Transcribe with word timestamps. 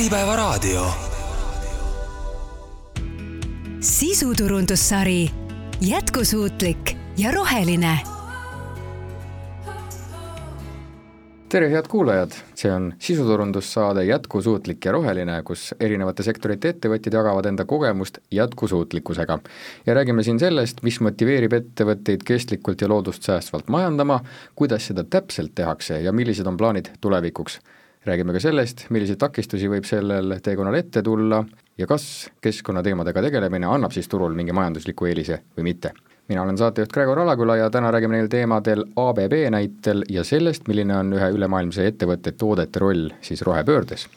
Äripäevaraadio. 0.00 0.86
sisuturundussari 3.80 5.30
jätkusuutlik 5.80 6.96
ja 7.18 7.30
roheline. 7.30 7.98
tere, 11.48 11.70
head 11.70 11.84
kuulajad, 11.88 12.30
see 12.54 12.72
on 12.72 12.94
sisuturundussaade 12.98 14.04
Jätkusuutlik 14.04 14.84
ja 14.84 14.92
roheline, 14.92 15.42
kus 15.42 15.74
erinevate 15.80 16.22
sektorite 16.22 16.68
ettevõtjad 16.68 17.14
jagavad 17.14 17.44
enda 17.44 17.64
kogemust 17.64 18.18
jätkusuutlikkusega. 18.30 19.38
ja 19.86 19.94
räägime 19.94 20.22
siin 20.22 20.38
sellest, 20.38 20.82
mis 20.82 21.00
motiveerib 21.00 21.52
ettevõtteid 21.52 22.24
kestlikult 22.24 22.80
ja 22.80 22.88
loodust 22.88 23.22
säästvalt 23.22 23.68
majandama, 23.68 24.20
kuidas 24.54 24.86
seda 24.86 25.04
täpselt 25.04 25.54
tehakse 25.54 26.00
ja 26.00 26.12
millised 26.12 26.46
on 26.46 26.56
plaanid 26.56 26.88
tulevikuks 27.00 27.60
räägime 28.04 28.32
ka 28.32 28.40
sellest, 28.40 28.86
milliseid 28.90 29.18
takistusi 29.20 29.68
võib 29.68 29.84
sellel 29.84 30.38
teekonnal 30.42 30.78
ette 30.78 31.02
tulla 31.04 31.42
ja 31.78 31.86
kas 31.86 32.30
keskkonnateemadega 32.40 33.22
tegelemine 33.22 33.68
annab 33.68 33.92
siis 33.92 34.08
turul 34.08 34.34
mingi 34.36 34.54
majandusliku 34.56 35.08
eelise 35.10 35.42
või 35.56 35.68
mitte. 35.72 35.92
mina 36.28 36.42
olen 36.42 36.58
saatejuht 36.58 36.92
Gregor 36.92 37.18
Alaküla 37.18 37.56
ja 37.56 37.70
täna 37.70 37.90
räägime 37.90 38.16
neil 38.16 38.28
teemadel 38.28 38.84
ABB 38.96 39.34
näitel 39.50 40.04
ja 40.08 40.24
sellest, 40.24 40.68
milline 40.68 40.96
on 40.96 41.12
ühe 41.12 41.30
ülemaailmse 41.30 41.86
ettevõtte 41.86 42.32
toodete 42.32 42.78
roll 42.78 43.10
siis 43.20 43.42
rohepöördes. 43.42 44.08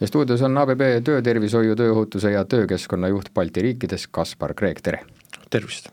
ja 0.00 0.06
stuudios 0.06 0.42
on 0.42 0.58
ABB 0.58 0.82
töötervishoiu, 1.04 1.76
tööohutuse 1.76 2.30
ja 2.30 2.44
töökeskkonna 2.44 3.08
juht 3.08 3.30
Balti 3.34 3.62
riikides, 3.62 4.08
Kaspar 4.10 4.54
Kreek, 4.54 4.80
tere! 4.80 5.04
tervist! 5.50 5.88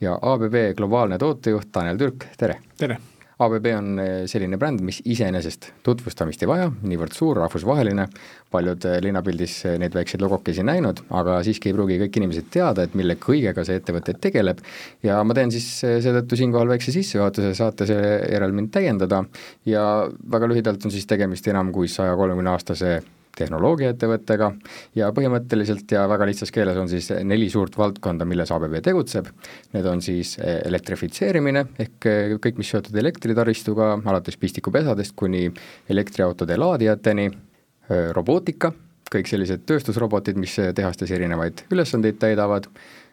ja 0.00 0.18
ABB 0.22 0.76
globaalne 0.76 1.18
tootejuht 1.18 1.72
Tanel 1.72 1.96
Türk, 1.96 2.26
tere! 2.36 2.60
tere! 2.76 3.00
ABB 3.42 3.66
on 3.76 3.88
eh, 4.02 4.10
selline 4.30 4.58
bränd, 4.60 4.82
mis 4.84 5.00
iseenesest 5.08 5.70
tutvustamist 5.86 6.42
ei 6.44 6.50
vaja, 6.50 6.68
niivõrd 6.86 7.14
suur, 7.16 7.40
rahvusvaheline, 7.42 8.06
paljud 8.52 8.86
eh, 8.88 8.98
linnapildis 9.04 9.56
eh, 9.68 9.78
neid 9.82 9.96
väikseid 9.96 10.22
logokesi 10.24 10.64
näinud, 10.66 11.04
aga 11.20 11.38
siiski 11.46 11.70
ei 11.70 11.76
pruugi 11.76 11.98
kõik 12.04 12.20
inimesed 12.20 12.50
teada, 12.54 12.86
et 12.86 12.94
mille 12.98 13.16
kõigega 13.22 13.64
see 13.66 13.80
ettevõte 13.80 14.16
tegeleb. 14.22 14.62
Ja 15.06 15.22
ma 15.26 15.36
teen 15.38 15.54
siis 15.54 15.68
seetõttu 15.82 16.38
siinkohal 16.38 16.70
väikse 16.74 16.94
sissejuhatuse, 16.94 17.54
saate 17.58 17.88
seejärel 17.90 18.54
mind 18.56 18.72
täiendada. 18.74 19.24
Ja 19.68 19.86
väga 20.30 20.50
lühidalt 20.50 20.86
on 20.86 20.94
siis 20.94 21.08
tegemist 21.10 21.48
enam 21.50 21.72
kui 21.74 21.90
saja 21.90 22.14
kolmekümne 22.18 22.54
aastase 22.54 23.00
tehnoloogiaettevõttega 23.38 24.50
ja 24.98 25.08
põhimõtteliselt 25.14 25.92
ja 25.94 26.04
väga 26.10 26.26
lihtsas 26.28 26.52
keeles 26.52 26.78
on 26.80 26.88
siis 26.90 27.08
neli 27.24 27.48
suurt 27.52 27.76
valdkonda, 27.78 28.26
milles 28.28 28.52
ABB 28.52 28.78
tegutseb. 28.84 29.30
Need 29.72 29.88
on 29.88 30.02
siis 30.04 30.36
eh, 30.38 30.60
elektrifitseerimine 30.68 31.66
ehk 31.82 32.08
eh, 32.10 32.34
kõik, 32.42 32.60
mis 32.60 32.72
seotud 32.74 32.96
elektritaristuga, 33.00 33.94
alates 34.04 34.36
pistikupesadest 34.40 35.16
kuni 35.16 35.46
elektriautode 35.92 36.58
laadijateni, 36.60 37.28
eh, 37.28 38.10
robootika, 38.16 38.72
kõik 39.12 39.28
sellised 39.28 39.64
tööstusrobotid, 39.68 40.38
mis 40.40 40.56
tehastes 40.74 41.10
erinevaid 41.12 41.66
ülesandeid 41.72 42.20
täidavad, 42.20 42.68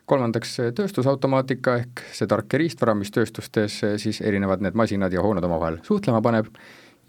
kolmandaks 0.10 0.56
tööstusautomaatika 0.76 1.76
ehk 1.84 2.04
see 2.16 2.28
tark 2.28 2.54
riistvara, 2.58 2.96
mis 2.98 3.12
tööstustes 3.14 3.76
siis 4.02 4.22
erinevad 4.26 4.64
need 4.66 4.78
masinad 4.80 5.14
ja 5.14 5.22
hooned 5.22 5.46
omavahel 5.46 5.78
suhtlema 5.86 6.24
paneb 6.26 6.48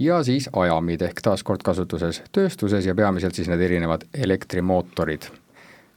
ja 0.00 0.22
siis 0.24 0.48
ajamid 0.52 1.02
ehk 1.04 1.20
taas 1.24 1.44
kord 1.46 1.62
kasutuses 1.66 2.22
tööstuses 2.32 2.86
ja 2.88 2.96
peamiselt 2.96 3.36
siis 3.36 3.50
need 3.52 3.60
erinevad 3.60 4.08
elektrimootorid. 4.14 5.30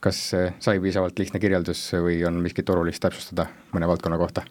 kas 0.04 0.20
eh, 0.34 0.54
sai 0.60 0.80
piisavalt 0.84 1.20
lihtne 1.20 1.40
kirjeldus 1.40 1.86
või 2.04 2.20
on 2.28 2.42
miskit 2.44 2.70
olulist 2.70 3.02
täpsustada 3.04 3.48
mõne 3.72 3.88
valdkonna 3.88 4.20
kohta? 4.20 4.44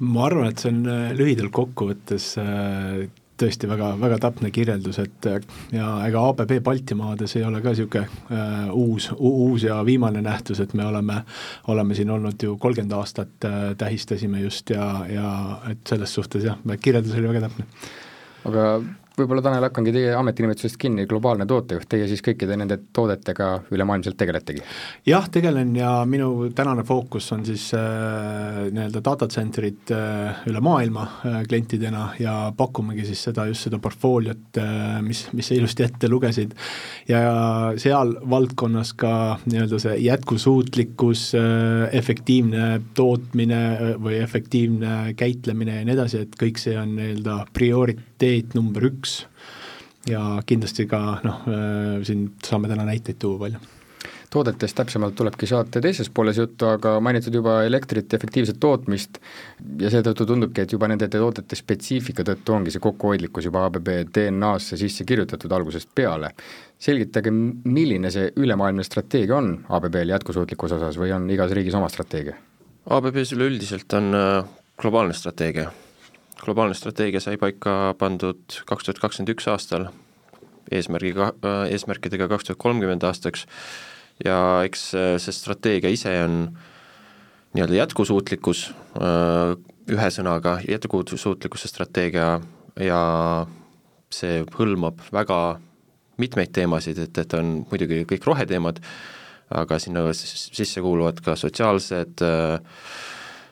ma 0.00 0.26
arvan, 0.26 0.50
et 0.50 0.58
see 0.58 0.72
on 0.74 0.86
eh, 0.86 1.10
lühidalt 1.16 1.54
kokkuvõttes 1.54 2.32
eh, 2.42 3.08
tõesti 3.42 3.68
väga, 3.68 3.92
väga 4.00 4.18
täpne 4.22 4.50
kirjeldus, 4.54 4.98
et 5.02 5.26
ja 5.74 5.88
ega 6.06 6.22
ABB 6.30 6.58
Baltimaades 6.64 7.36
ei 7.38 7.44
ole 7.46 7.62
ka 7.62 7.72
niisugune 7.72 8.04
äh, 8.06 8.68
uus, 8.76 9.08
uus 9.16 9.66
ja 9.66 9.80
viimane 9.86 10.22
nähtus, 10.22 10.60
et 10.62 10.74
me 10.78 10.86
oleme, 10.86 11.22
oleme 11.72 11.96
siin 11.98 12.10
olnud 12.10 12.42
ju 12.42 12.56
kolmkümmend 12.62 12.94
aastat 12.98 13.48
äh, 13.48 13.58
tähistasime 13.78 14.42
just 14.44 14.70
ja, 14.70 14.86
ja 15.10 15.34
et 15.70 15.82
selles 15.88 16.14
suhtes 16.14 16.46
jah, 16.46 16.58
kirjeldus 16.80 17.18
oli 17.18 17.32
väga 17.32 17.48
täpne 17.48 17.66
aga 18.48 18.66
võib-olla 19.16 19.42
Tanel, 19.44 19.66
hakkangi 19.66 19.92
teie 19.94 20.12
ametinimetusest 20.16 20.78
kinni, 20.80 21.04
globaalne 21.08 21.46
tootejuht, 21.48 21.86
teie 21.90 22.06
siis 22.10 22.22
kõikide 22.24 22.56
nende 22.58 22.78
toodetega 22.94 23.48
ülemaailmselt 23.74 24.16
tegeletegi? 24.18 24.62
jah, 25.08 25.26
tegelen 25.32 25.74
ja 25.76 25.92
minu 26.08 26.48
tänane 26.56 26.84
fookus 26.88 27.28
on 27.36 27.44
siis 27.46 27.68
äh, 27.76 28.70
nii-öelda 28.72 29.02
data 29.04 29.28
center'id 29.32 29.92
äh, 29.94 30.44
üle 30.50 30.62
maailma 30.64 31.06
äh, 31.08 31.38
klientidena 31.48 32.08
ja 32.20 32.36
pakumegi 32.56 33.06
siis 33.08 33.24
seda, 33.28 33.46
just 33.50 33.68
seda 33.68 33.80
portfooliot 33.82 34.60
äh,, 34.62 34.98
mis, 35.04 35.26
mis 35.36 35.50
sa 35.50 35.58
ilusti 35.58 35.86
ette 35.86 36.10
lugesid, 36.10 36.56
ja 37.10 37.22
seal 37.80 38.16
valdkonnas 38.30 38.94
ka 38.98 39.14
nii-öelda 39.44 39.82
see 39.82 39.98
jätkusuutlikkus 40.06 41.28
äh,, 41.38 41.88
efektiivne 42.00 42.80
tootmine 42.96 43.62
äh, 43.72 43.92
või 44.02 44.22
efektiivne 44.22 45.12
käitlemine 45.18 45.80
ja 45.80 45.86
nii 45.88 45.98
edasi, 45.98 46.24
et 46.24 46.40
kõik 46.40 46.60
see 46.62 46.78
on 46.80 46.96
nii-öelda 46.96 47.42
prioriteet 48.22 48.54
number 48.54 48.86
üks, 48.86 49.24
ja 50.06 50.40
kindlasti 50.46 50.86
ka 50.90 51.20
noh, 51.26 51.44
äh, 51.50 52.02
siin 52.06 52.32
saame 52.44 52.70
täna 52.70 52.86
näiteid 52.86 53.18
tuua 53.18 53.38
palju 53.46 53.62
toodetest 54.32 54.78
täpsemalt 54.78 55.12
tulebki 55.12 55.44
saate 55.44 55.82
teises 55.84 56.08
pooles 56.08 56.38
juttu, 56.38 56.64
aga 56.64 56.94
mainitud 57.04 57.34
juba 57.36 57.58
elektrit 57.66 58.08
ja 58.08 58.16
efektiivset 58.16 58.56
tootmist 58.56 59.18
ja 59.76 59.90
seetõttu 59.92 60.24
tundubki, 60.24 60.64
et 60.64 60.72
juba 60.72 60.88
nende 60.88 61.10
toodete 61.12 61.58
spetsiifika 61.58 62.24
tõttu 62.24 62.54
ongi 62.56 62.72
see 62.72 62.80
kokkuhoidlikkus 62.80 63.50
juba 63.50 63.66
ABB 63.68 63.90
DNA-sse 64.08 64.80
sisse 64.80 65.04
kirjutatud 65.04 65.52
algusest 65.52 65.92
peale. 65.94 66.32
selgitage, 66.78 67.30
milline 67.30 68.10
see 68.10 68.32
ülemaailmne 68.40 68.88
strateegia 68.88 69.36
on 69.36 69.52
ABB-l 69.68 70.16
jätkusuutlikkuse 70.16 70.80
osas 70.80 70.96
või 70.96 71.12
on 71.12 71.28
igas 71.30 71.52
riigis 71.52 71.76
oma 71.76 71.92
strateegia? 71.92 72.40
ABB-s 72.88 73.36
üleüldiselt 73.36 74.00
on 74.00 74.14
äh, 74.16 74.44
globaalne 74.80 75.12
strateegia 75.12 75.68
globaalne 76.42 76.74
strateegia 76.74 77.22
sai 77.22 77.38
paika 77.40 77.94
pandud 77.98 78.60
kaks 78.66 78.88
tuhat 78.88 79.00
kakskümmend 79.02 79.34
üks 79.36 79.48
aastal 79.50 79.88
eesmärgiga, 80.72 81.32
eesmärkidega 81.70 82.28
kaks 82.30 82.48
tuhat 82.48 82.60
kolmkümmend 82.62 83.04
aastaks. 83.06 83.46
Ja 84.24 84.36
eks 84.66 84.92
äh, 84.94 85.16
see 85.22 85.34
strateegia 85.34 85.90
ise 85.90 86.12
on 86.24 86.36
nii-öelda 87.56 87.80
jätkusuutlikkus, 87.82 88.68
äh, 89.00 89.54
ühe 89.92 90.10
sõnaga 90.14 90.58
jätkusuutlikkuse 90.68 91.68
strateegia 91.68 92.36
ja 92.80 93.00
see 94.12 94.42
hõlmab 94.56 95.00
väga 95.12 95.38
mitmeid 96.20 96.52
teemasid, 96.54 97.00
et, 97.02 97.18
et 97.18 97.34
on 97.36 97.62
muidugi 97.70 98.02
kõik 98.08 98.26
roheteemad, 98.28 98.80
aga 99.52 99.78
sinna 99.82 100.04
sisse 100.16 100.80
kuuluvad 100.84 101.20
ka 101.24 101.34
sotsiaalsed 101.36 102.24
äh, 102.24 102.54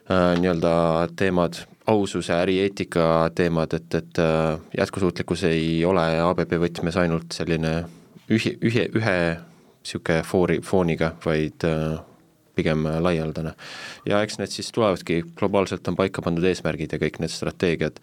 äh, 0.08 0.32
nii-öelda 0.40 0.72
teemad, 1.18 1.64
aususe, 1.90 2.34
ärieetika 2.34 3.30
teemad, 3.34 3.74
et, 3.76 3.94
et 3.98 4.20
äh, 4.22 4.58
jätkusuutlikkus 4.78 5.44
ei 5.50 5.80
ole 5.84 6.04
ABB 6.24 6.54
võtmes 6.62 6.98
ainult 7.00 7.34
selline 7.36 7.74
ühi-, 8.30 8.56
ühe, 8.62 8.86
ühe 8.96 9.16
niisugune 9.80 10.22
foori, 10.28 10.60
fooniga, 10.64 11.14
vaid 11.24 11.66
äh, 11.66 11.98
pigem 12.54 12.84
laialdane. 13.00 13.54
ja 14.06 14.20
eks 14.24 14.38
need 14.40 14.52
siis 14.52 14.70
tulevadki, 14.76 15.22
globaalselt 15.38 15.88
on 15.88 15.96
paika 15.96 16.22
pandud 16.22 16.44
eesmärgid 16.44 16.92
ja 16.92 17.00
kõik 17.00 17.20
need 17.22 17.32
strateegiad 17.32 18.00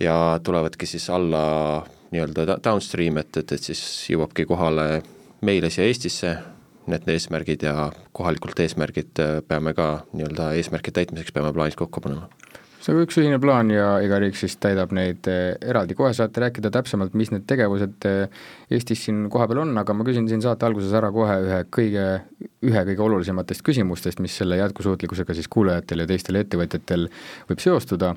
ja 0.00 0.14
tulevadki 0.42 0.88
siis 0.88 1.06
alla 1.12 1.84
nii-öelda 2.10 2.58
downstream, 2.64 3.20
et, 3.22 3.36
et, 3.36 3.52
et 3.52 3.70
siis 3.70 3.82
jõuabki 4.10 4.48
kohale 4.50 5.02
meile 5.46 5.70
siia 5.70 5.86
Eestisse 5.86 6.34
need 6.90 7.06
eesmärgid 7.12 7.62
ja 7.62 7.90
kohalikult 8.16 8.58
eesmärgid 8.64 9.22
äh, 9.22 9.38
peame 9.46 9.74
ka 9.78 10.06
nii-öelda 10.12 10.52
eesmärkide 10.58 11.00
täitmiseks 11.00 11.36
peame 11.36 11.52
plaanid 11.54 11.78
kokku 11.78 12.02
panema 12.02 12.28
see 12.80 12.94
on 12.94 13.02
üks 13.04 13.18
ühine 13.20 13.38
plaan 13.42 13.70
ja 13.72 13.98
iga 14.04 14.18
riik 14.22 14.38
siis 14.40 14.56
täidab 14.62 14.92
neid 14.96 15.26
eh, 15.30 15.52
eraldi, 15.60 15.96
kohe 15.98 16.12
saate 16.16 16.42
rääkida 16.44 16.72
täpsemalt, 16.72 17.16
mis 17.18 17.32
need 17.34 17.46
tegevused 17.50 18.08
eh, 18.08 18.42
Eestis 18.72 19.04
siin 19.06 19.26
kohapeal 19.32 19.62
on, 19.66 19.74
aga 19.82 19.96
ma 19.96 20.06
küsin 20.06 20.28
siin 20.30 20.42
saate 20.44 20.68
alguses 20.68 20.94
ära 20.96 21.10
kohe 21.14 21.36
ühe 21.44 21.62
kõige, 21.76 22.06
ühe 22.66 22.84
kõige 22.90 23.06
olulisematest 23.06 23.64
küsimustest, 23.66 24.22
mis 24.24 24.36
selle 24.40 24.60
jätkusuutlikkusega 24.62 25.36
siis 25.36 25.50
kuulajatel 25.52 26.04
ja 26.04 26.08
teistel 26.10 26.40
ettevõtjatel 26.40 27.08
võib 27.50 27.64
seostuda, 27.64 28.14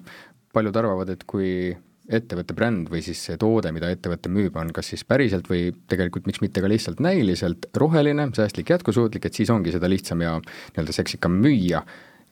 paljud 0.53 0.79
arvavad, 0.79 1.11
et 1.11 1.27
kui 1.27 1.73
ettevõtte 2.13 2.55
bränd 2.55 2.89
või 2.91 2.99
siis 3.03 3.21
see 3.29 3.37
toode, 3.39 3.71
mida 3.75 3.87
ettevõte 3.91 4.31
müüb, 4.31 4.55
on 4.59 4.73
kas 4.75 4.89
siis 4.91 5.05
päriselt 5.07 5.47
või 5.49 5.69
tegelikult 5.91 6.27
miks 6.27 6.43
mitte 6.43 6.63
ka 6.63 6.71
lihtsalt 6.71 6.99
näiliselt 7.03 7.69
roheline, 7.79 8.27
säästlik, 8.35 8.73
jätkusuutlik, 8.75 9.25
et 9.27 9.39
siis 9.39 9.51
ongi 9.53 9.71
seda 9.75 9.87
lihtsam 9.91 10.23
ja 10.23 10.35
nii-öelda 10.43 10.95
seksikam 10.95 11.39
müüa, 11.43 11.83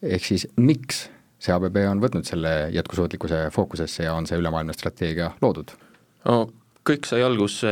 ehk 0.03 0.27
siis 0.27 0.47
miks 0.59 1.05
see 1.41 1.53
ABB 1.55 1.83
on 1.89 2.01
võtnud 2.03 2.27
selle 2.27 2.51
jätkusuutlikkuse 2.75 3.47
fookusesse 3.53 4.05
ja 4.05 4.13
on 4.13 4.27
see 4.29 4.39
ülemaailmne 4.39 4.75
strateegia 4.77 5.31
loodud? 5.41 5.73
no 6.27 6.43
kõik 6.88 7.07
sai 7.09 7.23
alguse 7.25 7.71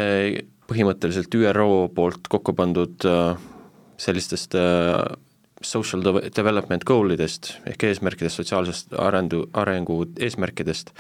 põhimõtteliselt 0.70 1.34
ÜRO 1.34 1.90
poolt 1.96 2.30
kokku 2.30 2.54
pandud 2.58 3.06
äh, 3.10 3.38
sellistest 4.00 4.56
äh, 4.58 5.02
social 5.62 6.04
development 6.36 6.86
goal 6.88 7.12
idest 7.12 7.56
ehk 7.68 7.84
eesmärkidest, 7.90 8.40
sotsiaalsest 8.40 8.94
arendu, 8.96 9.44
arengu 9.60 10.06
eesmärkidest, 10.16 10.94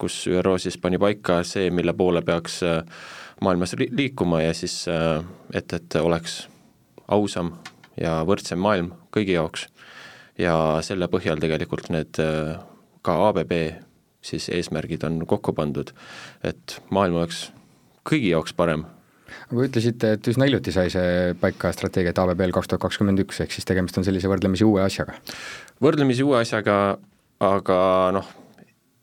kus 0.00 0.24
ÜRO 0.26 0.56
siis 0.58 0.78
pani 0.80 0.98
paika 0.98 1.42
see, 1.46 1.68
mille 1.70 1.94
poole 1.94 2.24
peaks 2.26 2.62
äh, 2.66 2.80
maailmas 3.42 3.76
liikuma 3.78 4.42
ja 4.42 4.54
siis 4.54 4.84
et, 4.88 5.72
et 5.72 5.94
oleks 5.98 6.44
ausam 7.10 7.56
ja 7.98 8.20
võrdsem 8.26 8.60
maailm 8.62 8.92
kõigi 9.14 9.34
jaoks 9.34 9.66
ja 10.42 10.54
selle 10.82 11.08
põhjal 11.12 11.40
tegelikult 11.42 11.88
need 11.94 12.18
ka 13.02 13.16
ABB 13.30 13.52
siis 14.22 14.48
eesmärgid 14.54 15.04
on 15.06 15.22
kokku 15.26 15.54
pandud, 15.56 15.90
et 16.46 16.78
maailm 16.94 17.18
oleks 17.20 17.48
kõigi 18.08 18.32
jaoks 18.32 18.54
parem 18.56 18.84
aga 19.32 19.66
ütlesite, 19.66 20.12
et 20.16 20.28
üsna 20.28 20.46
hiljuti 20.48 20.74
sai 20.74 20.90
see 20.92 21.32
paika 21.40 21.72
strateegia, 21.74 22.12
et 22.12 22.20
ABB-l 22.20 22.54
kaks 22.54 22.70
tuhat 22.70 22.82
kakskümmend 22.84 23.22
üks, 23.24 23.40
ehk 23.44 23.54
siis 23.54 23.66
tegemist 23.68 23.98
on 23.98 24.06
sellise 24.06 24.30
võrdlemisi 24.30 24.66
uue 24.68 24.82
asjaga? 24.84 25.16
võrdlemisi 25.82 26.24
uue 26.26 26.38
asjaga, 26.40 26.78
aga 27.42 27.78
noh, 28.16 28.28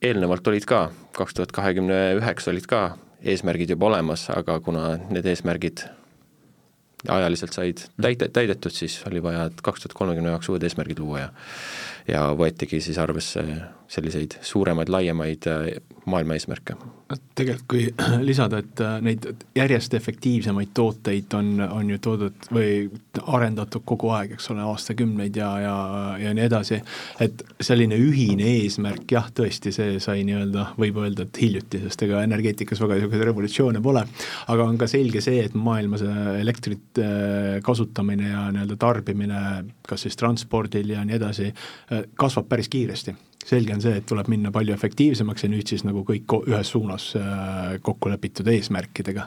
eelnevalt 0.06 0.47
olid 0.51 0.68
ka, 0.69 0.88
kaks 1.18 1.38
tuhat 1.38 1.53
kahekümne 1.56 2.00
üheksa 2.19 2.53
olid 2.53 2.69
ka 2.69 2.83
eesmärgid 3.19 3.74
juba 3.75 3.89
olemas, 3.89 4.30
aga 4.31 4.59
kuna 4.63 4.94
need 5.09 5.27
eesmärgid 5.27 5.83
ajaliselt 7.07 7.53
said 7.55 7.85
täide, 8.01 8.27
täidetud, 8.33 8.75
siis 8.75 8.99
oli 9.07 9.23
vaja, 9.23 9.45
et 9.49 9.61
kaks 9.63 9.85
tuhat 9.85 9.95
kolmekümne 9.97 10.33
jaoks 10.33 10.49
uued 10.51 10.63
eesmärgid 10.63 10.99
luua 10.99 11.19
ja 11.19 11.29
ja 12.11 12.29
võetigi 12.38 12.81
siis 12.83 12.97
arvesse 13.01 13.44
selliseid 13.89 14.38
suuremaid, 14.45 14.89
laiemaid 14.89 15.47
äh, 15.50 15.67
maailma 16.06 16.35
eesmärke. 16.38 16.75
tegelikult 17.35 17.65
kui 17.69 17.88
lisada, 18.29 18.59
et 18.61 18.81
äh, 18.85 19.00
neid 19.01 19.25
järjest 19.57 19.94
efektiivsemaid 19.97 20.69
tooteid 20.77 21.33
on, 21.38 21.50
on 21.65 21.89
ju 21.89 21.97
toodud 21.97 22.50
või 22.53 22.73
arendatud 23.25 23.81
kogu 23.89 24.11
aeg, 24.13 24.35
eks 24.38 24.51
ole, 24.53 24.61
aastakümneid 24.69 25.39
ja, 25.41 25.50
ja, 25.63 25.75
ja 26.21 26.33
nii 26.38 26.45
edasi, 26.45 26.79
et 27.25 27.41
selline 27.65 27.97
ühine 27.97 28.45
eesmärk, 28.59 29.07
jah, 29.09 29.31
tõesti, 29.33 29.73
see 29.73 29.97
sai 30.03 30.21
nii-öelda, 30.27 30.67
võib 30.77 31.01
öelda, 31.01 31.25
et 31.25 31.41
hiljuti, 31.41 31.81
sest 31.88 32.06
ega 32.06 32.21
energeetikas 32.27 32.81
väga 32.85 33.00
niisuguseid 33.00 33.25
revolutsioone 33.31 33.81
pole, 33.81 34.06
aga 34.53 34.69
on 34.69 34.77
ka 34.77 34.89
selge 34.91 35.25
see, 35.25 35.41
et 35.50 35.57
maailmas 35.57 36.06
elektrit 36.38 37.01
äh, 37.01 37.57
kasutamine 37.65 38.29
ja 38.35 38.45
nii-öelda 38.53 38.77
tarbimine, 38.85 39.44
kas 39.89 40.06
siis 40.06 40.19
transpordil 40.19 40.94
ja 40.94 41.01
nii 41.06 41.18
edasi, 41.18 41.50
kasvab 42.19 42.47
päris 42.51 42.69
kiiresti 42.69 43.15
selge 43.47 43.75
on 43.75 43.83
see, 43.83 44.00
et 44.00 44.07
tuleb 44.09 44.30
minna 44.31 44.51
palju 44.53 44.74
efektiivsemaks 44.75 45.45
ja 45.45 45.51
nüüd 45.51 45.69
siis 45.71 45.86
nagu 45.88 46.03
kõik 46.07 46.36
ühes 46.41 46.74
suunas 46.74 47.12
äh, 47.18 47.77
kokku 47.86 48.12
lepitud 48.12 48.50
eesmärkidega 48.51 49.25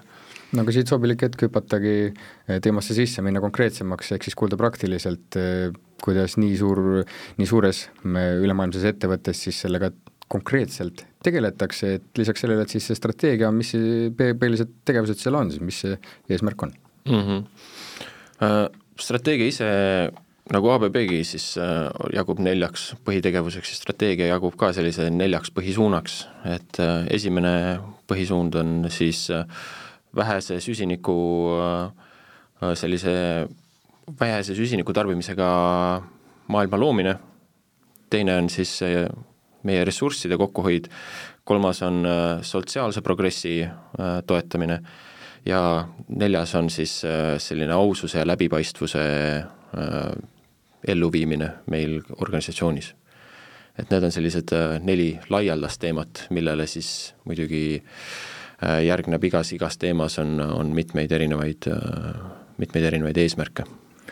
no 0.53 0.65
aga 0.65 0.75
siit 0.75 0.91
sobilik 0.91 1.23
hetk 1.25 1.47
hüpatagi 1.47 1.95
äh, 2.11 2.61
teemasse 2.65 2.97
sisse, 2.97 3.25
minna 3.25 3.43
konkreetsemaks, 3.45 4.13
ehk 4.17 4.29
siis 4.29 4.37
kuulda 4.39 4.59
praktiliselt, 4.61 5.39
äh, 5.41 5.73
kuidas 6.05 6.37
nii 6.41 6.57
suur, 6.61 6.83
nii 7.39 7.49
suures 7.49 7.87
ülemaailmses 8.05 8.85
ettevõttes 8.93 9.45
siis 9.47 9.63
sellega 9.65 9.93
konkreetselt 10.33 11.05
tegeletakse, 11.23 11.97
et 11.99 12.19
lisaks 12.19 12.43
sellele, 12.43 12.65
et 12.65 12.73
siis 12.73 12.87
see 12.89 12.99
strateegia, 12.99 13.51
mis 13.55 13.75
põhilised 14.19 14.81
tegevused 14.89 15.21
seal 15.21 15.37
on, 15.39 15.53
siis 15.53 15.63
mis 15.63 15.83
see 15.85 15.99
eesmärk 16.33 16.69
on 16.69 16.73
mm? 17.09 17.25
-hmm. 17.29 18.79
Strateegia 19.03 19.49
ise 19.49 19.69
nagu 20.51 20.73
ABB-gi 20.75 21.23
siis 21.27 21.53
äh, 21.61 21.87
jagub 22.17 22.41
neljaks 22.43 22.93
põhitegevuseks 23.07 23.73
ja 23.73 23.79
strateegia 23.79 24.31
jagub 24.33 24.57
ka 24.59 24.73
sellise 24.75 25.07
neljaks 25.15 25.53
põhisuunaks, 25.55 26.17
et 26.51 26.81
äh, 26.83 27.07
esimene 27.15 27.55
põhisuund 28.11 28.59
on 28.59 28.73
siis 28.91 29.29
äh, 29.31 29.47
vähese 30.17 30.59
süsiniku 30.61 31.15
sellise 32.77 33.13
vähese 34.21 34.55
süsiniku 34.55 34.93
tarbimisega 34.95 35.47
maailma 36.53 36.79
loomine, 36.79 37.15
teine 38.13 38.37
on 38.43 38.51
siis 38.53 38.75
meie 39.65 39.87
ressursside 39.89 40.37
kokkuhoid, 40.37 40.91
kolmas 41.49 41.81
on 41.87 42.05
sotsiaalse 42.45 43.01
progressi 43.03 43.63
toetamine. 44.27 44.79
Ja 45.49 45.89
neljas 46.13 46.53
on 46.61 46.69
siis 46.71 47.01
selline 47.43 47.73
aususe 47.73 48.21
ja 48.21 48.29
läbipaistvuse 48.29 49.07
elluviimine 50.89 51.51
meil 51.71 52.01
organisatsioonis. 52.19 52.95
et 53.79 53.89
need 53.89 54.05
on 54.05 54.13
sellised 54.13 54.51
äh, 54.53 54.75
neli 54.85 55.15
laialdast 55.33 55.81
teemat, 55.81 56.27
millele 56.31 56.67
siis 56.69 57.15
muidugi 57.25 57.79
äh, 57.81 58.83
järgneb 58.85 59.25
igas, 59.25 59.55
igas 59.57 59.79
teemas 59.81 60.19
on, 60.21 60.41
on 60.45 60.75
mitmeid 60.77 61.13
erinevaid, 61.13 61.71
äh, 61.73 62.19
mitmeid 62.61 62.85
erinevaid 62.91 63.23
eesmärke, 63.23 63.65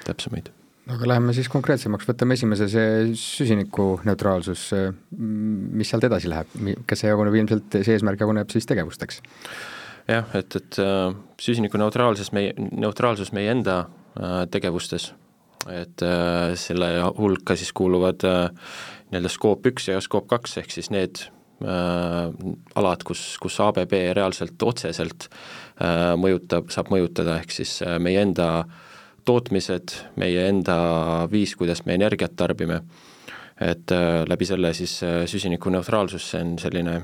täpsemaid 0.07 0.49
aga 0.91 1.11
läheme 1.13 1.35
siis 1.37 1.51
konkreetsemaks, 1.53 2.09
võtame 2.09 2.35
esimese, 2.35 2.71
see 2.73 3.13
süsinikuneutraalsus, 3.21 4.65
mis 5.13 5.93
sealt 5.93 6.09
edasi 6.09 6.33
läheb, 6.33 6.57
kas 6.89 7.05
see 7.05 7.13
jaguneb 7.13 7.37
ilmselt, 7.37 7.77
see 7.85 7.99
eesmärk 7.99 8.25
jaguneb 8.25 8.51
siis 8.51 8.67
tegevusteks? 8.67 9.21
jah, 10.09 10.33
et, 10.35 10.57
et 10.57 10.81
süsinikuneutraalsus 11.39 12.33
meie, 12.35 12.57
neutraalsus 12.57 13.35
meie 13.37 13.53
enda 13.53 13.83
tegevustes 14.51 15.13
et 15.69 16.03
äh, 16.03 16.55
selle 16.57 16.89
hulka 17.19 17.57
siis 17.59 17.73
kuuluvad 17.77 18.25
äh, 18.25 18.49
nii-öelda 19.11 19.33
skoop 19.33 19.67
üks 19.69 19.91
ja 19.91 20.01
skoop 20.01 20.29
kaks, 20.31 20.57
ehk 20.63 20.73
siis 20.73 20.89
need 20.95 21.25
äh, 21.65 22.31
alad, 22.81 23.05
kus, 23.07 23.37
kus 23.43 23.59
ABB 23.61 23.93
reaalselt 24.17 24.63
otseselt 24.63 25.29
äh, 25.83 26.15
mõjutab, 26.21 26.71
saab 26.73 26.93
mõjutada, 26.95 27.41
ehk 27.43 27.53
siis 27.53 27.81
äh, 27.85 27.99
meie 28.03 28.23
enda 28.25 28.65
tootmised, 29.29 29.99
meie 30.21 30.47
enda 30.49 30.79
viis, 31.31 31.53
kuidas 31.59 31.85
me 31.85 31.99
energiat 31.99 32.39
tarbime, 32.41 32.81
et 33.61 33.93
äh, 33.93 34.23
läbi 34.31 34.49
selle 34.49 34.73
siis 34.77 34.97
äh, 35.05 35.23
süsinikuneutraalsus, 35.29 36.31
see 36.33 36.41
on 36.47 36.57
selline 36.63 36.97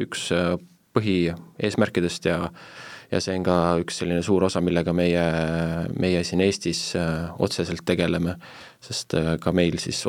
üks 0.00 0.30
äh, 0.32 0.54
põhieesmärkidest 0.96 2.30
ja 2.30 2.40
äh, 2.46 2.66
ja 3.10 3.20
see 3.20 3.36
on 3.38 3.44
ka 3.46 3.58
üks 3.82 4.00
selline 4.02 4.22
suur 4.26 4.46
osa, 4.48 4.62
millega 4.64 4.94
meie, 4.96 5.24
meie 6.00 6.24
siin 6.24 6.44
Eestis 6.44 6.86
äh, 6.98 7.30
otseselt 7.38 7.84
tegeleme, 7.86 8.38
sest 8.84 9.16
äh, 9.18 9.34
ka 9.40 9.52
meil 9.56 9.78
siis 9.82 10.04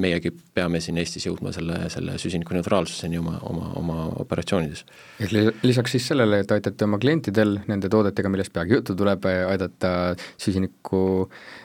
meiegi 0.00 0.32
peame 0.54 0.80
siin 0.82 0.98
Eestis 0.98 1.26
jõudma 1.28 1.52
selle, 1.54 1.76
selle 1.92 2.16
süsinikuneutraalsuseni 2.18 3.18
oma, 3.20 3.36
oma, 3.46 3.68
oma 3.78 3.98
operatsioonides. 4.24 4.84
ehk 5.22 5.62
lisaks 5.62 5.94
siis 5.94 6.08
sellele, 6.10 6.40
et 6.42 6.54
aitate 6.54 6.86
oma 6.88 6.98
klientidel 7.02 7.60
nende 7.70 7.90
toodetega, 7.92 8.30
millest 8.32 8.52
peagi 8.54 8.74
juttu 8.74 8.96
tuleb, 8.98 9.28
aidata 9.50 9.92
süsinikku 10.32 11.02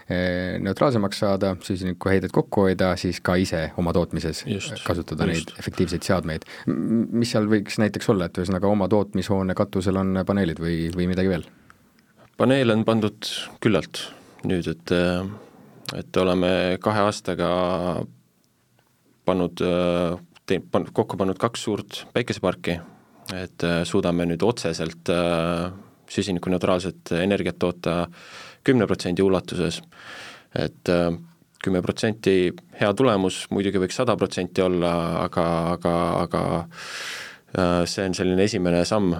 eh, 0.09 0.59
neutraalsemaks 0.61 1.23
saada, 1.25 1.55
süsinikuheidet 1.65 2.35
kokku 2.35 2.67
hoida, 2.67 2.91
siis 3.01 3.21
ka 3.25 3.39
ise 3.41 3.65
oma 3.81 3.93
tootmises 3.97 4.43
just, 4.49 4.77
kasutada 4.85 5.29
just. 5.31 5.49
neid 5.49 5.63
efektiivseid 5.65 6.05
seadmeid. 6.05 6.45
mis 6.67 7.33
seal 7.33 7.49
võiks 7.49 7.81
näiteks 7.81 8.13
olla, 8.13 8.29
et 8.29 8.37
ühesõnaga 8.37 8.69
oma 8.69 8.89
tootmishoone 8.91 9.57
katusel 9.57 9.97
on 9.97 10.21
paneelid 10.25 10.61
või, 10.61 10.77
või 10.93 11.09
midagi 11.09 11.33
veel? 11.33 11.49
paneele 12.37 12.77
on 12.77 12.85
pandud 12.87 13.33
küllalt 13.59 14.05
nüüd, 14.47 14.69
et 14.69 14.93
et 15.97 16.17
oleme 16.21 16.77
kahe 16.81 17.01
aastaga 17.07 17.49
pannud, 19.29 19.61
tei-, 20.49 20.63
pan-, 20.71 20.89
kokku 20.93 21.19
pannud 21.19 21.39
kaks 21.39 21.63
suurt 21.67 22.01
päikeseparki, 22.15 22.79
et 23.37 23.65
äh, 23.67 23.81
suudame 23.87 24.25
nüüd 24.29 24.43
otseselt 24.45 25.11
äh, 25.13 25.69
süsinikuneutraalset 26.09 27.13
energiat 27.21 27.59
toota 27.61 28.03
kümne 28.65 28.87
protsendi 28.89 29.23
ulatuses, 29.25 29.81
et 30.57 30.91
äh, 30.91 31.09
kümme 31.63 31.81
protsenti 31.85 32.35
hea 32.79 32.91
tulemus, 32.95 33.43
muidugi 33.53 33.81
võiks 33.83 33.97
sada 33.99 34.15
protsenti 34.17 34.63
olla, 34.63 34.93
aga, 35.25 35.47
aga, 35.75 35.95
aga 36.25 36.43
Äh, 36.43 37.28
see 37.89 38.05
on 38.05 38.13
selline 38.13 38.43
esimene 38.45 38.83
samm, 38.85 39.13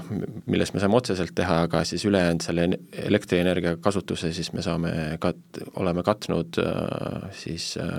millest 0.50 0.76
me 0.76 0.82
saame 0.84 0.98
otseselt 1.00 1.34
teha, 1.36 1.64
aga 1.66 1.82
siis 1.88 2.04
ülejäänud 2.06 2.44
selle 2.46 2.68
elektrienergia 3.10 3.76
kasutuse 3.82 4.30
siis 4.36 4.52
me 4.54 4.62
saame 4.62 4.92
kat-, 5.24 5.62
oleme 5.82 6.04
katnud 6.06 6.60
äh, 6.62 7.30
siis 7.34 7.72
äh, 7.82 7.90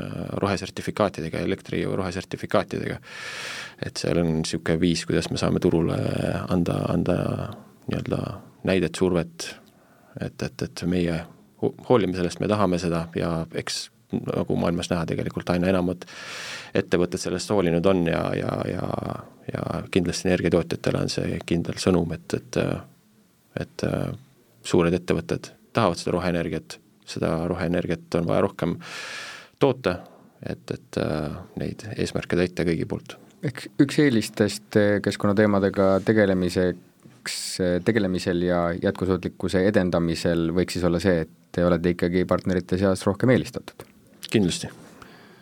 rohesertifikaatidega, 0.43 1.43
elektri 1.43 1.83
rohesertifikaatidega. 1.85 3.01
et 3.87 3.97
seal 3.97 4.23
on 4.23 4.31
niisugune 4.39 4.81
viis, 4.81 5.03
kuidas 5.09 5.31
me 5.35 5.41
saame 5.41 5.61
turule 5.61 5.99
anda, 6.49 6.79
anda 6.93 7.19
nii-öelda 7.89 8.23
näidet, 8.71 8.95
survet, 8.95 9.49
et, 10.21 10.43
et, 10.43 10.63
et 10.63 10.85
meie 10.87 11.23
hoolime 11.89 12.15
sellest, 12.17 12.41
me 12.41 12.49
tahame 12.49 12.79
seda 12.79 13.09
ja 13.19 13.33
eks 13.55 13.89
nagu 14.13 14.57
maailmas 14.57 14.91
näha, 14.91 15.07
tegelikult 15.07 15.51
aina 15.55 15.71
enamad 15.71 16.07
ettevõtted 16.75 17.23
sellest 17.23 17.51
hoolinud 17.51 17.87
on 17.87 18.07
ja, 18.07 18.23
ja, 18.37 18.55
ja, 18.71 18.89
ja 19.53 19.83
kindlasti 19.91 20.29
energiatootjatele 20.29 21.05
on 21.05 21.13
see 21.13 21.39
kindel 21.47 21.79
sõnum, 21.83 22.13
et, 22.17 22.39
et 22.39 22.63
et 23.59 23.85
suured 24.63 24.95
ettevõtted 24.95 25.51
tahavad 25.75 25.99
seda 25.99 26.15
roheenergiat, 26.17 26.77
seda 27.09 27.33
roheenergiat 27.51 28.19
on 28.21 28.29
vaja 28.29 28.45
rohkem 28.47 28.77
toota, 29.63 29.97
et, 30.47 30.63
et 30.71 31.01
neid 31.61 31.85
eesmärke 31.97 32.39
täita 32.39 32.67
kõigi 32.69 32.87
poolt. 32.89 33.17
ehk 33.43 33.67
üks 33.83 33.99
eelistest 34.05 34.79
keskkonnateemadega 35.05 35.93
tegelemiseks, 36.07 37.39
tegelemisel 37.85 38.47
ja 38.47 38.63
jätkusuutlikkuse 38.83 39.65
edendamisel 39.69 40.51
võiks 40.57 40.79
siis 40.79 40.87
olla 40.87 41.01
see, 41.03 41.25
et 41.27 41.39
te 41.53 41.65
olete 41.67 41.97
ikkagi 41.97 42.25
partnerite 42.29 42.79
seas 42.79 43.03
rohkem 43.09 43.35
eelistatud 43.35 43.90
kindlasti. 44.31 44.71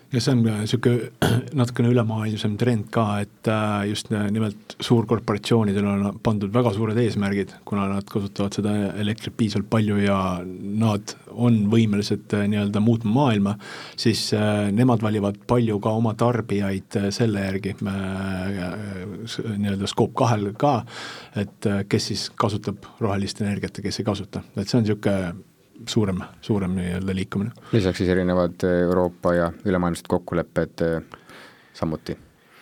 Ja 0.09 0.23
see 0.25 0.33
on 0.33 0.39
niisugune 0.41 1.11
natukene 1.61 1.91
ülemaailmsem 1.93 2.55
trend 2.57 2.87
ka, 2.93 3.03
et 3.21 3.49
äh, 3.53 3.83
just 3.91 4.09
nimelt 4.09 4.77
suurkorporatsioonidel 4.81 5.85
on 5.85 6.21
pandud 6.25 6.49
väga 6.55 6.73
suured 6.73 6.97
eesmärgid, 7.03 7.53
kuna 7.69 7.85
nad 7.91 8.09
kasutavad 8.09 8.57
seda 8.57 8.73
elektrit 9.03 9.37
piisavalt 9.37 9.69
palju 9.69 9.99
ja 10.01 10.17
nad 10.81 11.13
on 11.29 11.59
võimelised 11.69 12.33
äh, 12.39 12.47
nii-öelda 12.49 12.81
muutma 12.81 13.13
maailma, 13.19 13.53
siis 14.01 14.23
äh, 14.33 14.71
nemad 14.73 15.05
valivad 15.05 15.43
palju 15.51 15.77
ka 15.85 15.93
oma 16.01 16.15
tarbijaid 16.17 16.97
selle 17.13 17.45
järgi, 17.45 17.77
nii-öelda 17.85 19.93
Scope 19.93 20.17
kahel 20.23 20.55
ka, 20.57 20.79
et 21.37 21.69
kes 21.85 22.09
siis 22.15 22.25
kasutab 22.33 22.95
rohelist 23.05 23.45
energiat 23.45 23.77
ja 23.77 23.87
kes 23.91 24.01
ei 24.01 24.09
kasuta, 24.09 24.41
et 24.57 24.65
see 24.65 24.81
on 24.81 24.89
niisugune 24.89 25.48
suurem, 25.87 26.23
suurem 26.41 26.75
nii-öelda 26.77 27.15
liikumine. 27.15 27.51
lisaks 27.73 27.99
siis 27.99 28.11
erinevad 28.11 28.65
äh, 28.65 28.81
Euroopa 28.83 29.35
ja 29.35 29.53
ülemaailmsed 29.65 30.09
kokkulepped 30.09 30.83
äh, 30.83 31.03
samuti? 31.75 32.17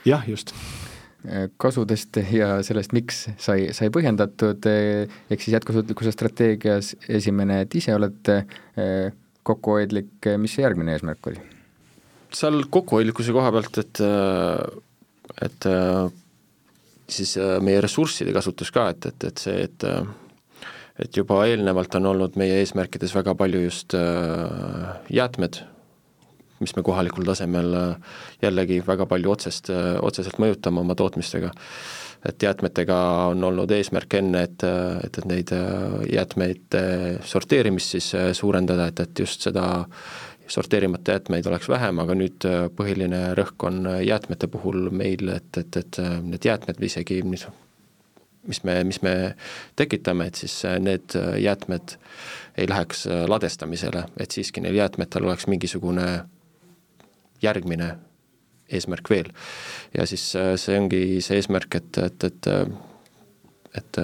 jah, 0.04 0.28
just 0.28 0.52
äh, 0.52 1.49
kasudest 1.56 2.16
ja 2.32 2.62
sellest, 2.62 2.92
miks 2.92 3.26
sai, 3.38 3.70
sai 3.76 3.90
põhjendatud, 3.94 4.68
ehk 5.30 5.40
siis 5.40 5.56
jätkusuutlikkuse 5.56 6.12
strateegias 6.12 6.94
esimene, 7.08 7.62
et 7.64 7.75
ise 7.75 7.94
olete 7.94 8.42
kokkuhoidlik, 9.46 10.28
mis 10.42 10.56
see 10.56 10.66
järgmine 10.66 10.96
eesmärk 10.96 11.32
oli? 11.32 11.42
seal 12.37 12.64
kokkuhoidlikkuse 12.70 13.32
koha 13.32 13.52
pealt, 13.54 13.78
et, 13.80 14.00
et 15.46 15.68
siis 17.08 17.37
meie 17.64 17.80
ressursside 17.80 18.35
kasutus 18.35 18.73
ka, 18.75 18.90
et, 18.92 19.06
et, 19.08 19.28
et 19.30 19.44
see, 19.46 19.62
et 19.68 19.87
et 21.03 21.17
juba 21.17 21.43
eelnevalt 21.47 21.95
on 21.99 22.11
olnud 22.12 22.37
meie 22.41 22.61
eesmärkides 22.62 23.15
väga 23.17 23.35
palju 23.38 23.65
just 23.67 23.95
äh, 23.99 24.95
jäätmed, 25.12 25.61
mis 26.61 26.73
me 26.76 26.85
kohalikul 26.87 27.26
tasemel 27.29 27.75
äh, 27.76 28.15
jällegi 28.43 28.81
väga 28.87 29.07
palju 29.11 29.35
otsest, 29.35 29.71
äh, 29.73 29.97
otseselt 30.03 30.41
mõjutame 30.43 30.83
oma 30.85 30.97
tootmistega. 30.99 31.53
et 32.26 32.43
jäätmetega 32.43 32.97
on 33.31 33.45
olnud 33.45 33.71
eesmärk 33.71 34.15
enne, 34.19 34.41
et, 34.43 34.62
et, 35.05 35.19
et 35.19 35.26
neid 35.31 35.50
jäätmeid 36.11 36.75
sorteerimist 37.23 37.93
siis 37.95 38.09
suurendada, 38.35 38.88
et, 38.91 39.00
et 39.00 39.21
just 39.21 39.47
seda 39.47 39.85
sorteerimata 40.49 41.12
jäätmeid 41.12 41.47
oleks 41.47 41.69
vähem, 41.69 42.00
aga 42.03 42.17
nüüd 42.19 42.49
põhiline 42.75 43.21
rõhk 43.38 43.69
on 43.69 43.87
jäätmete 44.03 44.49
puhul 44.50 44.88
meil, 44.91 45.29
et, 45.37 45.61
et, 45.61 45.79
et 45.85 46.00
need 46.25 46.50
jäätmed 46.50 46.83
isegi 46.88 47.21
mis 47.23 47.47
me, 48.65 48.85
mis 48.85 49.00
me 49.03 49.35
tekitame, 49.76 50.29
et 50.31 50.41
siis 50.41 50.55
äh, 50.65 50.79
need 50.83 51.17
äh, 51.19 51.37
jäätmed 51.43 51.97
ei 52.57 52.69
läheks 52.69 53.07
äh, 53.07 53.25
ladestamisele, 53.29 54.07
et 54.21 54.35
siiski 54.35 54.62
neil 54.65 54.79
jäätmetel 54.79 55.25
oleks 55.25 55.47
mingisugune 55.47 56.07
järgmine 57.43 57.97
eesmärk 58.73 59.11
veel. 59.11 59.31
ja 59.95 60.07
siis 60.07 60.25
see 60.33 60.79
ongi 60.79 61.21
see 61.23 61.38
eesmärk, 61.38 61.75
et, 61.79 61.99
et, 62.03 62.25
et 62.25 62.49
et 63.76 63.99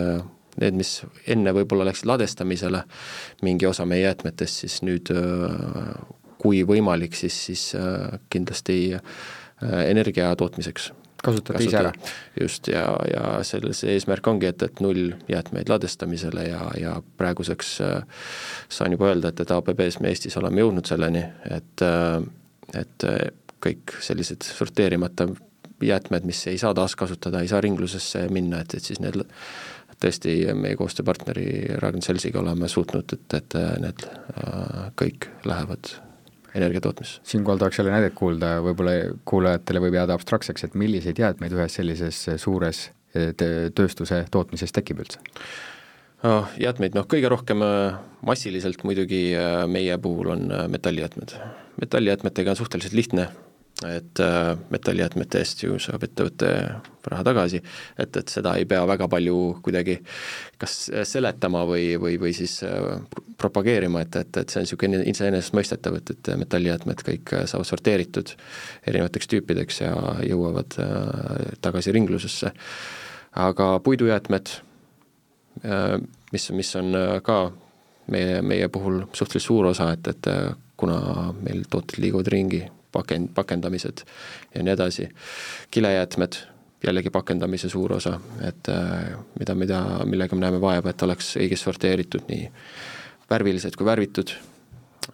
need, 0.61 0.77
mis 0.77 0.91
enne 1.33 1.55
võib-olla 1.57 1.87
läksid 1.89 2.07
ladestamisele, 2.07 2.83
mingi 3.43 3.67
osa 3.67 3.87
meie 3.89 4.05
jäätmetest, 4.05 4.63
siis 4.63 4.83
nüüd 4.85 5.09
kui 6.43 6.61
võimalik, 6.69 7.17
siis, 7.17 7.39
siis 7.49 7.65
kindlasti 8.31 8.99
energia 9.89 10.29
tootmiseks 10.37 10.91
kasutate 11.23 11.65
ise 11.65 11.79
ära? 11.79 11.93
just, 12.41 12.69
ja, 12.73 12.85
ja 13.09 13.25
selle, 13.47 13.75
see 13.77 13.95
eesmärk 13.97 14.27
ongi, 14.31 14.51
et, 14.51 14.63
et 14.67 14.83
null 14.85 15.13
jäätmeid 15.31 15.71
ladestamisele 15.73 16.47
ja, 16.49 16.67
ja 16.81 16.97
praeguseks 17.21 17.75
äh, 17.87 18.27
saan 18.73 18.97
juba 18.97 19.11
öelda, 19.13 19.33
et, 19.33 19.43
et 19.45 19.55
ABB-s 19.55 20.01
me 20.03 20.13
Eestis 20.13 20.37
oleme 20.41 20.65
jõudnud 20.65 20.89
selleni, 20.89 21.25
et 21.51 21.87
äh, 21.87 22.21
et 22.79 23.09
äh, 23.09 23.25
kõik 23.63 23.95
sellised 24.03 24.47
sorteerimata 24.47 25.29
jäätmed, 25.83 26.27
mis 26.27 26.41
ei 26.51 26.59
saa 26.59 26.75
taaskasutada, 26.75 27.43
ei 27.43 27.51
saa 27.51 27.61
ringlusesse 27.63 28.27
minna, 28.31 28.63
et, 28.63 28.75
et 28.79 28.87
siis 28.87 29.01
need 29.03 29.19
tõesti 30.03 30.35
meie 30.59 30.79
koostööpartneri 30.79 31.77
Ragn-Sellsiga 31.83 32.41
oleme 32.43 32.71
suutnud, 32.71 33.15
et, 33.15 33.37
et 33.39 33.59
need 33.83 34.07
äh, 34.09 34.89
kõik 34.99 35.31
lähevad 35.47 35.95
energiatootmises. 36.55 37.21
siinkohal 37.23 37.59
tahaks 37.59 37.79
jälle 37.79 37.93
näidet 37.95 38.15
kuulda, 38.15 38.55
võib-olla 38.65 38.97
kuulajatele 39.25 39.85
võib 39.87 39.99
jääda 40.01 40.17
abstraktseks, 40.19 40.65
et 40.65 40.75
milliseid 40.75 41.19
jäätmeid 41.19 41.53
ühes 41.57 41.79
sellises 41.81 42.25
suures 42.37 42.89
eh, 43.15 43.33
tööstuse 43.75 44.25
tootmises 44.31 44.73
tekib 44.73 45.05
üldse? 45.05 45.21
oh, 46.27 46.51
jäätmeid, 46.61 46.97
noh 46.97 47.07
kõige 47.11 47.31
rohkem 47.33 47.63
äh, 47.67 47.99
massiliselt 48.27 48.85
muidugi 48.87 49.33
äh, 49.39 49.65
meie 49.71 49.97
puhul 50.03 50.35
on 50.37 50.51
äh, 50.53 50.67
metallijäätmed. 50.71 51.35
metallijäätmetega 51.81 52.55
on 52.55 52.57
suhteliselt 52.57 52.93
lihtne 52.93 53.29
et 53.87 54.21
äh, 54.21 54.59
metallijäätmete 54.71 55.41
eest 55.43 55.63
ju 55.65 55.79
saab 55.83 56.05
ettevõte 56.07 56.51
raha 57.09 57.25
tagasi, 57.27 57.59
et, 57.99 58.17
et 58.17 58.31
seda 58.31 58.55
ei 58.59 58.67
pea 58.69 58.83
väga 58.87 59.09
palju 59.11 59.37
kuidagi 59.65 59.97
kas 60.61 60.77
seletama 61.09 61.65
või, 61.67 61.97
või, 62.01 62.19
või 62.21 62.35
siis 62.37 62.61
äh, 62.67 63.01
propageerima, 63.41 64.05
et, 64.05 64.19
et, 64.21 64.43
et 64.43 64.53
see 64.53 64.61
on 64.61 64.67
niisugune 64.67 65.03
iseenesestmõistetav, 65.11 65.99
et, 65.99 66.13
et 66.15 66.33
metallijäätmed 66.45 67.03
kõik 67.07 67.35
saavad 67.51 67.69
sorteeritud 67.69 68.35
erinevateks 68.87 69.31
tüüpideks 69.33 69.83
ja 69.83 69.95
jõuavad 70.29 70.79
äh, 70.83 71.57
tagasi 71.65 71.95
ringlusesse. 71.97 72.53
aga 73.33 73.79
puidujäätmed, 73.81 74.51
mis, 76.33 76.51
mis 76.53 76.75
on 76.77 76.93
ka 77.25 77.37
meie, 78.13 78.43
meie 78.43 78.69
puhul 78.69 79.07
suhteliselt 79.13 79.47
suur 79.47 79.71
osa, 79.71 79.89
et, 79.97 80.07
et 80.13 80.29
kuna 80.77 81.33
meil 81.41 81.65
tooted 81.71 82.03
liiguvad 82.03 82.29
ringi 82.29 82.61
pakend, 82.93 83.33
pakendamised 83.35 84.05
ja 84.55 84.63
nii 84.63 84.73
edasi. 84.73 85.09
kilejäätmed, 85.71 86.37
jällegi 86.87 87.11
pakendamise 87.11 87.69
suur 87.69 87.93
osa, 87.93 88.19
et 88.49 88.69
äh, 88.69 89.13
mida, 89.39 89.55
mida, 89.55 89.81
millega 90.05 90.37
me 90.37 90.47
näeme 90.47 90.61
vaeva, 90.61 90.91
et 90.91 91.03
oleks 91.03 91.37
õigesti 91.41 91.69
sorteeritud 91.69 92.27
nii 92.29 92.49
värvilised 93.31 93.77
kui 93.79 93.87
värvitud, 93.87 94.33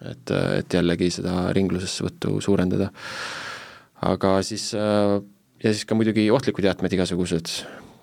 et, 0.01 0.31
et 0.59 0.73
jällegi 0.79 1.11
seda 1.13 1.49
ringlusessevõttu 1.55 2.39
suurendada. 2.41 2.89
aga 4.01 4.39
siis 4.43 4.71
äh, 4.73 5.19
ja 5.63 5.73
siis 5.73 5.85
ka 5.85 5.95
muidugi 5.95 6.29
ohtlikud 6.31 6.63
jäätmed 6.63 6.93
igasugused, 6.93 7.51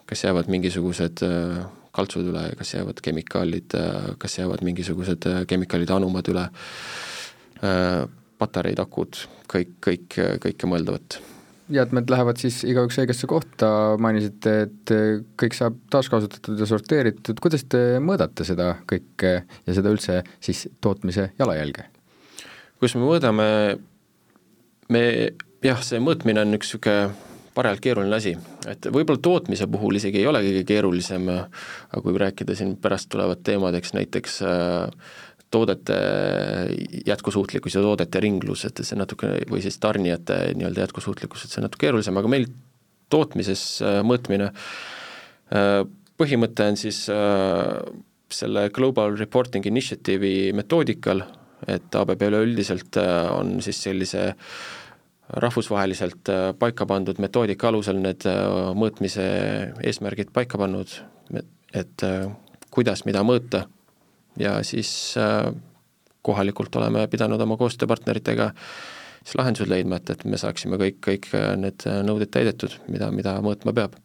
kas 0.07 0.25
jäävad 0.25 0.49
mingisugused 0.53 1.25
äh, 1.27 1.65
kaltsud 1.97 2.29
üle, 2.29 2.51
kas 2.59 2.75
jäävad 2.75 3.01
kemikaalid, 3.03 3.75
kas 4.21 4.39
jäävad 4.39 4.63
mingisugused 4.63 5.25
kemikaalide 5.49 5.95
anumad 5.97 6.29
üle, 6.29 6.43
patareid, 8.39 8.81
akud, 8.83 9.19
kõik, 9.53 9.79
kõik, 9.85 10.19
kõike 10.43 10.71
mõeldavat. 10.71 11.19
jäätmed 11.73 12.11
lähevad 12.11 12.39
siis 12.39 12.61
igaüks 12.65 12.99
õigesse 13.03 13.27
kohta, 13.27 13.69
mainisite, 13.99 14.53
et 14.69 14.93
kõik 15.41 15.57
saab 15.59 15.81
taaskasutatud 15.91 16.61
ja 16.63 16.69
sorteeritud, 16.71 17.41
kuidas 17.43 17.65
te 17.65 17.99
mõõdate 17.99 18.47
seda 18.47 18.77
kõike 18.87 19.33
ja 19.43 19.75
seda 19.75 19.91
üldse 19.91 20.23
siis 20.41 20.69
tootmise 20.81 21.33
jalajälge? 21.39 21.89
kuidas 22.77 22.95
me 22.95 23.07
mõõdame, 23.07 23.47
me 24.93 25.03
jah, 25.65 25.81
see 25.83 25.99
mõõtmine 26.03 26.45
on 26.45 26.59
üks 26.59 26.75
niisugune 26.75 27.35
parajalt 27.57 27.81
keeruline 27.81 28.17
asi, 28.17 28.35
et 28.69 28.89
võib-olla 28.93 29.21
tootmise 29.23 29.65
puhul 29.73 29.97
isegi 29.97 30.21
ei 30.21 30.27
ole 30.29 30.43
kõige 30.45 30.65
keerulisem, 30.69 31.31
aga 31.33 32.03
kui 32.05 32.19
rääkida 32.21 32.57
siin 32.59 32.75
pärast 32.81 33.09
tulevad 33.13 33.41
teemadeks 33.47 33.95
näiteks 33.97 34.43
äh, 34.45 35.15
toodete 35.57 35.97
jätkusuutlikkus 37.09 37.79
ja 37.79 37.83
toodete 37.85 38.21
ringlus, 38.23 38.67
et 38.69 38.85
see 38.85 38.99
natuke, 39.01 39.33
või 39.51 39.65
siis 39.65 39.81
tarnijate 39.83 40.39
nii-öelda 40.59 40.85
jätkusuutlikkus, 40.85 41.47
et 41.47 41.55
see 41.55 41.63
on 41.63 41.71
natuke 41.71 41.87
keerulisem, 41.87 42.21
aga 42.21 42.31
meil 42.31 42.49
tootmises 43.13 43.63
äh, 43.85 44.01
mõõtmine, 44.07 44.51
äh, 45.55 45.81
põhimõte 46.19 46.71
on 46.73 46.79
siis 46.81 47.05
äh, 47.13 47.77
selle 48.33 48.69
Global 48.75 49.17
Reporting 49.19 49.67
Initiative'i 49.71 50.51
metoodikal, 50.57 51.23
et 51.71 51.95
ABB 51.97 52.27
üleüldiselt 52.27 52.99
on 53.33 53.55
siis 53.65 53.79
sellise 53.87 54.27
rahvusvaheliselt 55.41 56.29
paika 56.61 56.85
pandud 56.87 57.19
metoodika 57.23 57.71
alusel 57.71 57.97
need 58.03 58.27
mõõtmise 58.77 59.25
eesmärgid 59.81 60.35
paika 60.37 60.61
pannud, 60.61 60.93
et 61.73 62.05
kuidas 62.75 63.07
mida 63.09 63.25
mõõta 63.27 63.65
ja 64.41 64.59
siis 64.67 64.91
äh, 65.21 65.49
kohalikult 66.27 66.77
oleme 66.77 67.07
pidanud 67.11 67.41
oma 67.41 67.59
koostööpartneritega 67.61 68.51
siis 69.27 69.37
lahendused 69.39 69.71
leidma, 69.71 70.01
et, 70.01 70.11
et 70.15 70.25
me 70.29 70.39
saaksime 70.41 70.79
kõik, 70.81 71.01
kõik 71.05 71.31
äh, 71.35 71.53
need 71.61 71.87
äh, 71.89 72.03
nõuded 72.07 72.31
täidetud, 72.35 72.79
mida, 72.93 73.11
mida 73.15 73.39
mõõtma 73.45 73.75
peab. 73.77 73.99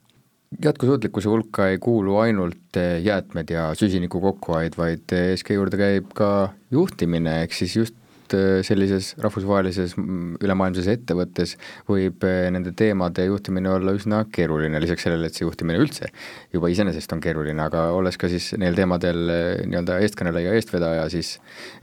jätkusuutlikkuse 0.64 1.30
hulka 1.32 1.70
ei 1.72 1.78
kuulu 1.80 2.18
ainult 2.20 2.78
jäätmed 3.04 3.54
ja 3.54 3.70
süsiniku 3.78 4.20
kokkuhoid, 4.22 4.76
vaid 4.78 5.14
ESG 5.16 5.56
juurde 5.56 5.80
käib 5.80 6.12
ka 6.18 6.52
juhtimine, 6.72 7.42
ehk 7.46 7.56
siis 7.56 7.76
just 7.76 8.01
tegelikult 8.32 8.66
sellises 8.66 9.12
rahvusvahelises 9.22 9.96
ülemaailmses 10.42 10.88
ettevõttes 10.92 11.56
võib 11.88 12.24
nende 12.24 12.74
teemade 12.78 13.26
juhtimine 13.28 13.70
olla 13.70 13.94
üsna 13.96 14.24
keeruline, 14.32 14.80
lisaks 14.82 15.06
sellele, 15.06 15.28
et 15.28 15.36
see 15.38 15.46
juhtimine 15.46 15.80
üldse 15.82 16.10
juba 16.54 16.70
iseenesest 16.72 17.12
on 17.14 17.22
keeruline, 17.22 17.60
aga 17.62 17.90
olles 17.96 18.18
ka 18.18 18.30
siis 18.32 18.52
neil 18.60 18.76
teemadel 18.78 19.20
nii-öelda 19.68 20.00
eestkõneleja, 20.06 20.56
eestvedaja, 20.58 21.08
siis 21.12 21.38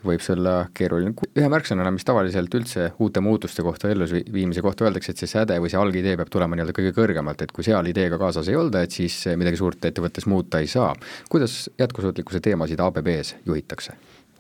võib 0.05 0.23
see 0.25 0.37
olla 0.37 0.69
keeruline. 0.75 1.15
ühe 1.39 1.49
märksõnana, 1.53 1.93
mis 1.95 2.07
tavaliselt 2.09 2.55
üldse 2.55 2.93
uute 2.99 3.23
muutuste 3.25 3.65
kohta, 3.67 3.91
elluviimise 3.93 4.65
kohta 4.65 4.89
öeldakse, 4.89 5.13
et 5.13 5.23
see 5.23 5.31
säde 5.31 5.59
või 5.61 5.73
see 5.73 5.81
algidee 5.81 6.17
peab 6.19 6.33
tulema 6.33 6.59
nii-öelda 6.59 6.77
kõige 6.77 6.95
kõrgemalt, 6.97 7.43
et 7.43 7.55
kui 7.55 7.67
seal 7.67 7.87
ideega 7.91 8.21
kaasas 8.21 8.49
ei 8.49 8.59
olda, 8.59 8.85
et 8.85 8.95
siis 8.95 9.21
midagi 9.39 9.61
suurt 9.61 9.85
ettevõttes 9.85 10.29
muuta 10.31 10.63
ei 10.63 10.71
saa. 10.71 10.95
kuidas 11.29 11.69
jätkusuutlikkuse 11.79 12.41
teemasid 12.45 12.81
ABB-s 12.81 13.37
juhitakse? 13.47 13.97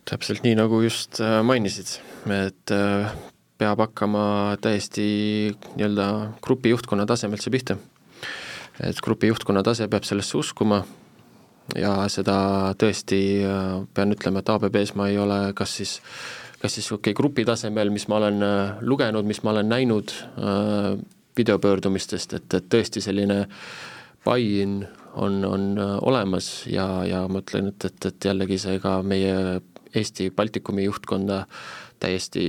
Täpselt 0.08 0.44
nii, 0.44 0.56
nagu 0.58 0.80
just 0.84 1.20
äh, 1.20 1.40
mainisid, 1.44 1.98
et 2.32 2.72
äh, 2.72 3.10
peab 3.60 3.82
hakkama 3.82 4.56
täiesti 4.62 5.04
nii-öelda 5.76 6.08
grupi 6.44 6.72
juhtkonna 6.72 7.06
tasemelt 7.08 7.44
see 7.44 7.52
pihta. 7.52 7.76
et 8.78 9.00
grupi 9.02 9.26
juhtkonna 9.26 9.64
tase 9.66 9.88
peab 9.90 10.06
sellesse 10.06 10.38
uskuma 10.38 10.84
ja 11.76 11.92
seda 12.08 12.38
tõesti 12.78 13.20
äh, 13.44 13.72
pean 13.94 14.14
ütlema, 14.14 14.40
et 14.40 14.52
ABB-s 14.54 14.94
ma 14.96 15.10
ei 15.10 15.18
ole 15.18 15.40
kas 15.58 15.76
siis, 15.80 15.98
kas 16.62 16.78
siis 16.78 16.88
okei 16.92 17.12
okay, 17.12 17.18
grupi 17.18 17.44
tasemel, 17.44 17.90
mis 17.90 18.08
ma 18.08 18.22
olen 18.22 18.44
lugenud, 18.80 19.26
mis 19.28 19.42
ma 19.42 19.52
olen 19.52 19.68
näinud 19.68 20.14
videopöördumistest, 21.38 22.32
et, 22.38 22.54
et 22.54 22.70
tõesti 22.70 23.02
selline 23.02 23.44
buy-in 24.24 24.80
on, 25.18 25.42
on 25.44 25.74
olemas 26.02 26.66
ja, 26.70 26.86
ja 27.06 27.26
ma 27.28 27.42
ütlen, 27.42 27.72
et, 27.74 27.84
et, 27.90 28.06
et 28.12 28.30
jällegi 28.30 28.58
see 28.62 28.80
ka 28.82 29.00
meie 29.02 29.60
Eesti 29.98 30.30
Baltikumi 30.34 30.86
juhtkonda 30.86 31.44
täiesti 32.00 32.46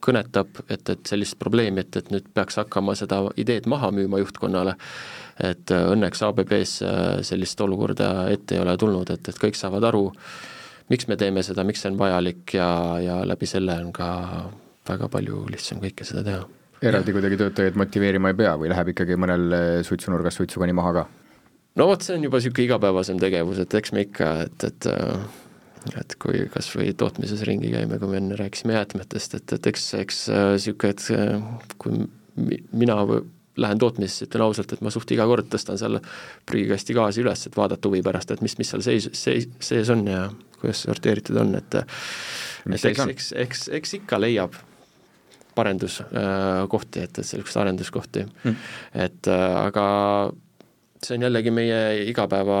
kõnetab, 0.00 0.62
et, 0.72 0.88
et 0.88 1.08
sellist 1.08 1.36
probleemi, 1.40 1.84
et, 1.84 1.96
et 2.00 2.08
nüüd 2.12 2.28
peaks 2.34 2.56
hakkama 2.60 2.94
seda 2.98 3.20
ideed 3.40 3.68
maha 3.70 3.90
müüma 3.94 4.20
juhtkonnale, 4.22 4.76
et 5.44 5.72
õnneks 5.76 6.24
ABB-s 6.24 6.80
sellist 7.28 7.60
olukorda 7.60 8.30
ette 8.32 8.56
ei 8.56 8.62
ole 8.62 8.76
tulnud, 8.80 9.12
et, 9.12 9.28
et 9.28 9.42
kõik 9.44 9.58
saavad 9.58 9.84
aru, 9.90 10.06
miks 10.92 11.08
me 11.10 11.18
teeme 11.20 11.44
seda, 11.46 11.64
miks 11.68 11.84
see 11.84 11.92
on 11.92 12.00
vajalik 12.00 12.56
ja, 12.56 12.70
ja 13.04 13.20
läbi 13.28 13.48
selle 13.48 13.76
on 13.84 13.92
ka 13.96 14.08
väga 14.88 15.10
palju 15.12 15.44
lihtsam 15.52 15.82
kõike 15.84 16.06
seda 16.08 16.24
teha. 16.26 16.48
eraldi 16.82 17.12
kuidagi 17.12 17.36
töötajaid 17.40 17.76
motiveerima 17.76 18.32
ei 18.32 18.38
pea 18.40 18.56
või 18.58 18.72
läheb 18.72 18.94
ikkagi 18.94 19.18
mõnel 19.20 19.52
suitsunurgas 19.86 20.40
suitsukani 20.40 20.76
maha 20.76 20.94
ka? 20.96 21.06
no 21.76 21.86
vot, 21.92 22.02
see 22.02 22.16
on 22.16 22.24
juba 22.26 22.40
niisugune 22.40 22.66
igapäevasem 22.66 23.20
tegevus, 23.22 23.60
et 23.62 23.78
eks 23.78 23.94
me 23.94 24.08
ikka, 24.08 24.32
et, 24.48 24.66
et 24.72 24.90
et 26.00 26.16
kui 26.20 26.44
kas 26.52 26.68
või 26.76 26.92
tootmises 26.96 27.42
ringi 27.48 27.72
käime, 27.72 27.98
kui 27.98 28.10
me 28.10 28.20
enne 28.20 28.38
rääkisime 28.38 28.76
jäätmetest, 28.76 29.36
et, 29.40 29.52
et 29.56 29.68
eks, 29.72 29.86
eks 30.00 30.22
niisugune, 30.30 30.94
et 30.94 31.06
äh, 31.16 31.76
kui 31.80 32.02
mina 32.72 32.98
lähen 33.60 33.78
tootmisesse, 33.78 34.28
ütlen 34.28 34.44
ausalt, 34.44 34.72
et 34.72 34.82
ma 34.84 34.92
suht 34.92 35.10
iga 35.12 35.26
kord 35.28 35.50
tõstan 35.52 35.78
seal 35.80 35.98
prügikasti 36.48 36.96
gaasi 36.96 37.24
üles, 37.24 37.44
et 37.46 37.56
vaadata 37.56 37.90
huvi 37.90 38.02
pärast, 38.06 38.32
et 38.32 38.42
mis, 38.44 38.56
mis 38.60 38.70
seal 38.72 38.84
seis, 38.84 39.08
seis, 39.16 39.48
sees 39.60 39.90
on 39.92 40.06
ja 40.08 40.26
kuidas 40.60 40.84
sorteeritud 40.86 41.40
on, 41.40 41.54
et 41.58 41.80
mis 42.70 42.84
et 42.84 42.92
eks, 42.92 43.06
eks, 43.14 43.32
eks, 43.44 43.64
eks 43.80 43.96
ikka 44.00 44.20
leiab 44.20 44.56
parenduskohti, 45.56 47.02
et, 47.02 47.18
et 47.18 47.26
selliseid 47.26 47.64
arenduskohti 47.64 48.24
mm., 48.28 48.70
et 49.06 49.32
äh, 49.32 49.58
aga 49.64 49.86
see 51.02 51.16
on 51.16 51.26
jällegi 51.26 51.52
meie 51.54 51.80
igapäeva 52.10 52.60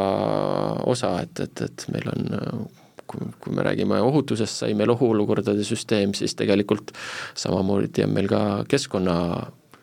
osa, 0.88 1.14
et, 1.24 1.44
et, 1.44 1.64
et 1.68 1.86
meil 1.94 2.08
on 2.12 2.68
kui, 3.10 3.30
kui 3.42 3.54
me 3.56 3.64
räägime 3.66 4.00
ohutusest, 4.04 4.62
sai 4.62 4.76
meil 4.78 4.92
ohuolukordade 4.94 5.64
süsteem, 5.66 6.14
siis 6.16 6.36
tegelikult 6.38 6.94
samamoodi 7.38 8.06
on 8.06 8.14
meil 8.14 8.30
ka 8.30 8.42
keskkonna 8.70 9.16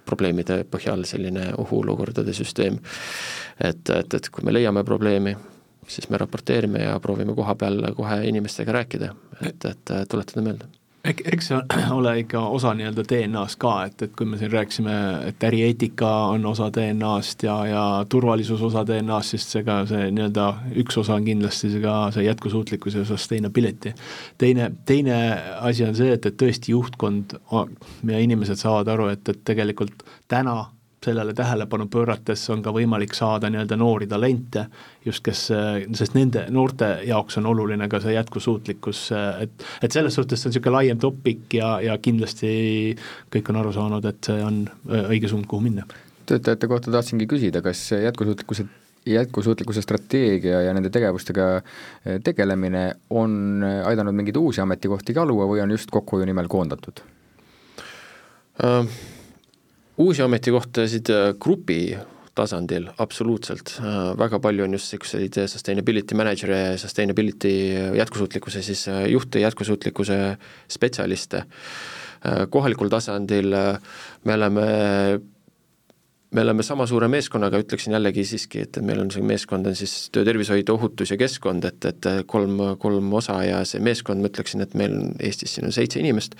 probleemide 0.07 0.61
põhjal 0.71 1.03
selline 1.07 1.51
ohuolukordade 1.59 2.33
süsteem. 2.33 2.79
et, 3.59 3.89
et, 3.89 4.13
et 4.13 4.29
kui 4.31 4.47
me 4.47 4.55
leiame 4.55 4.83
probleemi, 4.87 5.35
siis 5.87 6.09
me 6.09 6.19
raporteerime 6.21 6.83
ja 6.83 6.99
proovime 7.03 7.35
koha 7.35 7.55
peal 7.55 7.81
kohe 7.95 8.21
inimestega 8.27 8.79
rääkida, 8.81 9.13
et, 9.41 9.65
et 9.65 9.95
tuletada 10.09 10.43
meelde 10.43 10.71
eks 11.07 11.49
see 11.49 11.59
ole 11.97 12.13
ikka 12.23 12.41
osa 12.53 12.73
nii-öelda 12.77 13.03
DNA-st 13.09 13.59
ka, 13.61 13.73
et, 13.87 14.01
et 14.05 14.13
kui 14.17 14.27
me 14.29 14.39
siin 14.39 14.51
rääkisime, 14.51 14.95
et 15.29 15.43
ärieetika 15.49 16.09
on 16.33 16.45
osa 16.49 16.69
DNA-st 16.73 17.47
ja, 17.47 17.57
ja 17.69 17.83
turvalisus 18.09 18.61
osa 18.61 18.83
DNA-st, 18.87 19.35
siis 19.35 19.47
see 19.55 19.65
ka 19.67 19.79
see 19.89 20.09
nii-öelda 20.11 20.47
üks 20.83 20.99
osa 21.01 21.17
on 21.17 21.27
kindlasti 21.27 21.71
see 21.73 21.83
ka 21.83 21.97
see 22.15 22.27
jätkusuutlikkus 22.27 22.99
ja 22.99 23.05
sustainability. 23.05 23.93
teine, 24.37 24.71
teine 24.85 25.19
asi 25.59 25.85
on 25.87 25.95
see, 25.95 26.13
et, 26.13 26.25
et 26.25 26.39
tõesti 26.39 26.75
juhtkond 26.75 27.37
ja 28.11 28.19
inimesed 28.19 28.59
saavad 28.59 28.95
aru, 28.95 29.11
et, 29.15 29.29
et 29.29 29.43
tegelikult 29.47 30.03
täna 30.27 30.65
sellele 31.07 31.33
tähelepanu 31.37 31.87
pöörates 31.91 32.43
on 32.53 32.63
ka 32.65 32.73
võimalik 32.75 33.15
saada 33.17 33.49
nii-öelda 33.51 33.77
noori 33.79 34.07
talente, 34.09 34.65
just 35.05 35.23
kes, 35.25 35.47
sest 35.99 36.17
nende 36.17 36.47
noorte 36.53 36.91
jaoks 37.07 37.39
on 37.41 37.49
oluline 37.53 37.89
ka 37.91 38.01
see 38.03 38.15
jätkusuutlikkus, 38.17 39.03
et 39.43 39.67
et 39.83 39.93
selles 39.93 40.17
suhtes 40.17 40.41
see 40.41 40.49
on 40.49 40.55
niisugune 40.55 40.75
laiem 40.77 40.99
topik 41.01 41.57
ja, 41.59 41.77
ja 41.83 41.97
kindlasti 42.01 42.49
kõik 43.33 43.53
on 43.53 43.61
aru 43.61 43.75
saanud, 43.75 44.09
et 44.09 44.31
see 44.31 44.43
on 44.43 44.63
õige 45.07 45.31
suund, 45.31 45.47
kuhu 45.49 45.63
minna. 45.69 45.87
töötajate 46.27 46.67
kohta 46.67 46.91
tahtsingi 46.91 47.29
küsida, 47.29 47.63
kas 47.65 47.89
jätkusuutlikkuse 47.91 48.67
jätkusuutlikkuse 49.07 49.81
strateegia 49.81 50.61
ja 50.61 50.73
nende 50.75 50.89
tegevustega 50.91 51.61
tegelemine 52.23 52.89
on 53.09 53.63
aidanud 53.63 54.15
mingeid 54.17 54.35
uusi 54.35 54.61
ametikohti 54.61 55.15
ka 55.15 55.23
luua 55.25 55.47
või 55.47 55.63
on 55.63 55.71
just 55.71 55.91
kokkuhoiu 55.91 56.27
nimel 56.27 56.51
koondatud 56.51 57.05
uh.? 58.63 59.15
Uusi 59.97 60.21
ametikohtasid 60.21 61.09
äh, 61.09 61.31
grupi 61.39 61.97
tasandil 62.37 62.89
absoluutselt, 63.01 63.77
äh, 63.81 64.11
väga 64.17 64.39
palju 64.39 64.67
on 64.67 64.75
just 64.77 64.91
niisuguseid 64.93 65.39
sustainability 65.49 66.17
manager'e 66.17 66.77
sustainability 66.77 67.53
jätkusuutlikkuse 67.97 68.61
siis 68.61 68.87
äh, 68.87 69.07
juhte, 69.09 69.39
jätkusuutlikkuse 69.39 70.37
spetsialiste. 70.67 71.43
kohalikul 72.49 72.89
tasandil 72.89 73.53
me 74.25 74.33
oleme 74.33 74.63
me 76.31 76.41
oleme 76.41 76.63
sama 76.63 76.87
suure 76.87 77.07
meeskonnaga, 77.07 77.59
ütleksin 77.61 77.93
jällegi 77.93 78.25
siiski, 78.25 78.63
et 78.65 78.79
meil 78.81 78.99
on 78.99 79.11
see 79.13 79.21
meeskond 79.21 79.69
on 79.69 79.75
siis 79.77 80.09
töötervishoid, 80.11 80.69
ohutus 80.69 81.13
ja 81.13 81.17
keskkond, 81.17 81.65
et, 81.69 81.85
et 81.85 82.07
kolm, 82.25 82.57
kolm 82.81 83.13
osa 83.13 83.37
ja 83.45 83.61
see 83.65 83.79
meeskond, 83.79 84.21
ma 84.21 84.31
ütleksin, 84.33 84.65
et 84.65 84.73
meil 84.73 84.97
Eestis 85.23 85.55
siin 85.55 85.69
on 85.69 85.75
seitse 85.77 86.01
inimest, 86.01 86.35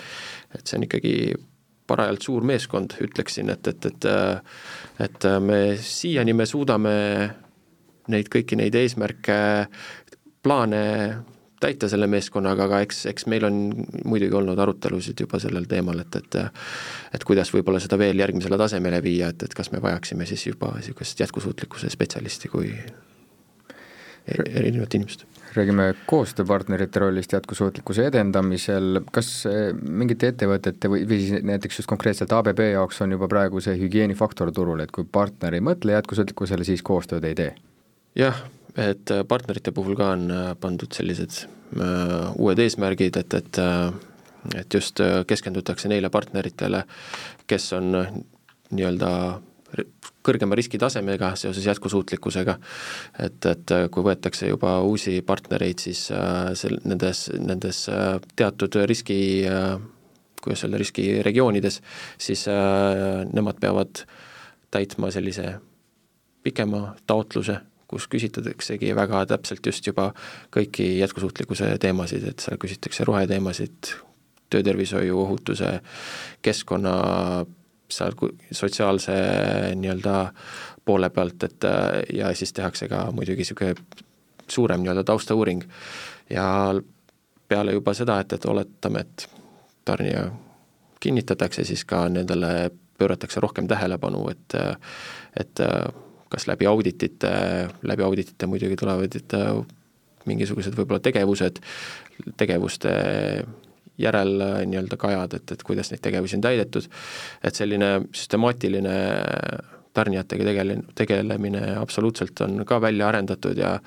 et 0.58 0.66
see 0.66 0.80
on 0.80 0.88
ikkagi 0.90 1.14
parajalt 1.88 2.28
suur 2.28 2.46
meeskond, 2.48 2.98
ütleksin, 3.04 3.50
et, 3.54 3.68
et, 3.68 3.86
et 3.92 4.08
et 5.08 5.28
me 5.42 5.60
siiani 5.82 6.34
me 6.34 6.46
suudame 6.50 6.94
neid 8.12 8.30
kõiki 8.34 8.58
neid 8.60 8.76
eesmärke, 8.76 9.40
plaane 10.44 10.84
täita 11.60 11.90
selle 11.90 12.08
meeskonnaga, 12.12 12.68
aga 12.68 12.82
eks, 12.86 13.06
eks 13.12 13.26
meil 13.32 13.48
on 13.48 13.58
muidugi 14.06 14.36
olnud 14.38 14.60
arutelusid 14.62 15.24
juba 15.26 15.40
sellel 15.42 15.66
teemal, 15.70 16.04
et, 16.04 16.20
et 16.20 16.38
et 17.18 17.26
kuidas 17.26 17.52
võib-olla 17.54 17.82
seda 17.82 17.98
veel 18.00 18.20
järgmisele 18.22 18.60
tasemele 18.62 19.02
viia, 19.04 19.32
et, 19.34 19.48
et 19.48 19.58
kas 19.58 19.72
me 19.74 19.82
vajaksime 19.82 20.28
siis 20.30 20.48
juba 20.48 20.76
niisugust 20.78 21.20
jätkusuutlikkuse 21.26 21.90
spetsialisti 21.94 22.52
kui 22.54 22.74
e-, 24.28 24.50
erinevat 24.60 25.00
inimest 25.00 25.26
räägime 25.58 25.94
koostööpartnerite 26.10 27.02
rollist 27.02 27.34
jätkusuutlikkuse 27.34 28.08
edendamisel, 28.12 29.02
kas 29.14 29.30
eh, 29.50 29.72
mingite 29.74 30.32
ettevõtete 30.34 30.92
või, 30.92 31.06
või 31.10 31.22
siis 31.24 31.46
näiteks 31.46 31.82
just 31.82 31.90
konkreetselt 31.90 32.34
ABB 32.36 32.62
jaoks 32.72 33.02
on 33.06 33.16
juba 33.16 33.30
praegu 33.32 33.62
see 33.64 33.78
hügieenifaktor 33.80 34.52
turul, 34.56 34.84
et 34.84 34.94
kui 34.96 35.08
partner 35.12 35.58
ei 35.58 35.64
mõtle 35.64 35.98
jätkusuutlikkusele, 35.98 36.68
siis 36.68 36.84
koostööd 36.86 37.26
ei 37.28 37.38
tee? 37.38 37.52
jah, 38.18 38.38
et 38.76 39.14
äh, 39.14 39.24
partnerite 39.28 39.74
puhul 39.76 39.98
ka 39.98 40.12
on 40.16 40.30
äh, 40.34 40.52
pandud 40.60 40.94
sellised 40.94 41.44
uh, 41.78 42.32
uued 42.36 42.60
eesmärgid, 42.66 43.20
et, 43.24 43.42
et 43.42 43.64
et 44.56 44.74
just 44.74 45.02
keskendutakse 45.28 45.90
neile 45.92 46.08
partneritele, 46.14 46.86
kes 47.52 47.66
on 47.76 47.90
nii-öelda 47.92 49.10
kõrgema 50.24 50.56
riskitasemega 50.56 51.34
seoses 51.40 51.66
jätkusuutlikkusega, 51.68 52.58
et, 53.24 53.46
et 53.52 53.76
kui 53.92 54.06
võetakse 54.06 54.48
juba 54.50 54.78
uusi 54.88 55.20
partnereid, 55.26 55.84
siis 55.84 56.08
äh, 56.16 56.54
sel-, 56.58 56.80
nendes, 56.88 57.28
nendes 57.40 57.84
äh, 57.92 58.18
teatud 58.40 58.80
riski 58.88 59.20
äh, 59.48 59.78
kuidas 60.48 60.64
öelda, 60.64 60.78
riskiregioonides, 60.78 61.82
siis 62.18 62.48
äh, 62.48 63.26
nemad 63.34 63.60
peavad 63.60 64.06
täitma 64.72 65.12
sellise 65.12 65.58
pikema 66.44 66.96
taotluse, 67.08 67.60
kus 67.88 68.08
küsitataksegi 68.12 68.94
väga 68.96 69.26
täpselt 69.28 69.66
just 69.66 69.88
juba 69.88 70.12
kõiki 70.54 70.98
jätkusuutlikkuse 71.02 71.74
teemasid, 71.84 72.28
et 72.28 72.44
seal 72.44 72.60
küsitakse 72.62 73.08
roheteemasid, 73.08 73.94
töötervishoiu, 74.52 75.20
ohutuse, 75.20 75.80
keskkonna 76.42 76.94
seal 77.90 78.16
sotsiaalse 78.52 79.16
nii-öelda 79.76 80.16
poole 80.86 81.10
pealt, 81.10 81.44
et 81.44 81.66
ja 82.14 82.34
siis 82.36 82.54
tehakse 82.54 82.88
ka 82.88 83.08
muidugi 83.12 83.44
niisugune 83.44 83.76
suurem 84.48 84.84
nii-öelda 84.84 85.04
taustauuring. 85.08 85.64
Ja 86.30 86.48
peale 87.48 87.76
juba 87.76 87.94
seda, 87.96 88.20
et, 88.20 88.34
et 88.34 88.46
oletame, 88.46 89.04
et 89.04 89.28
tarnija 89.88 90.28
kinnitatakse, 91.00 91.64
siis 91.68 91.86
ka 91.88 92.08
nendele 92.12 92.70
pööratakse 92.98 93.40
rohkem 93.44 93.68
tähelepanu, 93.68 94.26
et 94.32 94.58
et 95.38 95.62
kas 96.30 96.48
läbi 96.48 96.66
auditite, 96.68 97.30
läbi 97.88 98.04
auditite 98.04 98.48
muidugi 98.50 98.76
tulevad 98.76 99.14
mingisugused 100.28 100.76
võib-olla 100.76 101.00
tegevused, 101.00 101.62
tegevuste 102.38 102.92
järel 103.98 104.36
nii-öelda 104.70 104.98
kajad, 105.02 105.34
et, 105.40 105.56
et 105.56 105.64
kuidas 105.66 105.92
neid 105.92 106.04
tegevusi 106.06 106.38
on 106.38 106.46
täidetud, 106.46 106.86
et 107.44 107.58
selline 107.58 107.92
süstemaatiline 108.12 108.98
tarnijatega 109.98 110.46
tegele-, 110.52 110.82
tegelemine 110.96 111.64
absoluutselt 111.80 112.42
on 112.46 112.62
ka 112.68 112.82
välja 112.82 113.08
arendatud 113.10 113.58
ja 113.58 113.78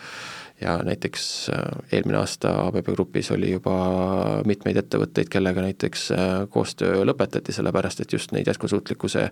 ja 0.60 0.78
näiteks 0.84 1.50
äh, 1.50 1.62
eelmine 1.92 2.18
aasta 2.20 2.52
ABB 2.66 2.92
Grupis 2.92 3.30
oli 3.32 3.52
juba 3.54 3.74
mitmeid 4.46 4.76
ettevõtteid, 4.82 5.30
kellega 5.32 5.64
näiteks 5.64 6.10
äh, 6.12 6.26
koostöö 6.52 7.04
lõpetati, 7.08 7.54
sellepärast 7.56 8.04
et 8.04 8.12
just 8.12 8.34
neid 8.36 8.50
jätkusuutlikkuse 8.50 9.30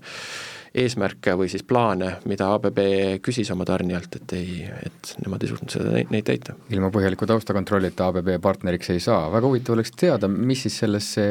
eesmärke 0.78 1.34
või 1.38 1.48
siis 1.52 1.64
plaane, 1.68 2.14
mida 2.28 2.50
ABB 2.54 2.80
küsis 3.24 3.50
oma 3.52 3.64
tarnijalt, 3.68 4.18
et 4.20 4.34
ei, 4.36 4.58
et 4.84 5.12
nemad 5.24 5.44
ei 5.44 5.52
suutnud 5.52 5.72
seda, 5.72 5.92
neid 5.96 6.26
täita. 6.28 6.56
ilma 6.74 6.90
põhjaliku 6.94 7.28
taustakontrollita 7.28 8.10
ABB 8.10 8.34
partneriks 8.44 8.92
ei 8.94 9.00
saa, 9.00 9.30
väga 9.32 9.48
huvitav 9.48 9.76
oleks 9.76 9.94
teada, 9.96 10.28
mis 10.28 10.66
siis 10.66 10.76
sellesse 10.84 11.24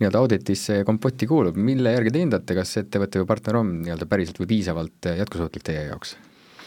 nii-öelda 0.00 0.20
auditisse 0.20 0.82
kompotti 0.88 1.28
kuulub, 1.28 1.56
mille 1.56 1.96
järgi 1.96 2.12
te 2.12 2.24
hindate, 2.24 2.58
kas 2.58 2.76
ettevõte 2.84 3.22
või 3.22 3.32
partner 3.32 3.62
on 3.62 3.74
nii-öelda 3.80 4.08
päriselt 4.08 4.40
või 4.42 4.52
piisavalt 4.56 5.12
jätkusuutlik 5.24 5.66
teie 5.68 5.88
jaoks? 5.90 6.16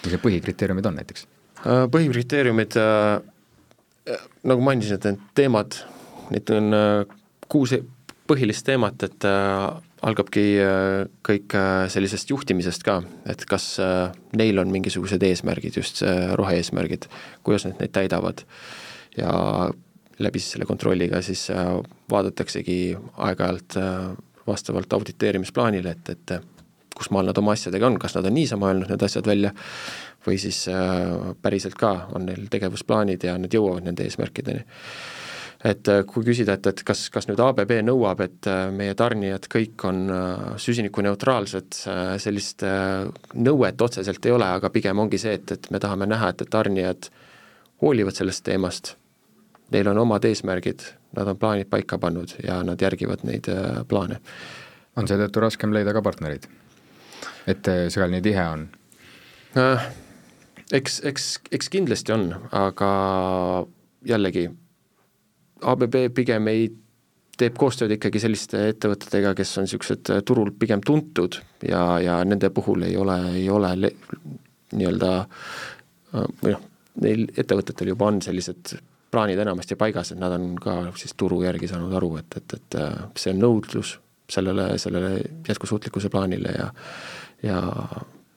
mis 0.03 0.13
need 0.13 0.21
põhikriteeriumid 0.21 0.85
on 0.85 1.01
näiteks? 1.01 1.25
Äh, 1.63 1.85
põhikriteeriumid, 1.91 2.75
äh, 2.77 4.17
nagu 4.45 4.63
mainisin, 4.65 4.99
et 4.99 5.07
need 5.07 5.21
teemad, 5.37 5.77
neid 6.33 6.51
on 6.53 6.75
äh, 6.75 7.15
kuus 7.49 7.73
põhilist 8.25 8.65
teemat, 8.65 9.05
et 9.05 9.25
algabki 10.05 10.41
kõik 11.25 11.53
sellisest 11.93 12.31
juhtimisest 12.31 12.81
ka, 12.85 12.95
et 13.29 13.43
kas 13.45 13.67
neil 14.33 14.57
on 14.57 14.71
mingisugused 14.73 15.21
eesmärgid, 15.21 15.77
just 15.77 16.01
rohe-eesmärgid, 16.33 17.05
kuidas 17.45 17.67
nad 17.67 17.77
neid 17.77 17.93
täidavad. 17.93 18.41
ja 19.13 19.29
läbi 20.17 20.41
siis 20.41 20.55
selle 20.55 20.65
kontrolliga 20.65 21.21
siis 21.21 21.51
vaadataksegi 22.09 22.97
aeg-ajalt 22.97 23.77
vastavalt 24.47 24.97
auditeerimisplaanile, 24.97 25.93
et, 25.93 26.09
et 26.09 26.35
kus 26.97 27.11
maal 27.13 27.29
nad 27.29 27.37
oma 27.37 27.53
asjadega 27.53 27.85
on, 27.85 27.99
kas 28.01 28.15
nad 28.17 28.25
on 28.25 28.33
niisama 28.39 28.71
öelnud 28.71 28.89
need 28.89 29.05
asjad 29.05 29.27
välja 29.27 29.53
või 30.27 30.37
siis 30.41 30.65
äh, 30.67 31.35
päriselt 31.41 31.77
ka 31.79 32.09
on 32.15 32.25
neil 32.29 32.47
tegevusplaanid 32.51 33.23
ja 33.27 33.37
nad 33.37 33.53
jõuavad 33.53 33.85
nende 33.85 34.05
eesmärkideni. 34.05 34.65
et 35.65 35.87
äh, 35.87 36.03
kui 36.05 36.25
küsida, 36.25 36.53
et, 36.53 36.67
et 36.67 36.83
kas, 36.85 37.07
kas 37.09 37.27
nüüd 37.27 37.39
ABB 37.41 37.71
nõuab, 37.85 38.21
et 38.25 38.49
äh, 38.49 38.65
meie 38.71 38.95
tarnijad 38.95 39.47
kõik 39.51 39.85
on 39.87 40.03
süsinikuneutraalsed, 40.61 41.79
sellist 42.21 42.65
nõuet 43.33 43.81
otseselt 43.81 44.25
ei 44.25 44.35
ole, 44.35 44.49
aga 44.57 44.69
pigem 44.69 44.99
ongi 44.99 45.17
see, 45.21 45.33
et, 45.39 45.51
et 45.51 45.71
me 45.71 45.79
tahame 45.79 46.09
näha, 46.09 46.33
et, 46.33 46.41
et 46.41 46.49
tarnijad 46.51 47.09
hoolivad 47.81 48.15
sellest 48.17 48.45
teemast, 48.45 48.95
neil 49.71 49.89
on 49.91 49.97
omad 50.05 50.25
eesmärgid, 50.25 50.85
nad 51.17 51.27
on 51.27 51.37
plaanid 51.37 51.69
paika 51.69 51.97
pannud 51.97 52.37
ja 52.43 52.61
nad 52.63 52.81
järgivad 52.81 53.25
neid 53.25 53.49
plaane. 53.87 54.21
on 54.95 55.07
seetõttu 55.07 55.41
raskem 55.43 55.73
leida 55.73 55.93
ka 55.93 56.01
partnereid? 56.01 56.47
et 57.47 57.67
seal 57.89 58.09
nii 58.09 58.21
tihe 58.25 58.47
on 58.53 58.67
äh,? 59.57 59.93
Eks, 60.73 61.01
eks, 61.05 61.27
eks 61.51 61.69
kindlasti 61.73 62.13
on, 62.15 62.29
aga 62.55 62.89
jällegi, 64.05 64.47
ABB 65.65 65.97
pigem 66.15 66.49
ei, 66.51 66.67
teeb 67.39 67.57
koostööd 67.59 67.91
ikkagi 67.95 68.21
selliste 68.23 68.61
ettevõtetega, 68.71 69.33
kes 69.35 69.57
on 69.59 69.67
niisugused 69.67 70.11
äh, 70.13 70.21
turul 70.25 70.53
pigem 70.59 70.83
tuntud 70.85 71.39
ja, 71.67 71.83
ja 72.03 72.19
nende 72.27 72.49
puhul 72.55 72.85
ei 72.87 72.95
ole, 72.99 73.17
ei 73.35 73.49
ole 73.51 73.73
nii-öelda 73.75 75.11
äh, 75.19 76.27
või 76.43 76.55
noh, 76.55 76.67
neil 77.03 77.25
ettevõtetel 77.35 77.91
juba 77.91 78.07
on 78.07 78.21
sellised 78.23 78.77
plaanid 79.11 79.39
enamasti 79.39 79.77
paigas, 79.79 80.11
et 80.11 80.19
nad 80.19 80.33
on 80.35 80.55
ka 80.59 80.77
siis 80.99 81.15
turu 81.19 81.41
järgi 81.43 81.69
saanud 81.71 81.93
aru, 81.95 82.15
et, 82.21 82.39
et, 82.39 82.57
et 82.59 82.79
äh, 82.79 83.05
see 83.19 83.35
on 83.35 83.43
nõudlus 83.43 83.97
sellele, 84.31 84.71
sellele 84.81 85.19
jätkusuutlikkuse 85.47 86.09
plaanile 86.09 86.55
ja 86.55 86.71
ja 87.43 87.59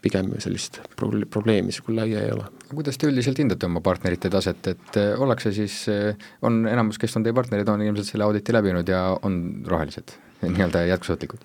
pigem 0.03 0.31
sellist 0.43 0.81
pro-, 0.97 1.11
probleemi 1.31 1.73
niisugune 1.73 2.03
laia 2.03 2.23
ei 2.23 2.33
ole. 2.35 2.47
kuidas 2.71 2.99
te 3.01 3.09
üldiselt 3.09 3.41
hindate 3.43 3.67
oma 3.67 3.83
partnerite 3.85 4.31
taset, 4.31 4.71
et 4.71 4.99
eh, 5.01 5.11
ollakse 5.19 5.53
siis, 5.57 5.81
eh, 5.93 6.29
on 6.47 6.61
enamus, 6.71 7.01
kes 7.03 7.17
on 7.19 7.27
teie 7.27 7.37
partnerid, 7.37 7.69
on 7.73 7.83
ilmselt 7.83 8.13
selle 8.13 8.27
auditi 8.29 8.55
läbinud 8.55 8.89
ja 8.89 9.03
on 9.27 9.41
rohelised, 9.67 10.15
nii-öelda 10.45 10.85
jätkusuutlikud? 10.93 11.43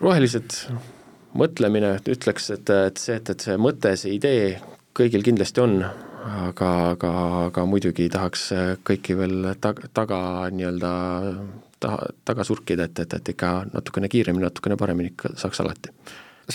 rohelised, 0.00 0.54
mõtlemine, 1.36 1.96
ütleks, 2.08 2.46
et, 2.54 2.70
et 2.72 3.00
see, 3.00 3.18
et, 3.20 3.34
et 3.34 3.48
see 3.48 3.58
mõte, 3.60 3.92
see 4.00 4.14
idee 4.16 4.54
kõigil 4.96 5.24
kindlasti 5.26 5.60
on, 5.60 5.82
aga, 6.46 6.70
aga, 6.94 7.10
aga 7.50 7.66
muidugi 7.68 8.08
tahaks 8.12 8.46
kõiki 8.86 9.18
veel 9.18 9.52
tag-, 9.60 9.82
taga 9.96 10.22
nii-öelda 10.54 10.94
taha, 11.80 12.10
taga 12.28 12.46
surkida, 12.46 12.88
et, 12.88 13.04
et, 13.04 13.18
et 13.18 13.34
ikka 13.34 13.52
natukene 13.74 14.08
kiiremini, 14.12 14.46
natukene 14.46 14.78
paremini 14.80 15.12
ikka 15.12 15.34
saaks 15.40 15.60
alati 15.64 15.92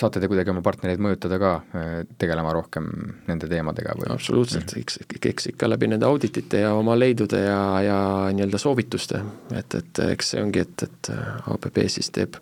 saate 0.00 0.20
te 0.22 0.28
kuidagi 0.30 0.52
oma 0.52 0.62
partnereid 0.64 1.02
mõjutada 1.02 1.38
ka 1.40 1.52
äh, 1.56 1.96
tegelema 2.20 2.52
rohkem 2.56 2.88
nende 3.28 3.48
teemadega 3.50 3.96
või? 3.98 4.10
absoluutselt, 4.14 4.76
eks, 4.80 5.00
eks 5.16 5.50
ikka 5.52 5.70
läbi 5.70 5.90
nende 5.92 6.08
auditite 6.08 6.62
ja 6.64 6.72
oma 6.76 6.96
leidude 6.98 7.42
ja, 7.42 7.60
ja 7.84 7.98
nii-öelda 8.36 8.60
soovituste, 8.62 9.22
et, 9.56 9.78
et 9.80 10.02
eks 10.10 10.34
see 10.34 10.42
ongi, 10.42 10.64
et, 10.66 10.86
et 10.88 11.12
ABB 11.54 11.82
siis 11.92 12.10
teeb 12.14 12.40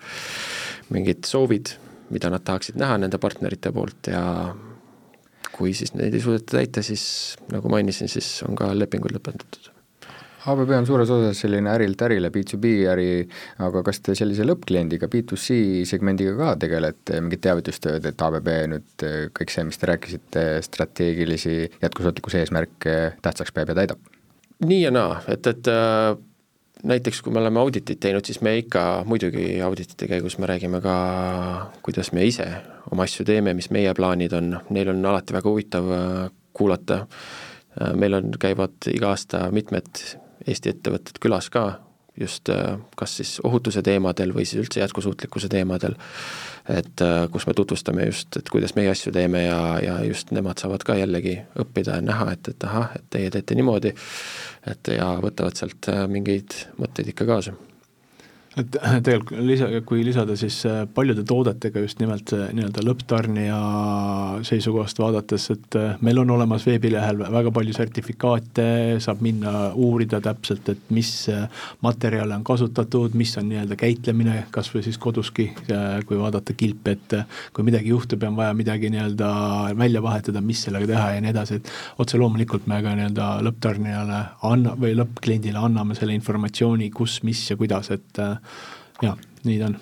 mingid 0.94 1.24
soovid, 1.28 1.74
mida 2.14 2.30
nad 2.32 2.44
tahaksid 2.44 2.78
näha 2.80 2.98
nende 3.00 3.20
partnerite 3.22 3.72
poolt 3.74 4.12
ja 4.12 4.24
kui 5.54 5.74
siis 5.76 5.94
neid 5.94 6.14
ei 6.14 6.22
suudeta 6.22 6.58
täita, 6.58 6.82
siis 6.82 7.04
nagu 7.52 7.70
mainisin, 7.70 8.10
siis 8.10 8.36
on 8.46 8.58
ka 8.58 8.72
lepingud 8.76 9.14
lõpetatud 9.14 9.73
ABB 10.52 10.74
on 10.76 10.86
suures 10.88 11.08
osas 11.08 11.38
selline 11.40 11.70
ärilt 11.72 12.02
ärile, 12.04 12.28
B2B 12.32 12.72
äri, 12.92 13.06
aga 13.64 13.80
kas 13.86 14.02
te 14.04 14.16
sellise 14.18 14.44
lõppkliendiga, 14.44 15.08
B2C 15.08 15.86
segmendiga 15.88 16.34
ka 16.36 16.50
tegelete, 16.66 17.20
mingit 17.24 17.40
teavitustööd, 17.46 18.04
et 18.10 18.24
ABB 18.26 18.50
nüüd 18.74 19.06
kõik 19.36 19.54
see, 19.54 19.64
mis 19.64 19.80
te 19.80 19.88
rääkisite, 19.88 20.44
strateegilisi 20.66 21.56
jätkusuutlikkuse 21.80 22.42
eesmärke 22.42 22.98
tähtsaks 23.24 23.56
peab 23.56 23.72
ja 23.72 23.80
täidab? 23.80 24.10
nii 24.64 24.84
ja 24.84 24.90
naa, 24.94 25.16
et, 25.28 25.46
et 25.50 25.68
äh, 25.68 26.14
näiteks 26.86 27.22
kui 27.24 27.32
me 27.34 27.40
oleme 27.40 27.60
auditit 27.60 28.00
teinud, 28.00 28.24
siis 28.24 28.40
me 28.44 28.54
ikka 28.60 29.04
muidugi 29.08 29.58
auditite 29.64 30.08
käigus 30.08 30.36
me 30.38 30.48
räägime 30.48 30.80
ka, 30.84 30.96
kuidas 31.84 32.12
me 32.12 32.24
ise 32.28 32.46
oma 32.92 33.08
asju 33.08 33.26
teeme, 33.28 33.54
mis 33.56 33.70
meie 33.74 33.94
plaanid 33.96 34.36
on, 34.36 34.58
neil 34.76 34.92
on 34.92 35.00
alati 35.12 35.36
väga 35.36 35.50
huvitav 35.50 35.88
äh, 35.96 36.20
kuulata 36.52 37.00
äh,, 37.04 37.96
meil 37.96 38.20
on, 38.20 38.36
käivad 38.40 38.92
iga 38.92 39.14
aasta 39.14 39.48
mitmed 39.54 40.04
Eesti 40.46 40.74
ettevõtted 40.74 41.20
külas 41.22 41.50
ka, 41.52 41.66
just 42.20 42.48
äh, 42.48 42.78
kas 42.96 43.16
siis 43.16 43.40
ohutuse 43.44 43.82
teemadel 43.82 44.34
või 44.34 44.46
siis 44.46 44.62
üldse 44.62 44.80
jätkusuutlikkuse 44.80 45.48
teemadel, 45.50 45.96
et 46.70 47.02
äh, 47.02 47.24
kus 47.32 47.46
me 47.46 47.54
tutvustame 47.58 48.06
just, 48.06 48.36
et 48.38 48.48
kuidas 48.52 48.76
meie 48.78 48.92
asju 48.92 49.12
teeme 49.12 49.44
ja, 49.44 49.60
ja 49.82 49.98
just 50.06 50.30
nemad 50.34 50.62
saavad 50.62 50.86
ka 50.86 50.98
jällegi 50.98 51.40
õppida 51.58 51.98
ja 51.98 52.06
näha, 52.06 52.30
et, 52.36 52.54
et 52.54 52.66
ahah, 52.70 52.94
et 52.98 53.06
teie 53.10 53.30
teete 53.34 53.58
niimoodi, 53.58 53.94
et 54.70 54.94
ja 54.94 55.10
võtavad 55.22 55.58
sealt 55.58 55.90
äh, 55.90 56.04
mingeid 56.10 56.58
mõtteid 56.78 57.14
ikka 57.14 57.28
kaasa 57.30 57.58
et 58.60 58.76
tegelikult 59.02 59.40
lisa, 59.42 59.68
kui 59.86 60.04
lisada 60.06 60.36
siis 60.38 60.60
äh, 60.68 60.84
paljude 60.94 61.24
toodetega 61.26 61.82
just 61.82 61.98
nimelt 61.98 62.30
see 62.30 62.46
nii-öelda 62.54 62.84
lõpptarnija 62.86 63.56
seisukohast 64.46 65.00
vaadates, 65.02 65.48
et 65.54 65.78
äh, 65.80 65.96
meil 66.04 66.20
on 66.22 66.30
olemas 66.36 66.66
veebilehel 66.68 67.24
väga 67.34 67.50
palju 67.54 67.74
sertifikaate, 67.74 68.66
saab 69.02 69.24
minna 69.26 69.72
uurida 69.74 70.20
täpselt, 70.22 70.70
et 70.70 70.84
mis 70.94 71.10
äh, 71.32 71.48
materjale 71.84 72.36
on 72.38 72.44
kasutatud, 72.46 73.16
mis 73.18 73.34
on 73.40 73.48
nii-öelda 73.50 73.78
käitlemine, 73.80 74.36
kas 74.54 74.70
või 74.74 74.84
siis 74.86 75.00
koduski, 75.02 75.48
kui 76.06 76.18
vaadata 76.18 76.54
kilpi, 76.56 76.94
et 76.94 77.16
kui 77.54 77.66
midagi 77.66 77.90
juhtub 77.90 78.22
ja 78.22 78.30
on 78.30 78.38
vaja 78.38 78.54
midagi 78.56 78.90
nii-öelda 78.94 79.32
välja 79.78 80.02
vahetada, 80.04 80.42
mis 80.44 80.62
sellega 80.68 80.88
teha 80.92 81.10
ja 81.16 81.24
nii 81.24 81.34
edasi, 81.34 81.58
et 81.58 81.72
otse 82.02 82.20
loomulikult 82.20 82.68
me 82.70 82.78
ka 82.84 82.94
nii-öelda 82.94 83.28
lõpptarnijale 83.48 84.22
anna- 84.46 84.78
või 84.78 84.94
lõppkliendile 85.00 85.58
anname 85.58 85.98
selle 85.98 86.14
informatsiooni, 86.14 86.90
kus, 86.94 87.20
mis 87.26 87.42
ja 87.50 87.58
kuidas, 87.58 87.90
et 87.94 88.22
jah, 89.02 89.18
nii 89.44 89.58
ta 89.60 89.72
on 89.72 89.78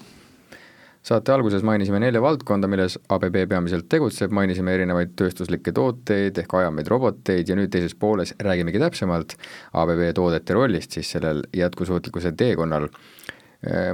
saate 1.03 1.33
alguses 1.35 1.65
mainisime 1.67 1.99
nelja 2.03 2.23
valdkonda, 2.23 2.69
milles 2.71 2.95
ABB 3.11 3.41
peamiselt 3.51 3.89
tegutseb, 3.91 4.31
mainisime 4.35 4.75
erinevaid 4.77 5.17
tööstuslikke 5.19 5.75
tooteid 5.75 6.39
ehk 6.39 6.55
ajameid 6.61 6.91
roboteid 6.93 7.51
ja 7.51 7.57
nüüd 7.59 7.73
teises 7.75 7.97
pooles 7.99 8.35
räägimegi 8.43 8.81
täpsemalt 8.83 9.35
ABB 9.83 10.05
toodete 10.15 10.55
rollist 10.55 10.95
siis 10.95 11.11
sellel 11.17 11.43
jätkusuutlikkuse 11.57 12.33
teekonnal. 12.39 12.89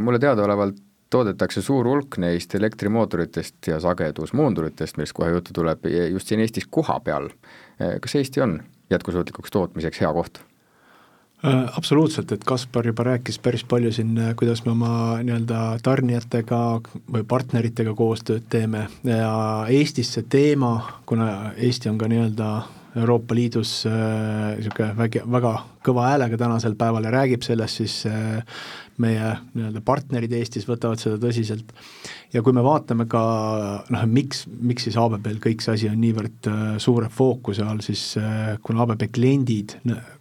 mulle 0.00 0.18
teadaolevalt 0.18 0.76
toodetakse 1.10 1.62
suur 1.62 1.88
hulk 1.88 2.18
neist 2.20 2.54
elektrimootoritest 2.54 3.70
ja 3.70 3.80
sagedusmoonduritest, 3.80 4.96
millest 4.96 5.16
kohe 5.16 5.30
juttu 5.30 5.56
tuleb, 5.56 5.88
just 6.12 6.28
siin 6.28 6.40
Eestis 6.40 6.68
kohapeal. 6.70 7.30
kas 8.00 8.14
Eesti 8.14 8.40
on 8.40 8.60
jätkusuutlikuks 8.90 9.50
tootmiseks 9.50 10.00
hea 10.00 10.12
koht? 10.12 10.42
Äh, 11.44 11.76
absoluutselt, 11.76 12.32
et 12.32 12.44
Kaspar 12.44 12.86
juba 12.86 13.04
rääkis 13.06 13.38
päris 13.38 13.62
palju 13.64 13.92
siin, 13.94 14.16
äh, 14.18 14.32
kuidas 14.36 14.64
me 14.64 14.72
oma 14.72 14.88
nii-öelda 15.22 15.78
tarnijatega 15.86 16.58
või 17.14 17.22
partneritega 17.30 17.94
koostööd 17.94 18.48
teeme. 18.50 18.88
Ja 19.06 19.30
Eestis 19.70 20.10
see 20.16 20.26
teema, 20.26 20.72
kuna 21.06 21.52
Eesti 21.54 21.92
on 21.92 21.98
ka 21.98 22.08
nii-öelda 22.10 22.48
Euroopa 22.96 23.34
Liidus 23.38 23.84
niisugune 23.86 24.90
äh, 24.90 24.98
väga, 24.98 25.22
väga 25.30 25.54
kõva 25.86 26.08
häälega 26.08 26.40
tänasel 26.40 26.74
päeval 26.74 27.06
ja 27.06 27.14
räägib 27.14 27.46
sellest, 27.46 27.84
siis 27.84 28.00
äh, 28.10 28.42
meie 29.02 29.32
nii-öelda 29.54 29.82
partnerid 29.86 30.32
Eestis 30.38 30.66
võtavad 30.68 31.00
seda 31.00 31.18
tõsiselt. 31.22 31.72
ja 32.32 32.42
kui 32.44 32.52
me 32.52 32.62
vaatame 32.64 33.06
ka 33.08 33.22
noh, 33.88 34.04
miks, 34.10 34.44
miks 34.48 34.88
siis 34.88 34.98
ABB-l 35.00 35.40
kõik 35.42 35.64
see 35.64 35.74
asi 35.76 35.88
on 35.90 36.00
niivõrd 36.02 36.50
äh, 36.50 36.66
suure 36.82 37.08
fookuse 37.12 37.64
all, 37.64 37.80
siis 37.84 38.10
äh, 38.20 38.56
kuna 38.62 38.84
ABB 38.84 39.08
kliendid 39.14 39.78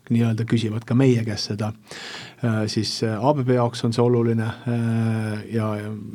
nii-öelda 0.08 0.46
küsivad 0.48 0.86
ka 0.88 0.96
meie 0.96 1.26
käest 1.28 1.52
seda, 1.52 1.74
äh, 2.46 2.62
siis 2.72 3.02
ABB 3.04 3.52
jaoks 3.58 3.84
on 3.84 3.96
see 3.96 4.04
oluline 4.06 4.48
ja, 5.52 5.68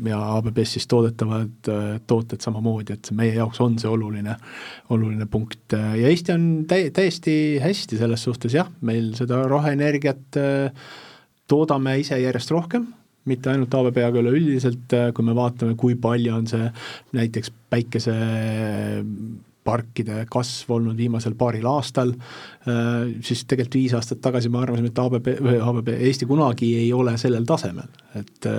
ja 0.09 0.23
ABB-s 0.39 0.79
siis 0.79 0.89
toodetavad 0.89 1.71
tooted 2.09 2.41
samamoodi, 2.41 2.97
et 2.97 3.13
meie 3.17 3.37
jaoks 3.37 3.61
on 3.65 3.77
see 3.83 3.91
oluline, 3.91 4.39
oluline 4.95 5.29
punkt 5.31 5.77
ja 5.77 6.09
Eesti 6.09 6.35
on 6.35 6.51
täi-, 6.69 6.91
täiesti 6.95 7.35
hästi 7.63 8.01
selles 8.01 8.25
suhtes 8.25 8.55
jah, 8.57 8.71
meil 8.81 9.13
seda 9.19 9.43
roheenergiat 9.51 10.41
äh, 10.41 10.87
toodame 11.53 11.99
ise 12.01 12.17
järjest 12.21 12.51
rohkem, 12.55 12.87
mitte 13.29 13.51
ainult 13.53 13.75
ABB, 13.77 13.99
aga 14.03 14.19
üleüldiselt, 14.23 14.93
äh, 14.97 15.11
kui 15.15 15.25
me 15.27 15.35
vaatame, 15.37 15.75
kui 15.79 15.95
palju 16.01 16.33
on 16.35 16.47
see 16.51 16.71
näiteks 17.15 17.51
päikeseparkide 17.71 20.27
kasv 20.33 20.71
olnud 20.79 20.97
viimasel 20.99 21.35
paaril 21.39 21.67
aastal, 21.71 22.11
äh, 22.67 23.03
siis 23.23 23.45
tegelikult 23.47 23.79
viis 23.79 23.95
aastat 23.99 24.21
tagasi 24.25 24.49
me 24.51 24.59
arvasime, 24.63 24.89
et 24.91 25.03
ABB, 25.05 25.27
ABB, 25.71 25.89
Eesti 26.11 26.25
kunagi 26.31 26.69
ei 26.81 26.91
ole 26.97 27.13
sellel 27.21 27.45
tasemel. 27.49 27.91
et 28.19 28.41
äh, 28.47 28.53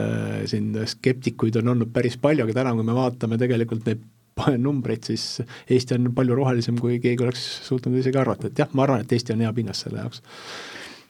siin 0.50 0.68
skeptikuid 0.88 1.56
on 1.62 1.68
olnud 1.76 1.90
päris 1.94 2.18
palju, 2.18 2.44
aga 2.46 2.54
täna, 2.62 2.72
kui 2.78 2.86
me 2.88 2.96
vaatame 2.96 3.36
tegelikult 3.42 3.84
neid 3.90 4.02
numbreid, 4.68 5.04
siis 5.12 5.24
Eesti 5.70 5.92
on 5.98 6.04
palju 6.16 6.34
rohelisem, 6.40 6.76
kui 6.80 6.94
keegi 7.04 7.24
oleks 7.26 7.44
suutnud 7.68 7.96
isegi 8.00 8.18
arvata, 8.22 8.44
et 8.48 8.60
jah, 8.64 8.70
ma 8.74 8.82
arvan, 8.88 9.00
et 9.04 9.12
Eesti 9.12 9.34
on 9.36 9.44
hea 9.44 9.54
pinnas 9.54 9.80
selle 9.84 10.00
jaoks 10.06 10.20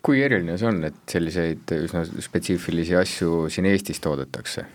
kui 0.04 0.22
eriline 0.24 0.58
see 0.60 0.68
on, 0.70 0.82
et 0.90 1.04
selliseid 1.10 1.76
üsna 1.78 2.04
spetsiifilisi 2.04 2.98
asju 3.00 3.46
siin 3.54 3.70
Eestis 3.72 4.04
toodetakse? 4.04 4.66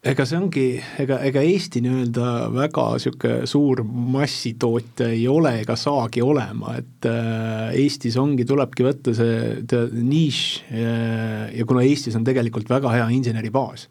ega 0.00 0.24
see 0.24 0.38
ongi, 0.38 0.62
ega, 1.02 1.18
ega 1.28 1.42
Eesti 1.44 1.82
nii-öelda 1.84 2.28
väga 2.54 2.86
niisugune 2.94 3.48
suur 3.50 3.82
massitootja 3.84 5.10
ei 5.12 5.26
ole 5.28 5.58
ega 5.60 5.76
saagi 5.76 6.24
olema, 6.24 6.78
et 6.80 7.08
äh, 7.08 7.74
Eestis 7.82 8.16
ongi, 8.20 8.46
tulebki 8.48 8.86
võtta 8.86 9.12
see 9.16 9.82
nišš 9.92 10.40
ja, 10.72 10.94
ja 11.52 11.68
kuna 11.68 11.84
Eestis 11.84 12.16
on 12.16 12.24
tegelikult 12.24 12.72
väga 12.72 12.94
hea 12.96 13.10
inseneribaas 13.18 13.90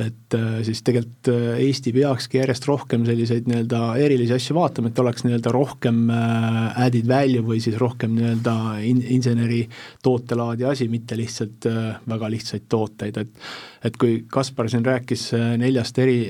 et 0.00 0.34
äh, 0.34 0.62
siis 0.64 0.80
tegelikult 0.86 1.28
äh, 1.28 1.58
Eesti 1.66 1.92
peakski 1.92 2.38
järjest 2.40 2.64
rohkem 2.68 3.04
selliseid 3.04 3.48
nii-öelda 3.48 3.80
erilisi 4.00 4.32
asju 4.32 4.56
vaatama, 4.56 4.88
et 4.88 5.00
oleks 5.02 5.26
nii-öelda 5.26 5.52
rohkem 5.52 6.06
äh, 6.12 6.84
added 6.86 7.08
value 7.08 7.42
või 7.44 7.60
siis 7.60 7.76
rohkem 7.80 8.14
nii-öelda 8.16 8.54
in-, 8.88 9.02
inseneri 9.18 9.66
tootelaadi 10.04 10.64
asi, 10.70 10.88
mitte 10.88 11.18
lihtsalt 11.18 11.68
väga 12.08 12.30
lihtsaid 12.32 12.64
tooteid, 12.72 13.20
et 13.20 13.44
et 13.82 13.96
kui 13.98 14.20
Kaspar 14.30 14.68
siin 14.70 14.84
rääkis 14.86 15.32
neljast 15.58 15.96
eri, 15.98 16.20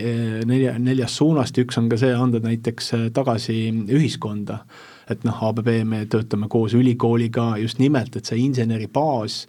nelja, 0.48 0.72
neljast 0.80 1.18
suunast 1.20 1.58
ja 1.58 1.66
üks 1.66 1.76
on 1.76 1.90
ka 1.92 1.98
see, 2.00 2.14
anda 2.16 2.40
näiteks 2.40 2.88
tagasi 3.12 3.58
ühiskonda. 3.92 4.62
Et 5.12 5.26
noh, 5.28 5.36
ABB 5.50 5.68
me 5.84 6.00
töötame 6.08 6.48
koos 6.48 6.72
ülikooliga 6.78 7.50
just 7.60 7.82
nimelt, 7.82 8.16
et 8.16 8.24
see 8.24 8.40
inseneri 8.40 8.88
baas 8.88 9.42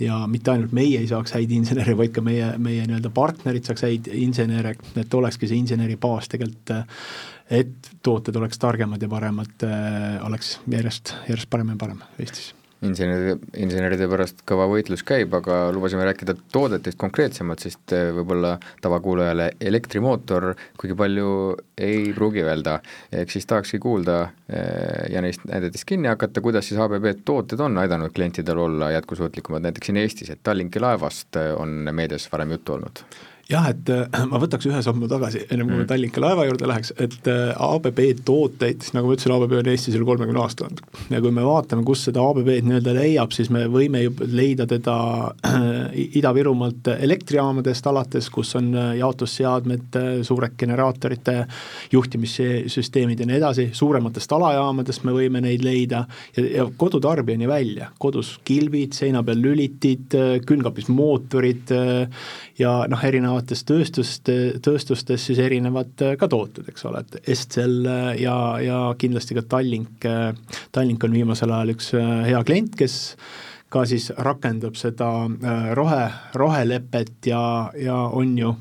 ja 0.00 0.20
mitte 0.30 0.52
ainult 0.52 0.74
meie 0.76 1.00
ei 1.00 1.08
saaks 1.10 1.34
häid 1.36 1.52
insenere, 1.54 1.96
vaid 1.98 2.12
ka 2.14 2.24
meie, 2.24 2.52
meie 2.62 2.86
nii-öelda 2.86 3.10
partnerid 3.14 3.66
saaks 3.68 3.86
häid 3.86 4.12
insenere, 4.18 4.76
et 4.96 5.14
olekski 5.14 5.50
see 5.50 5.58
inseneri 5.58 5.98
baas 6.00 6.30
tegelikult, 6.30 6.76
et 7.50 7.90
tooted 8.04 8.36
oleks 8.36 8.60
targemad 8.62 9.02
ja 9.02 9.10
paremad, 9.10 9.66
oleks 10.28 10.58
järjest, 10.70 11.16
järjest 11.30 11.50
parem 11.50 11.74
ja 11.74 11.80
parem 11.80 12.06
Eestis 12.18 12.52
inseneride, 12.86 13.38
inseneride 13.58 14.08
pärast 14.10 14.42
kõva 14.48 14.68
võitlus 14.70 15.02
käib, 15.06 15.32
aga 15.34 15.68
lubasime 15.74 16.04
rääkida 16.06 16.36
toodetest 16.52 16.98
konkreetsemalt, 17.00 17.64
sest 17.64 17.94
eh, 17.96 18.10
võib-olla 18.14 18.54
tavakuulajale 18.84 19.50
elektrimootor 19.70 20.52
kuigi 20.78 20.96
palju 20.98 21.30
ei 21.78 22.12
pruugi 22.14 22.44
öelda, 22.44 22.78
ehk 23.12 23.32
siis 23.34 23.48
tahakski 23.50 23.80
kuulda 23.82 24.20
eh, 24.48 25.08
ja 25.14 25.22
neist 25.24 25.46
näidetest 25.48 25.88
kinni 25.88 26.10
hakata, 26.10 26.42
kuidas 26.44 26.70
siis 26.70 26.80
ABB 26.82 27.10
tooted 27.24 27.60
on 27.64 27.78
aidanud 27.82 28.14
klientidel 28.14 28.62
olla 28.68 28.92
jätkusuutlikumad 28.94 29.66
näiteks 29.66 29.90
siin 29.90 30.02
Eestis, 30.04 30.30
et 30.34 30.44
Tallinki 30.46 30.82
laevast 30.82 31.40
eh, 31.40 31.50
on 31.58 31.90
meedias 31.92 32.30
varem 32.32 32.56
juttu 32.56 32.78
olnud 32.78 33.04
jah, 33.48 33.70
et 33.72 33.88
äh, 33.92 34.24
ma 34.28 34.38
võtaks 34.42 34.66
ühe 34.68 34.80
sammu 34.84 35.08
tagasi, 35.08 35.46
ennem 35.48 35.70
kui 35.70 35.78
mm. 35.78 35.84
me 35.84 35.88
Tallinki 35.88 36.20
laeva 36.20 36.44
juurde 36.44 36.68
läheks, 36.68 36.92
et 37.00 37.28
äh, 37.32 37.54
ABB 37.56 38.00
tooteid, 38.28 38.90
nagu 38.92 39.08
ma 39.08 39.16
ütlesin, 39.16 39.32
ABB 39.32 39.54
on 39.62 39.70
Eestis 39.72 39.96
üle 39.96 40.04
kolmekümne 40.08 40.42
aasta 40.42 40.66
olnud. 40.66 40.82
ja 41.14 41.20
kui 41.24 41.32
me 41.32 41.44
vaatame, 41.46 41.84
kus 41.88 42.04
seda 42.10 42.24
ABB-d 42.28 42.68
nii-öelda 42.68 42.92
leiab, 42.98 43.32
siis 43.32 43.48
me 43.54 43.64
võime 43.72 44.02
ju 44.04 44.12
leida 44.28 44.66
teda 44.68 44.96
äh, 45.48 45.96
Ida-Virumaalt 46.20 46.90
elektrijaamadest 46.98 47.88
alates, 47.88 48.28
kus 48.34 48.52
on 48.60 48.68
jaotusseadmed, 48.98 49.96
suured 50.28 50.58
generaatorite 50.60 51.38
juhtimissüsteemid 51.94 53.24
ja 53.24 53.30
nii 53.30 53.38
edasi, 53.40 53.68
suurematest 53.76 54.36
alajaamadest 54.36 55.08
me 55.08 55.16
võime 55.16 55.40
neid 55.44 55.64
leida 55.64 56.02
ja, 56.36 56.44
ja 56.44 56.68
kodutarbijani 56.76 57.48
välja, 57.48 57.88
kodus 57.96 58.34
kilbid, 58.44 58.92
seina 58.98 59.24
peal 59.24 59.40
lülitid, 59.40 60.12
külmkapis 60.44 60.92
mootorid 60.92 61.72
ja 62.60 62.74
noh, 62.90 63.08
erinevates 63.38 63.64
tööstuste, 63.64 64.34
tööstustes 64.62 65.26
siis 65.28 65.38
erinevad 65.38 66.00
äh, 66.02 66.16
ka 66.18 66.28
tooted, 66.28 66.68
eks 66.68 66.84
ole, 66.88 67.02
et 67.04 67.28
Estzel 67.30 67.86
äh, 67.86 68.16
ja, 68.22 68.58
ja 68.60 68.94
kindlasti 68.98 69.34
ka 69.36 69.42
Tallink, 69.42 70.04
äh, 70.04 70.34
Tallink 70.72 71.04
on 71.04 71.12
viimasel 71.12 71.52
ajal 71.52 71.74
üks 71.74 71.92
hea 71.94 72.42
klient, 72.44 72.74
kes 72.76 73.16
ka 73.70 73.84
siis 73.86 74.10
rakendab 74.16 74.76
seda 74.80 75.28
rohe, 75.76 76.08
rohelepet 76.34 77.28
ja, 77.28 77.70
ja 77.76 78.08
on 78.12 78.38
ju 78.38 78.54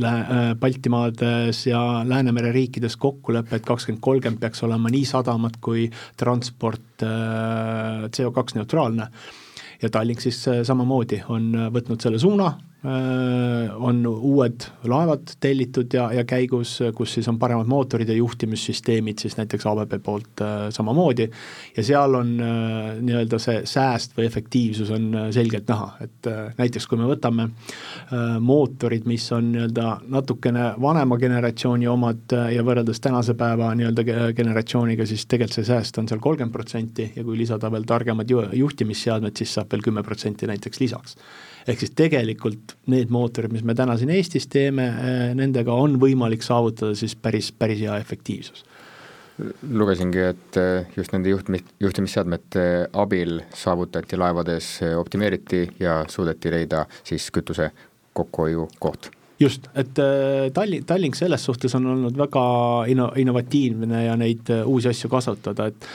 Lää-, 0.00 0.56
Baltimaades 0.58 1.66
ja 1.68 2.02
Läänemere 2.02 2.50
riikides 2.50 2.96
kokkulepe, 2.96 3.60
et 3.60 3.66
kakskümmend 3.68 4.02
kolmkümmend 4.02 4.40
peaks 4.42 4.64
olema 4.66 4.90
nii 4.90 5.04
sadamad 5.06 5.60
kui 5.62 5.84
transport 6.18 7.04
CO2 8.10 8.58
neutraalne. 8.58 9.06
ja 9.82 9.90
Tallink 9.90 10.24
siis 10.24 10.40
samamoodi 10.66 11.20
on 11.28 11.52
võtnud 11.70 12.02
selle 12.02 12.18
suuna, 12.18 12.56
on 12.84 14.06
uued 14.06 14.66
laevad 14.84 15.30
tellitud 15.40 15.94
ja, 15.96 16.10
ja 16.12 16.24
käigus, 16.28 16.76
kus 16.94 17.14
siis 17.16 17.28
on 17.30 17.38
paremad 17.40 17.68
mootorid 17.70 18.08
ja 18.08 18.16
juhtimissüsteemid 18.18 19.22
siis 19.22 19.38
näiteks 19.38 19.64
ABB 19.66 19.94
poolt 20.04 20.42
äh, 20.44 20.66
samamoodi, 20.74 21.28
ja 21.76 21.84
seal 21.84 22.14
on 22.18 22.34
äh, 22.44 22.90
nii-öelda 23.00 23.40
see 23.40 23.62
sääst 23.68 24.18
või 24.18 24.26
efektiivsus 24.28 24.92
on 24.92 25.06
selgelt 25.32 25.68
näha, 25.72 25.88
et 26.04 26.28
näiteks 26.58 26.86
kui 26.90 27.00
me 27.00 27.08
võtame 27.08 27.48
mootorid, 28.44 29.08
mis 29.08 29.24
on 29.32 29.48
nii-öelda 29.54 29.88
natukene 30.12 30.66
vanema 30.80 31.18
generatsiooni 31.20 31.88
omad 31.88 32.36
ja 32.52 32.66
võrreldes 32.66 33.00
tänase 33.00 33.36
päeva 33.38 33.70
nii-öelda 33.78 34.04
generatsiooniga, 34.36 35.06
siis 35.08 35.24
tegelikult 35.24 35.56
see 35.56 35.68
sääst 35.70 35.98
on 36.00 36.08
seal 36.10 36.20
kolmkümmend 36.20 36.52
protsenti 36.52 37.10
ja 37.16 37.24
kui 37.24 37.38
lisada 37.38 37.72
veel 37.72 37.88
targemad 37.88 38.30
ju-, 38.30 38.44
juhtimisseadmed, 38.60 39.36
siis 39.38 39.56
saab 39.56 39.72
veel 39.72 39.84
kümme 39.88 40.04
protsenti 40.04 40.48
näiteks 40.50 40.80
lisaks 40.84 41.18
ehk 41.68 41.80
siis 41.80 41.94
tegelikult 41.96 42.76
need 42.92 43.12
mootorid, 43.12 43.52
mis 43.54 43.64
me 43.66 43.76
täna 43.76 43.96
siin 44.00 44.12
Eestis 44.14 44.46
teeme, 44.52 44.86
eh, 44.88 45.32
nendega 45.36 45.74
on 45.74 45.98
võimalik 46.00 46.44
saavutada 46.44 46.96
siis 46.98 47.16
päris, 47.16 47.50
päris 47.52 47.80
hea 47.84 47.96
efektiivsus. 48.00 48.64
Lugesingi, 49.70 50.22
et 50.30 50.60
eh, 50.60 50.86
just 50.96 51.14
nende 51.14 51.32
juhtmi-, 51.32 51.64
juhtimisseadmete 51.82 52.66
abil 52.92 53.40
saavutati 53.54 54.20
laevades, 54.20 54.76
optimeeriti 54.98 55.66
ja 55.80 56.02
suudeti 56.08 56.52
leida 56.54 56.84
siis 57.02 57.30
kütuse 57.34 57.70
kokkuhoiu 58.14 58.68
koht. 58.78 59.10
Just, 59.40 59.66
et 59.74 59.96
Tallinn, 60.54 60.84
Tallink 60.86 61.16
selles 61.18 61.42
suhtes 61.42 61.72
on 61.74 61.88
olnud 61.90 62.14
väga 62.16 62.42
inno-, 62.92 63.10
innovatiivne 63.18 64.04
ja 64.04 64.14
neid 64.16 64.52
uusi 64.62 64.92
asju 64.92 65.10
kasutada, 65.10 65.66
et 65.72 65.88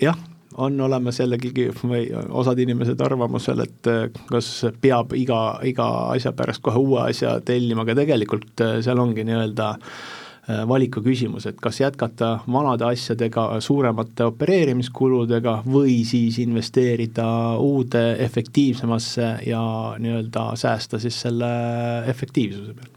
jah, 0.00 0.16
on 0.60 0.80
olemas 0.80 1.20
jällegi 1.20 1.68
või 1.82 2.06
osad 2.28 2.58
inimesed 2.60 3.00
arvamusel, 3.00 3.64
et 3.64 3.90
eh, 3.90 4.06
kas 4.30 4.48
peab 4.80 5.14
iga, 5.16 5.60
iga 5.66 5.88
asja 6.14 6.32
pärast 6.36 6.62
kohe 6.64 6.80
uue 6.80 7.04
asja 7.08 7.38
tellima, 7.44 7.86
aga 7.86 7.96
tegelikult 8.02 8.64
eh, 8.64 8.78
seal 8.84 9.00
ongi 9.00 9.24
nii-öelda 9.26 9.70
eh, 9.78 10.62
valiku 10.68 11.02
küsimus, 11.04 11.48
et 11.48 11.60
kas 11.62 11.80
jätkata 11.80 12.32
vanade 12.50 12.86
asjadega, 12.90 13.46
suuremate 13.64 14.28
opereerimiskuludega 14.28 15.60
või 15.66 16.00
siis 16.08 16.40
investeerida 16.44 17.30
uude 17.60 18.04
efektiivsemasse 18.26 19.34
ja 19.48 19.64
nii-öelda 19.98 20.50
säästa 20.60 21.00
siis 21.02 21.20
selle 21.26 21.50
efektiivsuse 22.10 22.76
pealt. 22.76 22.96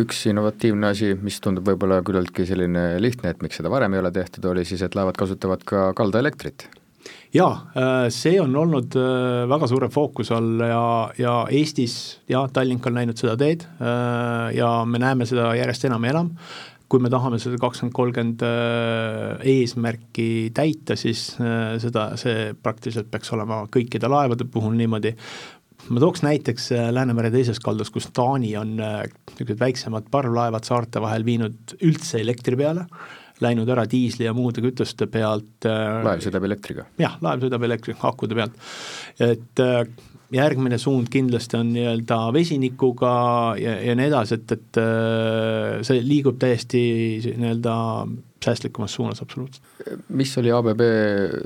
Üks 0.00 0.20
innovatiivne 0.30 0.92
asi, 0.94 1.16
mis 1.18 1.40
tundub 1.42 1.66
võib-olla 1.66 1.98
küllaltki 2.06 2.44
selline 2.46 3.00
lihtne, 3.02 3.32
et 3.32 3.40
miks 3.42 3.58
seda 3.58 3.72
varem 3.72 3.96
ei 3.96 4.02
ole 4.02 4.12
tehtud, 4.14 4.46
oli 4.46 4.62
siis, 4.64 4.84
et 4.86 4.94
laevad 4.94 5.18
kasutavad 5.18 5.66
ka 5.66 5.88
kaldaelektrit 5.98 6.68
jaa, 7.34 7.50
äh, 7.78 8.08
see 8.10 8.38
on 8.42 8.54
olnud 8.58 8.96
äh, 8.98 9.44
väga 9.50 9.68
suure 9.70 9.90
fookuse 9.92 10.34
all 10.34 10.64
ja, 10.66 10.82
ja 11.18 11.34
Eestis 11.54 11.94
jah, 12.30 12.48
Tallink 12.52 12.86
on 12.90 12.98
läinud 12.98 13.20
seda 13.20 13.36
teed 13.38 13.66
äh, 13.78 14.50
ja 14.56 14.72
me 14.86 14.98
näeme 15.02 15.28
seda 15.30 15.52
järjest 15.58 15.86
enam 15.86 16.06
ja 16.06 16.14
enam, 16.16 16.32
kui 16.90 17.02
me 17.02 17.12
tahame 17.12 17.38
seda 17.38 17.60
kakskümmend, 17.62 17.94
kolmkümmend 17.94 18.42
eesmärki 19.46 20.50
täita, 20.56 20.96
siis 20.98 21.28
seda, 21.38 22.08
see 22.18 22.50
praktiliselt 22.58 23.06
peaks 23.12 23.30
olema 23.36 23.60
kõikide 23.70 24.10
laevade 24.10 24.42
puhul 24.50 24.74
niimoodi, 24.74 25.12
ma 25.86 26.02
tooks 26.02 26.24
näiteks 26.26 26.66
Läänemere 26.90 27.30
teises 27.30 27.62
kaldas, 27.62 27.94
kus 27.94 28.10
Taani 28.10 28.56
on 28.58 28.74
niisugused 28.74 29.62
väiksemad 29.62 30.10
parvlaevad 30.10 30.66
saarte 30.66 30.98
vahel 31.04 31.22
viinud 31.30 31.78
üldse 31.78 32.18
elektri 32.24 32.58
peale 32.58 32.88
läinud 33.44 33.68
ära 33.72 33.86
diisli 33.90 34.26
ja 34.26 34.34
muude 34.36 34.62
kütuste 34.64 35.08
pealt. 35.10 35.66
Äh, 35.68 36.00
laev 36.06 36.22
sõidab 36.24 36.46
elektriga? 36.48 36.86
jah, 37.00 37.18
laev 37.24 37.44
sõidab 37.44 37.66
elektriga, 37.68 38.00
akude 38.10 38.38
pealt. 38.38 38.56
et 39.20 39.62
äh, 39.64 39.82
järgmine 40.34 40.78
suund 40.78 41.10
kindlasti 41.10 41.58
on 41.58 41.72
nii-öelda 41.74 42.18
vesinikuga 42.36 43.12
ja, 43.60 43.76
ja 43.90 43.94
nii 43.98 44.10
edasi, 44.10 44.40
et, 44.40 44.56
et 44.56 44.82
äh, 44.82 45.78
see 45.86 46.02
liigub 46.06 46.40
täiesti 46.42 46.82
nii-öelda 47.30 47.76
säästlikumas 48.40 48.94
suunas 48.96 49.20
absoluutselt. 49.20 49.64
mis 50.08 50.32
oli 50.40 50.52
ABB 50.56 50.84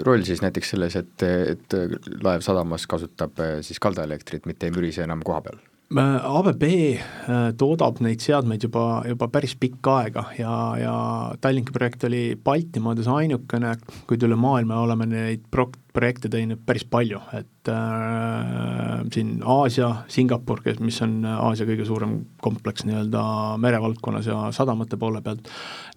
roll 0.07 0.23
siis 0.27 0.45
näiteks 0.45 0.75
selles, 0.77 0.99
et, 1.01 1.27
et 1.27 1.79
laev 2.23 2.45
sadamas 2.47 2.87
kasutab 2.91 3.41
siis 3.67 3.83
kaldaelektrit, 3.83 4.47
mitte 4.47 4.71
ei 4.71 4.77
mürise 4.77 5.07
enam 5.07 5.25
koha 5.27 5.43
peal? 5.49 5.63
ABB 5.93 6.63
äh, 6.65 7.53
toodab 7.61 8.01
neid 8.03 8.23
seadmeid 8.25 8.65
juba, 8.65 9.03
juba 9.07 9.29
päris 9.31 9.53
pikka 9.61 9.99
aega 10.03 10.25
ja, 10.39 10.55
ja 10.81 10.95
Tallinki 11.41 11.75
projekt 11.77 12.07
oli 12.09 12.35
Baltimaades 12.41 13.09
ainukene, 13.11 13.77
kuid 14.09 14.25
üle 14.25 14.39
maailma 14.41 14.81
oleme 14.83 15.07
neid 15.11 15.45
pro-, 15.53 15.71
projekte 15.95 16.29
teinud 16.31 16.63
päris 16.67 16.83
palju, 16.91 17.21
et 17.39 17.71
äh, 17.71 19.05
siin 19.15 19.37
Aasia, 19.47 19.91
Singapur, 20.11 20.59
kes, 20.65 20.81
mis 20.83 20.99
on 21.05 21.21
Aasia 21.29 21.67
kõige 21.69 21.87
suurem 21.87 22.17
kompleks 22.43 22.87
nii-öelda 22.89 23.23
merevaldkonnas 23.63 24.27
ja 24.27 24.41
sadamate 24.55 24.99
poole 25.01 25.23
pealt, 25.25 25.47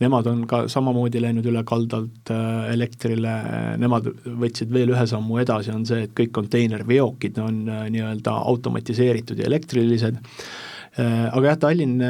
nemad 0.04 0.30
on 0.30 0.44
ka 0.50 0.64
samamoodi 0.70 1.22
läinud 1.24 1.48
üle 1.50 1.64
kaldalt 1.68 2.30
äh, 2.34 2.70
elektrile, 2.76 3.34
nemad 3.82 4.12
võtsid 4.44 4.74
veel 4.74 4.94
ühe 4.94 5.06
sammu 5.10 5.40
edasi, 5.42 5.74
on 5.74 5.88
see, 5.90 6.06
et 6.06 6.14
kõik 6.18 6.36
konteinerveokid 6.38 7.42
on 7.42 7.64
äh, 7.66 7.88
nii-öelda 7.96 8.36
automatiseeritud 8.52 9.42
ja 9.42 9.48
elektrilised 9.50 10.20
äh,, 10.22 11.26
aga 11.32 11.56
jah, 11.56 11.58
Tallinn, 11.66 12.04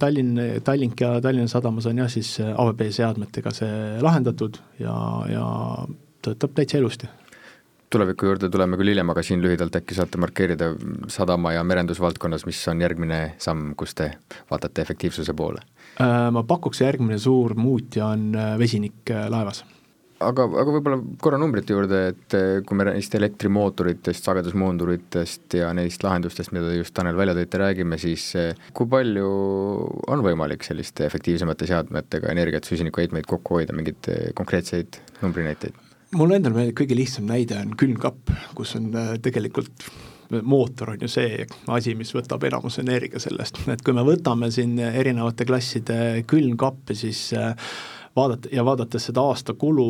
Tallinn, 0.00 0.40
Tallink 0.64 1.04
ja 1.04 1.18
Tallinna 1.20 1.52
Sadamas 1.52 1.90
on 1.92 2.00
jah, 2.00 2.08
siis 2.12 2.38
ABB 2.40 2.86
seadmetega 2.88 3.52
see 3.52 3.76
lahendatud 4.04 4.62
ja, 4.80 4.96
ja 5.28 5.44
töötab 6.24 6.56
täitsa 6.56 6.80
ilusti 6.80 7.10
tuleviku 7.90 8.30
juurde 8.30 8.50
tuleme 8.52 8.78
küll 8.80 8.92
hiljem, 8.92 9.12
aga 9.12 9.22
siin 9.26 9.42
lühidalt 9.44 9.76
äkki 9.78 9.96
saate 9.96 10.20
markeerida 10.22 10.72
sadama- 11.12 11.54
ja 11.54 11.64
merendusvaldkonnas, 11.64 12.46
mis 12.46 12.62
on 12.68 12.80
järgmine 12.80 13.20
samm, 13.38 13.74
kus 13.78 13.94
te 13.94 14.10
vaatate 14.50 14.82
efektiivsuse 14.82 15.34
poole? 15.36 15.62
Äh, 16.00 16.30
ma 16.34 16.42
pakuks, 16.42 16.82
järgmine 16.82 17.20
suur 17.22 17.54
muutja 17.54 18.10
on 18.14 18.34
äh, 18.34 18.58
vesinik 18.58 19.10
äh, 19.14 19.28
laevas 19.30 19.64
aga, 20.24 20.46
aga 20.46 20.72
võib-olla 20.72 20.98
korra 21.20 21.38
numbrite 21.38 21.74
juurde, 21.74 22.00
et 22.14 22.36
kui 22.64 22.78
me 22.78 22.86
neist 22.88 23.14
elektrimootoritest, 23.18 24.24
sagedusmoonduritest 24.24 25.58
ja 25.58 25.68
neist 25.76 26.06
lahendustest, 26.06 26.54
mida 26.54 26.70
te 26.70 26.78
just, 26.78 26.94
Tanel, 26.96 27.18
välja 27.18 27.34
tõite, 27.36 27.60
räägime, 27.60 27.98
siis 28.00 28.30
kui 28.72 28.88
palju 28.88 29.28
on 30.08 30.24
võimalik 30.24 30.64
selliste 30.64 31.04
efektiivsemate 31.04 31.68
seadmetega 31.68 32.32
energiat, 32.32 32.64
süsinikuheitmeid 32.70 33.28
kokku 33.28 33.58
hoida, 33.58 33.76
mingeid 33.76 34.08
konkreetseid 34.38 35.02
numbrinäiteid? 35.20 35.83
Mulle 36.18 36.38
endale 36.38 36.58
meeldib 36.58 36.78
kõige 36.82 36.98
lihtsam 36.98 37.28
näide 37.28 37.58
on 37.60 37.74
külmkapp, 37.78 38.32
kus 38.58 38.74
on 38.78 38.90
äh, 38.98 39.14
tegelikult 39.22 39.88
mootor 40.42 40.94
on 40.94 41.02
ju 41.04 41.08
see 41.12 41.44
asi, 41.70 41.94
mis 41.98 42.10
võtab 42.16 42.42
enamus 42.48 42.80
energia 42.82 43.20
sellest, 43.22 43.60
et 43.70 43.82
kui 43.84 43.94
me 43.94 44.02
võtame 44.06 44.48
siin 44.54 44.78
erinevate 44.80 45.46
klasside 45.46 45.98
külmkappe, 46.30 46.96
siis 46.98 47.26
äh, 47.38 47.52
vaadata 48.16 48.50
ja 48.54 48.64
vaadates 48.66 49.10
seda 49.10 49.22
aastakulu 49.30 49.86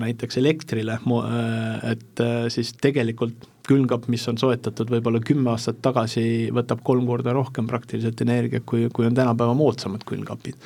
näiteks 0.00 0.38
elektrile, 0.40 1.00
äh, 1.02 1.88
et 1.92 2.24
siis 2.54 2.74
tegelikult 2.80 3.48
külmkapp, 3.66 4.08
mis 4.10 4.24
on 4.30 4.38
soetatud 4.40 4.90
võib-olla 4.90 5.20
kümme 5.22 5.52
aastat 5.52 5.78
tagasi, 5.84 6.50
võtab 6.54 6.80
kolm 6.86 7.06
korda 7.06 7.34
rohkem 7.36 7.68
praktiliselt 7.70 8.20
energiat, 8.24 8.64
kui, 8.66 8.88
kui 8.94 9.06
on 9.06 9.14
tänapäeva 9.14 9.54
moodsamad 9.54 10.02
külmkapid 10.08 10.58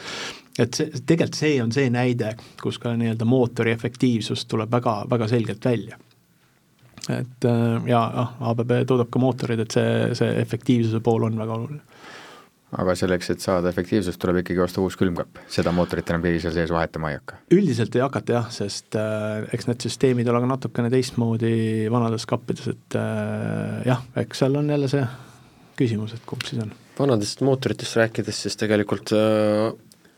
et 0.59 0.77
see, 0.79 0.91
tegelikult 1.07 1.39
see 1.39 1.57
on 1.63 1.73
see 1.75 1.89
näide, 1.93 2.35
kus 2.63 2.81
ka 2.83 2.95
nii-öelda 2.97 3.29
mootori 3.29 3.75
efektiivsus 3.77 4.47
tuleb 4.51 4.73
väga, 4.73 4.99
väga 5.11 5.29
selgelt 5.31 5.65
välja. 5.65 5.99
et 7.13 7.45
äh, 7.45 7.83
ja 7.87 8.07
noh, 8.15 8.33
ABB 8.51 8.81
toodab 8.87 9.11
ka 9.13 9.21
mootoreid, 9.23 9.61
et 9.63 9.77
see, 9.77 10.15
see 10.19 10.33
efektiivsuse 10.41 11.03
pool 11.05 11.29
on 11.29 11.37
väga 11.39 11.59
oluline. 11.59 11.83
aga 12.77 12.97
selleks, 12.99 13.31
et 13.31 13.45
saada 13.45 13.71
efektiivsust, 13.71 14.19
tuleb 14.21 14.41
ikkagi 14.43 14.65
osta 14.65 14.83
uus 14.83 14.97
külmkapp, 14.99 15.43
seda 15.53 15.73
mootorit 15.77 16.09
enam 16.11 16.25
keegi 16.25 16.43
seal 16.47 16.57
sees 16.57 16.73
vahetama 16.75 17.13
ei 17.13 17.21
hakka? 17.21 17.43
üldiselt 17.55 17.95
ei 17.99 18.07
hakata 18.07 18.39
jah, 18.41 18.49
sest 18.55 18.99
äh, 18.99 19.45
eks 19.55 19.71
need 19.71 19.87
süsteemid 19.87 20.33
ole 20.33 20.43
ka 20.45 20.51
natukene 20.57 20.91
teistmoodi 20.95 21.55
vanades 21.93 22.27
kappides, 22.29 22.73
et 22.73 22.99
äh, 22.99 23.87
jah, 23.93 24.03
eks 24.25 24.45
seal 24.45 24.59
on 24.59 24.75
jälle 24.75 24.91
see 24.91 25.07
küsimus, 25.77 26.17
et 26.17 26.25
kumb 26.27 26.43
siis 26.49 26.65
on 26.65 26.73
vanadest 26.99 27.43
mootoritest 27.45 27.99
rääkides, 28.01 28.39
siis 28.47 28.57
tegelikult 28.57 29.13
äh, 29.13 29.75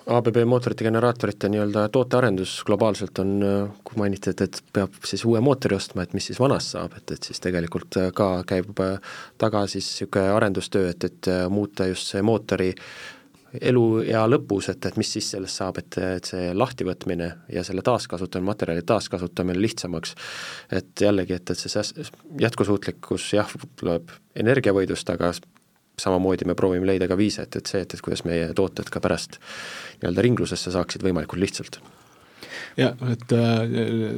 ABB 0.09 0.38
mootorite 0.49 0.87
generaatorite 0.87 1.51
nii-öelda 1.53 1.88
tootearendus 1.92 2.62
globaalselt 2.64 3.18
on, 3.21 3.35
kui 3.85 3.99
mainiti, 4.01 4.33
et, 4.33 4.40
et 4.47 4.61
peab 4.73 4.94
siis 5.05 5.25
uue 5.29 5.40
mootori 5.44 5.77
ostma, 5.77 6.07
et 6.07 6.14
mis 6.16 6.31
siis 6.31 6.40
vanast 6.40 6.73
saab, 6.73 6.97
et, 6.97 7.12
et 7.12 7.29
siis 7.29 7.42
tegelikult 7.44 7.99
ka 8.16 8.31
käib 8.49 8.81
taga 9.38 9.66
siis 9.68 9.85
niisugune 9.85 10.33
arendustöö, 10.33 10.88
et, 10.94 11.05
et 11.05 11.31
muuta 11.53 11.90
just 11.90 12.14
see 12.14 12.25
mootori 12.25 12.71
eluea 13.61 14.25
lõpus, 14.29 14.68
et, 14.73 14.87
et 14.88 14.97
mis 15.01 15.12
siis 15.12 15.29
sellest 15.35 15.61
saab, 15.61 15.79
et, 15.81 15.99
et 16.18 16.33
see 16.33 16.51
lahtivõtmine 16.57 17.29
ja 17.53 17.64
selle 17.64 17.85
taaskasutamine, 17.85 18.49
materjali 18.49 18.85
taaskasutamine 18.88 19.61
lihtsamaks, 19.61 20.14
et 20.81 21.05
jällegi, 21.05 21.37
et, 21.38 21.53
et 21.53 21.61
see 21.61 21.85
jätkusuutlikkus 22.44 23.33
jah, 23.37 23.55
tuleb 23.81 24.12
energiavõidust, 24.38 25.16
aga 25.16 25.33
samamoodi 25.98 26.48
me 26.48 26.56
proovime 26.58 26.88
leida 26.88 27.08
ka 27.11 27.18
viise, 27.18 27.46
et, 27.46 27.61
et 27.61 27.70
see, 27.70 27.84
et, 27.84 27.94
et 27.94 28.04
kuidas 28.04 28.24
meie 28.28 28.50
tooted 28.56 28.90
ka 28.92 29.02
pärast 29.04 29.40
nii-öelda 30.00 30.24
ringlusesse 30.24 30.74
saaksid 30.74 31.04
võimalikult 31.06 31.42
lihtsalt. 31.42 31.80
Jah, 32.78 32.94
et 33.11 33.32
äh, 33.34 33.64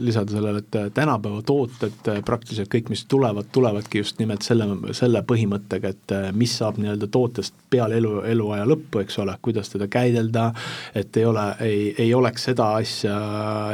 lisada 0.05 0.35
sellele, 0.35 0.61
et 0.61 0.77
äh, 0.77 0.91
tänapäeva 0.93 1.41
tooted 1.49 2.09
äh, 2.13 2.19
praktiliselt 2.25 2.69
kõik, 2.69 2.91
mis 2.93 3.07
tulevad, 3.09 3.49
tulevadki 3.53 4.03
just 4.03 4.19
nimelt 4.21 4.45
selle, 4.45 4.67
selle 4.97 5.23
põhimõttega, 5.25 5.95
et 5.95 6.15
mis 6.37 6.59
saab 6.61 6.77
nii-öelda 6.83 7.09
tootest 7.09 7.57
peale 7.73 7.97
elu, 7.97 8.19
eluaja 8.29 8.69
lõppu, 8.69 9.01
eks 9.01 9.17
ole, 9.25 9.39
kuidas 9.41 9.73
teda 9.73 9.89
käidelda, 9.89 10.51
et 10.95 11.17
ei 11.17 11.25
ole, 11.25 11.47
ei, 11.65 11.87
ei 12.05 12.13
oleks 12.15 12.51
seda 12.51 12.75
asja, 12.83 13.17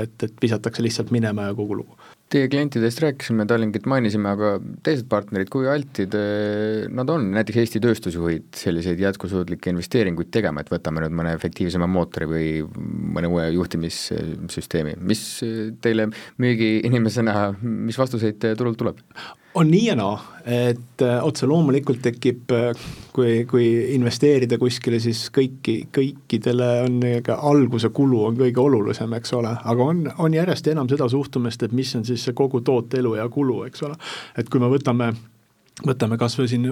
et, 0.04 0.14
et 0.22 0.38
visatakse 0.42 0.86
lihtsalt 0.86 1.10
minema 1.10 1.50
ja 1.50 1.58
kogu 1.58 1.82
lugu 1.82 2.05
Teie 2.26 2.48
klientidest 2.50 2.98
rääkisime, 3.04 3.44
Tallinkit 3.46 3.84
mainisime, 3.86 4.32
aga 4.34 4.48
teised 4.82 5.06
partnerid, 5.10 5.46
kui 5.52 5.68
altid 5.70 6.14
eh, 6.18 6.88
nad 6.90 7.10
on, 7.12 7.28
näiteks 7.36 7.60
Eesti 7.62 7.82
tööstusjuhid, 7.84 8.48
selliseid 8.58 8.98
jätkusuutlikke 9.04 9.70
investeeringuid 9.70 10.32
tegema, 10.34 10.64
et 10.64 10.72
võtame 10.72 11.04
nüüd 11.04 11.14
mõne 11.14 11.36
efektiivsema 11.38 11.86
mootori 11.86 12.26
või 12.26 12.48
mõne 13.14 13.30
uue 13.30 13.46
juhtimissüsteemi, 13.54 14.96
mis 15.06 15.22
teile 15.86 16.08
müügiinimesena, 16.42 17.52
mis 17.62 18.02
vastuseid 18.02 18.42
turult 18.58 18.82
tuleb? 18.82 19.06
On 19.56 19.70
nii 19.70 19.84
ja 19.86 19.94
naa, 19.96 20.16
et 20.44 21.02
äh, 21.02 21.16
otse 21.24 21.46
loomulikult 21.48 22.02
tekib, 22.04 22.50
äh, 22.52 22.88
kui, 23.14 23.44
kui 23.48 23.66
investeerida 23.94 24.58
kuskile, 24.60 24.98
siis 25.00 25.26
kõiki, 25.34 25.76
kõikidele 25.94 26.68
on 26.84 26.98
alguse 27.36 27.90
kulu 27.96 28.24
on 28.28 28.36
kõige 28.40 28.60
olulisem, 28.62 29.16
eks 29.16 29.32
ole, 29.38 29.54
aga 29.56 29.86
on, 29.92 30.04
on 30.22 30.36
järjest 30.36 30.68
enam 30.72 30.90
seda 30.92 31.08
suhtumist, 31.12 31.64
et 31.64 31.76
mis 31.76 31.94
on 31.96 32.04
siis 32.04 32.26
see 32.28 32.36
kogu 32.36 32.60
toote 32.66 33.00
eluea 33.00 33.24
kulu, 33.32 33.62
eks 33.70 33.86
ole. 33.88 33.96
et 34.36 34.52
kui 34.52 34.60
me 34.60 34.70
võtame 34.72 35.14
võtame 35.86 36.16
kas 36.16 36.38
või 36.38 36.48
siin 36.48 36.68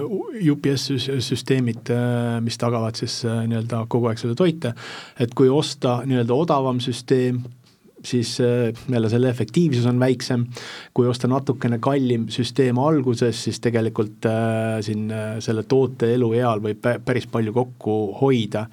UPS-süsteemid, 0.53 1.93
äh, 1.93 2.39
mis 2.45 2.57
tagavad 2.61 2.97
siis 3.01 3.21
nii-öelda 3.25 3.85
kogu 3.89 4.11
aeg 4.11 4.21
seda 4.21 4.37
toite, 4.37 4.75
et 5.19 5.33
kui 5.37 5.49
osta 5.49 6.03
nii-öelda 6.05 6.37
odavam 6.45 6.81
süsteem, 6.83 7.41
siis 8.05 8.37
äh, 8.41 8.71
jälle 8.91 9.09
selle 9.09 9.29
efektiivsus 9.29 9.85
on 9.89 9.99
väiksem, 9.99 10.45
kui 10.93 11.07
osta 11.07 11.27
natukene 11.27 11.79
kallim 11.83 12.27
süsteem 12.33 12.79
alguses, 12.81 13.43
siis 13.47 13.59
tegelikult 13.63 14.25
äh, 14.29 14.79
siin 14.85 15.09
äh, 15.11 15.35
selle 15.43 15.65
toote 15.67 16.13
elueal 16.13 16.63
võib 16.63 16.85
päris 17.05 17.27
palju 17.31 17.53
kokku 17.53 17.97
hoida. 18.21 18.65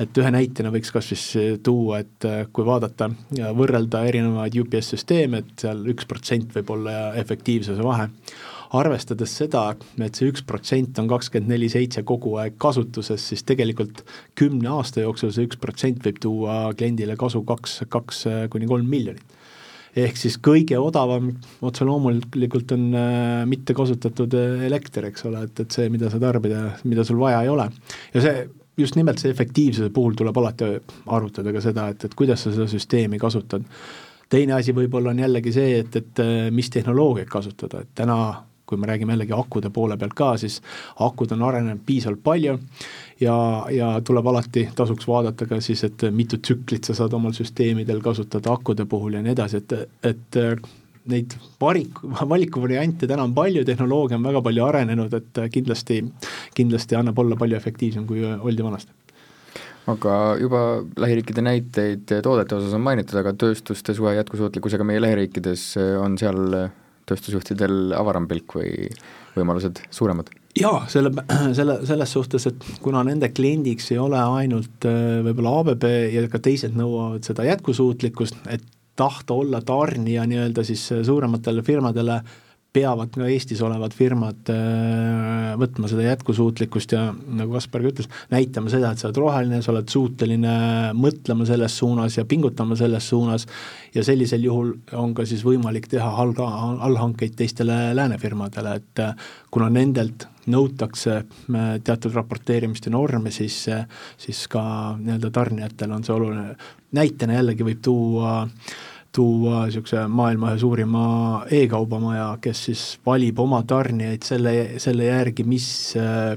et 0.00 0.18
ühe 0.18 0.30
näitena 0.30 0.70
võiks 0.74 0.92
kas 0.94 1.08
siis 1.12 1.24
tuua, 1.62 1.98
et 2.04 2.26
kui 2.52 2.64
vaadata 2.66 3.10
võrrelda 3.56 4.04
erinevaid 4.06 4.54
UPS 4.62 4.94
süsteeme, 4.94 5.42
et 5.42 5.64
seal 5.66 5.82
üks 5.90 6.06
protsent 6.06 6.54
võib 6.54 6.70
olla 6.76 7.00
efektiivsuse 7.18 7.82
vahe 7.82 8.08
arvestades 8.76 9.32
seda, 9.40 9.64
et 10.04 10.18
see 10.18 10.28
üks 10.32 10.42
protsent 10.44 10.98
on 11.00 11.08
kakskümmend 11.08 11.54
neli 11.54 11.70
seitse 11.72 12.02
kogu 12.08 12.34
aeg 12.42 12.58
kasutuses, 12.60 13.22
siis 13.30 13.46
tegelikult 13.48 14.04
kümne 14.38 14.68
aasta 14.74 15.04
jooksul 15.04 15.32
see 15.32 15.48
üks 15.48 15.60
protsent 15.60 16.04
võib 16.04 16.20
tuua 16.20 16.60
kliendile 16.76 17.16
kasu 17.16 17.44
kaks, 17.48 17.82
kaks 17.88 18.26
kuni 18.52 18.68
kolm 18.68 18.88
miljonit 18.90 19.38
ehk 20.04 20.18
siis 20.18 20.36
kõige 20.42 20.78
odavam 20.80 21.30
otse 21.64 21.86
loomulikult 21.88 22.72
on 22.76 22.88
äh, 22.96 23.42
mitte 23.48 23.76
kasutatud 23.76 24.34
äh, 24.36 24.64
elekter, 24.68 25.08
eks 25.10 25.26
ole, 25.28 25.44
et, 25.48 25.62
et 25.64 25.74
see, 25.74 25.88
mida 25.92 26.10
sa 26.12 26.20
tarbida, 26.22 26.64
mida 26.88 27.04
sul 27.06 27.20
vaja 27.20 27.42
ei 27.44 27.52
ole. 27.52 27.68
ja 28.14 28.24
see, 28.24 28.44
just 28.78 28.98
nimelt 28.98 29.22
see 29.22 29.32
efektiivsuse 29.34 29.90
puhul 29.94 30.16
tuleb 30.18 30.36
alati 30.38 30.74
arutada 31.14 31.54
ka 31.54 31.62
seda, 31.64 31.88
et, 31.94 32.04
et 32.08 32.18
kuidas 32.18 32.44
sa 32.44 32.54
seda 32.54 32.68
süsteemi 32.70 33.18
kasutad. 33.18 33.64
teine 34.28 34.58
asi 34.58 34.74
võib-olla 34.76 35.14
on 35.14 35.24
jällegi 35.24 35.54
see, 35.54 35.78
et, 35.82 35.96
et 35.96 36.24
äh, 36.24 36.36
mis 36.54 36.70
tehnoloogiat 36.70 37.30
kasutada, 37.32 37.82
et 37.82 37.94
täna 37.94 38.18
kui 38.68 38.78
me 38.78 38.88
räägime 38.90 39.16
jällegi 39.16 39.36
akude 39.36 39.70
poole 39.74 39.96
pealt 39.96 40.16
ka, 40.18 40.32
siis 40.40 40.60
akud 41.04 41.32
on 41.36 41.46
arenenud 41.48 41.80
piisavalt 41.86 42.22
palju 42.24 42.58
ja, 43.20 43.36
ja 43.74 43.92
tuleb 44.04 44.26
alati, 44.32 44.68
tasuks 44.76 45.08
vaadata 45.08 45.48
ka 45.48 45.60
siis, 45.64 45.84
et 45.88 46.08
mitu 46.12 46.40
tsüklit 46.42 46.84
sa 46.88 46.96
saad 46.98 47.16
omal 47.16 47.34
süsteemidel 47.36 48.02
kasutada 48.04 48.52
akude 48.54 48.86
puhul 48.88 49.18
ja 49.18 49.24
nii 49.24 49.34
edasi, 49.36 49.62
et, 49.62 49.74
et 50.12 50.42
neid 51.08 51.34
varik, 51.60 52.00
valikuvariante 52.28 53.08
täna 53.08 53.24
on 53.24 53.34
palju, 53.36 53.64
tehnoloogia 53.64 54.18
on 54.18 54.28
väga 54.28 54.42
palju 54.44 54.64
arenenud, 54.66 55.14
et 55.16 55.42
kindlasti, 55.52 56.02
kindlasti 56.56 56.98
annab 56.98 57.18
olla 57.18 57.38
palju 57.40 57.56
efektiivsem, 57.56 58.06
kui 58.08 58.24
oldi 58.24 58.64
vanasti. 58.64 58.92
Aga 59.88 60.14
juba 60.36 60.60
lähiriikide 61.00 61.40
näiteid 61.40 62.10
toodete 62.22 62.58
osas 62.58 62.74
on 62.76 62.84
mainitud, 62.84 63.16
aga 63.22 63.32
tööstuste 63.40 63.94
suhe 63.96 64.12
jätkusuutlikkusega 64.18 64.84
meie 64.84 65.00
lähiriikides 65.00 65.62
on 66.02 66.18
seal 66.20 66.58
tööstusjuhtidel 67.08 67.94
avaram 67.98 68.28
pilk 68.30 68.58
või 68.58 68.90
võimalused 69.36 69.82
suuremad? 69.94 70.30
jaa, 70.58 70.82
selle, 70.90 71.12
selle, 71.54 71.78
selles 71.86 72.12
suhtes, 72.12 72.48
et 72.50 72.64
kuna 72.82 73.04
nende 73.06 73.30
kliendiks 73.34 73.92
ei 73.94 74.00
ole 74.02 74.18
ainult 74.40 74.88
äh, 74.88 75.20
võib-olla 75.26 75.60
ABB 75.62 75.86
ja 76.14 76.24
ka 76.32 76.42
teised 76.42 76.76
nõuavad 76.78 77.26
seda 77.26 77.46
jätkusuutlikkust, 77.46 78.42
et 78.50 78.66
tahta 78.98 79.36
olla 79.38 79.60
tarnija 79.62 80.24
nii-öelda 80.26 80.64
siis 80.66 80.88
suurematele 81.06 81.62
firmadele 81.62 82.18
peavad 82.72 83.10
ka 83.14 83.26
Eestis 83.28 83.60
olevad 83.64 83.94
firmad 83.96 84.50
äh, 84.52 85.54
võtma 85.58 85.88
seda 85.88 86.04
jätkusuutlikkust 86.04 86.92
ja 86.92 87.06
nagu 87.12 87.54
Kaspar 87.56 87.82
ka 87.82 87.92
ütles, 87.92 88.08
näitama 88.32 88.68
seda, 88.72 88.90
et 88.92 89.00
sa 89.00 89.08
oled 89.08 89.20
roheline, 89.22 89.60
sa 89.64 89.72
oled 89.72 89.88
suuteline 89.88 90.56
mõtlema 90.98 91.46
selles 91.48 91.78
suunas 91.80 92.18
ja 92.18 92.26
pingutama 92.28 92.76
selles 92.78 93.08
suunas 93.08 93.46
ja 93.94 94.04
sellisel 94.04 94.44
juhul 94.44 94.74
on 95.00 95.14
ka 95.16 95.24
siis 95.28 95.44
võimalik 95.46 95.88
teha 95.88 96.10
halga, 96.18 96.48
allhankeid 96.84 97.38
teistele 97.38 97.78
läänefirmadele, 97.96 98.76
et 98.82 99.04
äh, 99.04 99.30
kuna 99.54 99.70
nendelt 99.72 100.28
nõutakse 100.52 101.16
äh, 101.22 101.72
teatud 101.84 102.12
raporteerimist 102.20 102.90
ja 102.90 102.92
norme, 102.92 103.32
siis, 103.32 103.62
siis 104.20 104.44
ka 104.52 104.62
nii-öelda 105.00 105.32
tarnijatel 105.32 105.96
on 105.96 106.04
see 106.04 106.14
oluline, 106.14 106.52
näitena 107.00 107.40
jällegi 107.40 107.64
võib 107.64 107.82
tuua 107.84 108.36
äh, 108.44 108.78
tuua 109.14 109.64
niisuguse 109.66 110.04
maailma 110.12 110.52
ühe 110.52 110.60
suurima 110.60 111.02
e-kaubamaja, 111.60 112.28
kes 112.44 112.64
siis 112.68 112.82
valib 113.06 113.38
oma 113.40 113.62
tarnijaid 113.68 114.24
selle, 114.26 114.54
selle 114.82 115.08
järgi, 115.08 115.46
mis 115.48 115.68
äh, 115.98 116.36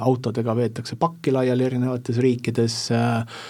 autodega 0.00 0.56
veetakse 0.56 0.96
pakki 1.00 1.34
laiali 1.36 1.66
erinevates 1.68 2.20
riikides 2.22 2.78
äh,, 2.96 3.42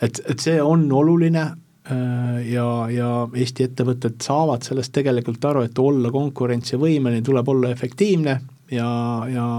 et, 0.00 0.22
et 0.24 0.40
see 0.40 0.56
on 0.62 0.86
oluline 0.92 1.42
äh, 1.44 2.38
ja, 2.50 2.68
ja 2.92 3.10
Eesti 3.34 3.68
ettevõtted 3.68 4.20
saavad 4.24 4.64
sellest 4.66 4.94
tegelikult 4.96 5.44
aru, 5.44 5.66
et 5.68 5.78
olla 5.78 6.12
konkurentsivõimeline, 6.14 7.24
tuleb 7.26 7.52
olla 7.52 7.74
efektiivne 7.76 8.40
ja, 8.72 8.88
ja 9.28 9.50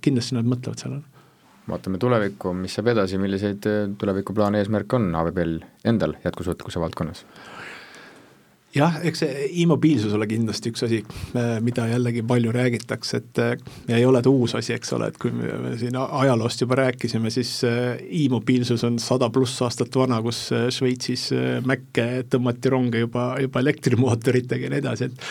kindlasti 0.00 0.38
nad 0.38 0.48
mõtlevad 0.48 0.86
sellele 0.86 1.14
vaatame 1.68 1.98
tulevikku, 2.00 2.52
mis 2.56 2.76
saab 2.76 2.92
edasi, 2.92 3.18
milliseid 3.20 3.68
äh, 3.70 3.84
tulevikuplaane, 3.98 4.60
eesmärke 4.60 4.98
on 4.98 5.14
ABB-l 5.16 5.60
endal 5.88 6.18
jätkusuutlikkuse 6.24 6.82
valdkonnas? 6.82 7.24
jah, 8.74 8.96
eks 9.06 9.20
see 9.22 9.44
e-mobiilsus 9.62 10.16
ole 10.16 10.26
kindlasti 10.26 10.72
üks 10.72 10.82
asi, 10.82 10.98
äh, 11.38 11.56
mida 11.64 11.86
jällegi 11.86 12.24
palju 12.26 12.52
räägitakse, 12.52 13.20
et 13.22 13.40
äh, 13.42 13.56
ja 13.88 14.00
ei 14.00 14.06
ole 14.06 14.22
ta 14.22 14.32
uus 14.34 14.56
asi, 14.58 14.74
eks 14.74 14.92
ole, 14.96 15.08
et 15.12 15.18
kui 15.22 15.30
me 15.32 15.76
siin 15.80 15.96
ajaloost 16.02 16.66
juba 16.66 16.80
rääkisime, 16.82 17.30
siis 17.32 17.56
e-mobiilsus 17.64 18.84
on 18.88 18.98
sada 19.02 19.30
pluss 19.32 19.62
aastat 19.64 19.94
vana, 19.96 20.20
kus 20.26 20.48
Šveitsis 20.74 21.30
Mäkke 21.64 22.24
tõmmati 22.30 22.72
ronge 22.74 23.04
juba, 23.06 23.34
juba 23.40 23.62
elektrimootoritega 23.62 24.68
ja 24.68 24.74
nii 24.74 24.84
edasi, 24.84 25.12
et 25.12 25.28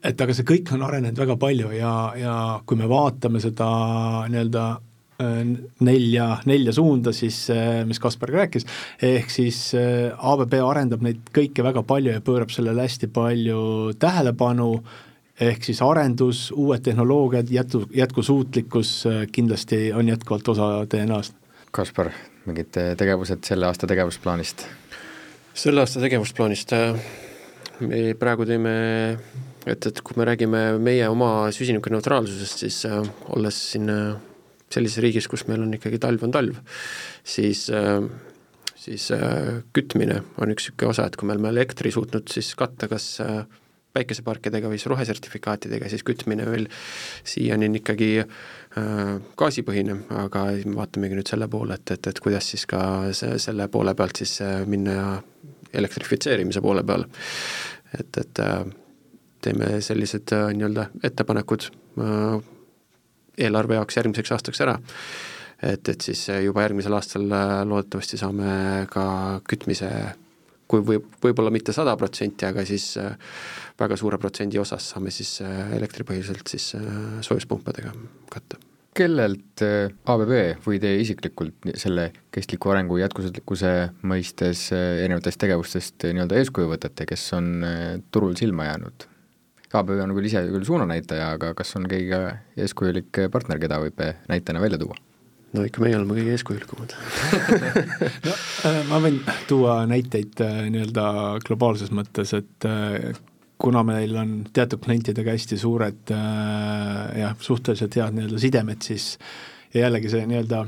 et 0.00 0.22
aga 0.24 0.32
see 0.32 0.46
kõik 0.48 0.70
on 0.72 0.82
arenenud 0.86 1.18
väga 1.20 1.34
palju 1.36 1.74
ja, 1.76 1.90
ja 2.16 2.34
kui 2.64 2.78
me 2.80 2.86
vaatame 2.88 3.42
seda 3.44 3.66
nii-öelda 4.32 4.62
nelja, 5.84 6.26
nelja 6.48 6.72
suunda 6.76 7.12
siis, 7.16 7.42
äh, 7.52 7.82
mis 7.88 8.00
Kaspar 8.02 8.32
rääkis, 8.34 8.66
ehk 9.02 9.30
siis 9.32 9.60
äh, 9.78 10.10
ABB 10.16 10.56
arendab 10.64 11.04
neid 11.04 11.30
kõike 11.34 11.64
väga 11.66 11.84
palju 11.86 12.14
ja 12.16 12.24
pöörab 12.24 12.52
sellele 12.54 12.86
hästi 12.86 13.10
palju 13.14 13.60
tähelepanu, 14.00 14.70
ehk 15.40 15.64
siis 15.68 15.82
arendus, 15.84 16.48
uued 16.56 16.84
tehnoloogiad, 16.84 17.52
jätku, 17.52 17.84
jätkusuutlikkus 17.96 18.94
kindlasti 19.32 19.88
on 19.96 20.08
jätkuvalt 20.12 20.48
osa 20.54 20.70
DNA-st. 20.90 21.36
Kaspar, 21.70 22.10
mingid 22.48 22.74
tegevused 22.98 23.46
selle 23.46 23.68
aasta 23.70 23.88
tegevusplaanist? 23.90 24.66
selle 25.60 25.82
aasta 25.82 26.00
tegevusplaanist 26.00 26.72
me 27.84 28.00
praegu 28.18 28.46
teeme 28.48 28.74
et, 29.66 29.86
et 29.86 30.00
kui 30.04 30.16
me 30.18 30.26
räägime 30.28 30.62
meie 30.82 31.08
oma 31.10 31.50
süsinikuneutraalsusest, 31.54 32.64
siis 32.64 32.80
äh, 32.88 33.00
olles 33.34 33.58
siin 33.72 33.90
äh, 33.92 34.14
sellises 34.70 35.02
riigis, 35.02 35.28
kus 35.30 35.46
meil 35.50 35.64
on 35.64 35.74
ikkagi 35.76 36.00
talv 36.02 36.26
on 36.26 36.34
talv, 36.34 36.58
siis 37.26 37.66
äh, 37.74 38.02
siis 38.80 39.10
äh, 39.14 39.62
kütmine 39.76 40.22
on 40.40 40.54
üks 40.54 40.70
niisugune 40.70 40.94
osa, 40.94 41.08
et 41.08 41.18
kui 41.18 41.28
me 41.28 41.36
oleme 41.36 41.52
elektri 41.52 41.92
suutnud 41.94 42.30
siis 42.32 42.54
katta 42.58 42.88
kas 42.90 43.12
äh, 43.24 43.42
päikeseparkidega 43.96 44.70
või 44.70 44.78
siis 44.78 44.90
rohesertifikaatidega, 44.92 45.88
siis 45.90 46.04
kütmine 46.06 46.44
veel 46.46 46.68
siiani 47.26 47.66
on 47.66 47.78
ikkagi 47.80 48.10
gaasipõhine, 49.40 49.96
aga 50.14 50.44
me 50.62 50.76
vaatamegi 50.76 51.16
nüüd 51.18 51.26
selle 51.26 51.48
poole, 51.50 51.74
et, 51.74 51.90
et, 51.96 52.06
et 52.06 52.20
kuidas 52.22 52.52
siis 52.52 52.68
ka 52.70 52.84
see, 53.18 53.34
selle 53.42 53.66
poole 53.66 53.96
pealt 53.98 54.22
siis 54.22 54.36
minna 54.70 55.16
elektrifitseerimise 55.74 56.62
poole 56.62 56.86
peale. 56.86 57.10
et, 57.98 58.20
et 58.22 58.44
teeme 59.42 59.72
sellised 59.82 60.36
nii-öelda 60.54 60.86
ettepanekud 61.10 61.66
eelarve 63.40 63.78
jaoks 63.78 64.00
järgmiseks 64.00 64.32
aastaks 64.36 64.64
ära. 64.64 64.78
et, 65.62 65.88
et 65.88 66.00
siis 66.00 66.26
juba 66.44 66.64
järgmisel 66.64 66.96
aastal 66.96 67.26
äh, 67.28 67.54
loodetavasti 67.68 68.20
saame 68.20 68.86
ka 68.92 69.04
kütmise 69.48 69.90
kui 70.70 70.84
võib, 70.86 71.10
võib-olla 71.22 71.50
mitte 71.52 71.74
sada 71.76 71.96
protsenti, 72.00 72.46
aga 72.48 72.64
siis 72.64 72.94
äh, 73.00 73.12
väga 73.80 73.98
suure 74.00 74.18
protsendi 74.22 74.60
osas 74.62 74.88
saame 74.94 75.12
siis 75.12 75.40
äh, 75.44 75.74
elektripõhiselt 75.76 76.48
siis 76.48 76.72
soojuspumpadega 77.26 77.94
katta 78.32 78.60
kellelt 79.00 79.62
ABB 79.62 80.32
või 80.64 80.80
teie 80.82 80.98
isiklikult 81.00 81.68
selle 81.78 82.08
kestliku 82.34 82.72
arengu 82.72 82.98
jätkusuutlikkuse 82.98 83.70
mõistes 84.10 84.64
erinevatest 84.74 85.40
tegevustest 85.44 86.08
nii-öelda 86.10 86.40
eeskuju 86.40 86.72
võtate, 86.72 87.06
kes 87.08 87.28
on 87.38 87.62
turul 88.10 88.34
silma 88.40 88.66
jäänud? 88.66 89.06
KPÖ 89.70 90.02
on 90.02 90.16
küll 90.16 90.26
ise 90.26 90.42
küll 90.50 90.66
suunanäitaja, 90.66 91.34
aga 91.36 91.54
kas 91.58 91.76
on 91.78 91.86
keegi 91.90 92.18
eeskujulik 92.58 93.24
partner, 93.30 93.60
keda 93.62 93.78
võib 93.84 94.02
näitena 94.28 94.62
välja 94.62 94.80
tuua? 94.82 94.98
no 95.56 95.64
ikka 95.66 95.82
meie 95.82 95.98
oleme 95.98 96.14
kõige 96.18 96.36
eeskujulikumad 96.36 96.94
no 98.26 98.34
äh, 98.68 98.80
ma 98.90 99.00
võin 99.02 99.18
tuua 99.50 99.80
näiteid 99.90 100.42
äh, 100.44 100.62
nii-öelda 100.70 101.06
globaalses 101.46 101.90
mõttes, 101.94 102.34
et 102.38 102.68
äh, 102.68 103.10
kuna 103.60 103.82
meil 103.86 104.14
on 104.16 104.36
teatud 104.54 104.80
klientidega 104.84 105.34
hästi 105.34 105.58
suured 105.60 106.10
jah, 106.10 107.34
suhteliselt 107.44 107.98
head 107.98 108.14
nii-öelda 108.16 108.38
sidemed, 108.40 108.80
siis 108.80 109.10
ja 109.74 109.82
jällegi 109.84 110.08
see 110.14 110.22
nii-öelda 110.30 110.62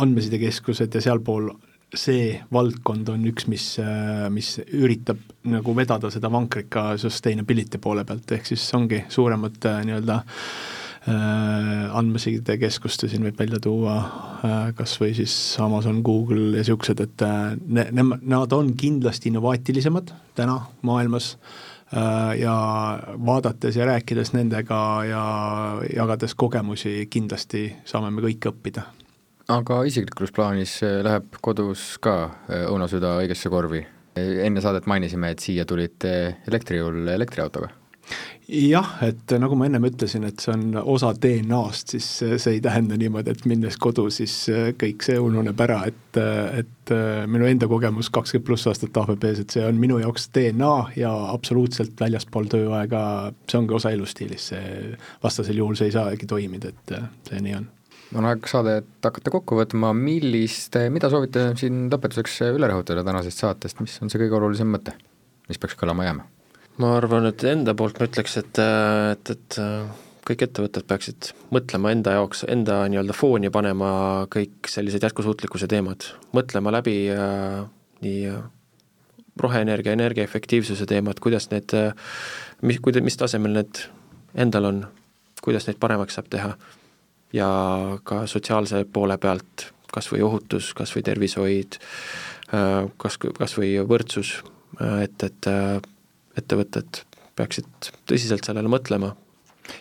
andmesidekeskused 0.00 0.96
ja 0.96 1.02
sealpool 1.04 1.50
see 1.98 2.34
valdkond 2.52 3.08
on 3.12 3.24
üks, 3.30 3.46
mis, 3.50 3.66
mis 4.34 4.56
üritab 4.64 5.20
nagu 5.50 5.74
vedada 5.76 6.10
seda 6.12 6.30
vankrit 6.32 6.70
ka 6.72 6.94
sustainability 7.00 7.80
poole 7.82 8.04
pealt, 8.08 8.32
ehk 8.36 8.48
siis 8.48 8.64
ongi 8.76 9.02
suuremad 9.12 9.68
äh, 9.68 9.82
nii-öelda 9.88 10.16
äh, 10.22 11.98
andmesidekeskuste 12.00 13.10
siin 13.12 13.26
võib 13.26 13.38
välja 13.40 13.60
tuua 13.62 13.98
äh, 13.98 14.72
kas 14.78 14.96
või 15.00 15.12
siis 15.18 15.34
Amazon, 15.62 16.00
Google 16.06 16.54
ja 16.54 16.64
niisugused, 16.64 17.04
et 17.04 17.26
ne-, 17.66 17.90
ne-, 17.92 18.20
nad 18.22 18.56
on 18.56 18.72
kindlasti 18.78 19.32
innovaatilisemad 19.32 20.16
täna 20.38 20.58
maailmas 20.82 21.34
ja 22.40 22.54
vaadates 23.26 23.76
ja 23.76 23.84
rääkides 23.86 24.32
nendega 24.34 24.78
ja 25.06 25.24
jagades 25.94 26.34
kogemusi, 26.34 27.04
kindlasti 27.12 27.68
saame 27.86 28.10
me 28.10 28.24
kõik 28.24 28.48
õppida 28.50 28.88
aga 29.52 29.82
isiklikus 29.88 30.32
plaanis 30.34 30.78
eh, 30.84 31.00
läheb 31.04 31.38
kodus 31.44 31.94
ka 32.02 32.16
eh, 32.48 32.66
õunasüda 32.70 33.18
õigesse 33.22 33.52
korvi? 33.52 33.84
enne 34.14 34.60
saadet 34.62 34.84
mainisime, 34.86 35.32
et 35.34 35.42
siia 35.42 35.64
tulite 35.66 36.10
elektrijõul 36.46 37.08
elektriautoga. 37.16 37.66
jah, 38.46 38.92
et 39.02 39.34
nagu 39.42 39.56
ma 39.58 39.66
ennem 39.66 39.88
ütlesin, 39.88 40.22
et 40.28 40.38
see 40.38 40.52
on 40.52 40.76
osa 40.78 41.10
DNA-st, 41.18 41.96
siis 41.96 42.06
see 42.44 42.52
ei 42.52 42.62
tähenda 42.62 42.94
niimoodi, 43.00 43.34
et 43.34 43.42
minnes 43.50 43.74
kodu, 43.74 44.06
siis 44.14 44.36
kõik 44.78 45.02
see 45.02 45.18
ununeb 45.18 45.58
ära, 45.66 45.80
et, 45.90 46.20
et 46.62 46.94
minu 47.26 47.50
enda 47.50 47.66
kogemus 47.66 48.12
kakskümmend 48.14 48.46
pluss 48.46 48.70
aastat 48.70 49.02
ABB-s, 49.02 49.42
et 49.42 49.58
see 49.58 49.66
on 49.66 49.82
minu 49.82 49.98
jaoks 49.98 50.30
DNA 50.36 50.74
ja 51.00 51.10
absoluutselt 51.34 51.98
väljaspool 51.98 52.46
tööaega, 52.54 53.32
see 53.50 53.64
ongi 53.64 53.80
osa 53.80 53.96
elustiilist, 53.98 54.54
see 54.54 54.92
vastasel 55.26 55.58
juhul 55.58 55.74
see 55.74 55.90
ei 55.90 55.98
saagi 55.98 56.30
toimida, 56.30 56.70
et 56.70 57.00
see 57.32 57.42
nii 57.48 57.58
on 57.64 57.72
on 58.14 58.28
aeg 58.28 58.46
saadet 58.50 58.86
hakata 59.04 59.32
kokku 59.34 59.58
võtma, 59.58 59.92
millist, 59.96 60.76
mida 60.94 61.10
soovite 61.12 61.50
siin 61.60 61.88
lõpetuseks 61.92 62.40
üle 62.52 62.70
rõhutada 62.70 63.04
tänasest 63.06 63.42
saatest, 63.42 63.82
mis 63.84 63.96
on 64.02 64.12
see 64.12 64.22
kõige 64.22 64.38
olulisem 64.38 64.70
mõte, 64.70 64.94
mis 65.48 65.60
peaks 65.60 65.78
kõlama 65.80 66.06
jääma? 66.08 66.26
ma 66.82 66.96
arvan, 66.98 67.28
et 67.30 67.44
enda 67.46 67.74
poolt 67.78 68.00
ma 68.00 68.08
ütleks, 68.08 68.36
et, 68.40 68.58
et, 68.58 69.30
et 69.30 69.58
kõik 70.26 70.42
ettevõtted 70.46 70.86
peaksid 70.88 71.30
mõtlema 71.54 71.92
enda 71.94 72.16
jaoks, 72.16 72.42
enda 72.50 72.80
nii-öelda 72.90 73.14
fooni 73.16 73.50
panema 73.54 73.90
kõik 74.32 74.70
sellised 74.70 75.04
jätkusuutlikkuse 75.04 75.68
teemad, 75.70 76.08
mõtlema 76.34 76.72
läbi 76.74 76.96
äh, 77.14 77.60
nii 78.02 78.24
äh, 78.32 78.40
roheenergia, 79.40 79.94
energiaefektiivsuse 79.94 80.86
teemad, 80.90 81.20
kuidas 81.22 81.50
need 81.52 81.76
äh,, 81.78 81.92
mis, 82.62 82.80
kuida-, 82.82 83.04
mis 83.04 83.18
tasemel 83.20 83.60
need 83.60 83.84
endal 84.34 84.70
on, 84.70 84.80
kuidas 85.44 85.68
neid 85.68 85.78
paremaks 85.82 86.18
saab 86.18 86.30
teha 86.32 86.54
ja 87.34 87.48
ka 88.06 88.24
sotsiaalse 88.30 88.84
poole 88.92 89.16
pealt, 89.18 89.68
kas 89.94 90.10
või 90.12 90.22
ohutus, 90.26 90.72
kas 90.76 90.94
või 90.94 91.04
tervishoid 91.06 91.78
äh,, 92.54 92.86
kas, 93.00 93.18
kas 93.18 93.56
või 93.58 93.74
võrdsus, 93.88 94.36
äh, 94.80 95.04
et, 95.08 95.26
et 95.26 95.50
äh, 95.50 95.80
ettevõtted 96.38 97.02
peaksid 97.34 97.90
tõsiselt 98.06 98.46
sellele 98.46 98.70
mõtlema. 98.70 99.14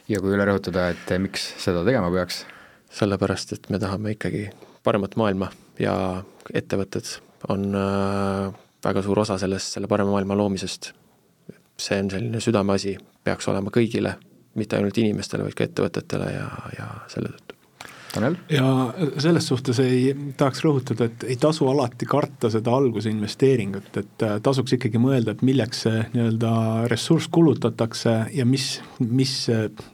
ja 0.10 0.20
kui 0.22 0.34
üle 0.34 0.46
rõhutada, 0.50 0.90
et 0.94 1.16
miks 1.22 1.54
seda 1.62 1.86
tegema 1.86 2.12
peaks? 2.14 2.46
sellepärast, 2.94 3.56
et 3.56 3.70
me 3.74 3.80
tahame 3.82 4.14
ikkagi 4.14 4.50
paremat 4.86 5.16
maailma 5.18 5.48
ja 5.82 5.96
ettevõtted 6.54 7.08
on 7.50 7.74
väga 8.84 9.02
suur 9.02 9.24
osa 9.24 9.38
sellest, 9.42 9.74
selle 9.74 9.90
parema 9.90 10.14
maailma 10.14 10.38
loomisest. 10.38 10.92
see 11.78 11.98
on 12.00 12.10
selline 12.12 12.40
südameasi, 12.40 12.98
peaks 13.26 13.48
olema 13.50 13.72
kõigile, 13.74 14.14
mitte 14.60 14.78
ainult 14.78 14.98
inimestele, 15.02 15.44
vaid 15.48 15.58
ka 15.58 15.68
ettevõtetele 15.68 16.30
ja, 16.34 16.48
ja 16.78 16.88
selle 17.12 17.34
tõttu 17.34 17.53
Tanel? 18.14 18.36
ja 18.50 18.94
selles 19.18 19.48
suhtes 19.50 19.80
ei, 19.82 20.12
tahaks 20.38 20.62
rõhutada, 20.62 21.08
et 21.10 21.24
ei 21.34 21.38
tasu 21.42 21.66
alati 21.66 22.06
karta 22.06 22.50
seda 22.54 22.70
alguse 22.78 23.10
investeeringut, 23.10 23.88
et 23.98 24.26
äh, 24.26 24.36
tasuks 24.44 24.76
ikkagi 24.78 25.00
mõelda, 25.02 25.34
et 25.34 25.42
milleks 25.42 25.82
see 25.88 26.04
nii-öelda 26.14 26.52
ressurss 26.92 27.32
kulutatakse 27.34 28.14
ja 28.38 28.46
mis, 28.46 28.68
mis 29.02 29.32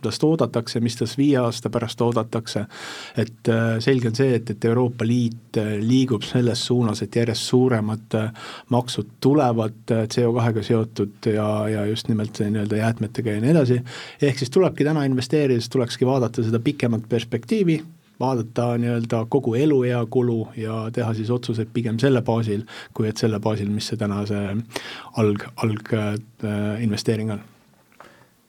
tast 0.03 0.26
oodatakse, 0.28 0.82
mis 0.84 0.99
tast 0.99 1.15
viie 1.20 1.38
aasta 1.39 1.72
pärast 1.72 2.01
oodatakse. 2.03 2.65
et 3.24 3.51
äh, 3.53 3.78
selge 3.80 4.11
on 4.11 4.17
see, 4.20 4.34
et, 4.36 4.51
et 4.51 4.67
Euroopa 4.67 5.07
Liit 5.07 5.61
äh, 5.61 5.78
liigub 5.80 6.28
selles 6.28 6.65
suunas, 6.67 6.99
et 7.05 7.15
järjest 7.15 7.47
suuremad 7.53 8.17
maksud 8.76 9.13
tulevad 9.24 9.93
CO2-ga 10.11 10.63
seotud 10.65 11.30
ja, 11.32 11.47
ja 11.72 11.86
just 11.88 12.11
nimelt 12.11 12.41
nii-öelda 12.43 12.82
jäätmetega 12.82 13.38
ja 13.38 13.45
nii 13.45 13.55
edasi, 13.55 13.80
ehk 14.22 14.43
siis 14.43 14.51
tulebki 14.51 14.84
täna 14.84 15.05
investeerides, 15.07 15.72
tulekski 15.72 16.07
vaadata 16.09 16.43
seda 16.43 16.59
pikemat 16.59 17.07
perspektiivi 17.09 17.80
vaadata 18.20 18.72
nii-öelda 18.78 19.26
kogu 19.30 19.55
eluea 19.55 20.05
kulu 20.09 20.47
ja 20.57 20.82
teha 20.93 21.13
siis 21.13 21.30
otsuseid 21.30 21.70
pigem 21.74 21.99
selle 21.99 22.22
baasil, 22.22 22.65
kui 22.93 23.07
et 23.09 23.17
selle 23.17 23.39
baasil, 23.39 23.70
mis 23.72 23.88
see 23.88 23.99
täna 23.99 24.26
see 24.30 24.57
alg, 25.17 25.47
alginvesteering 25.63 27.32
äh, 27.32 27.38
on. 27.38 27.47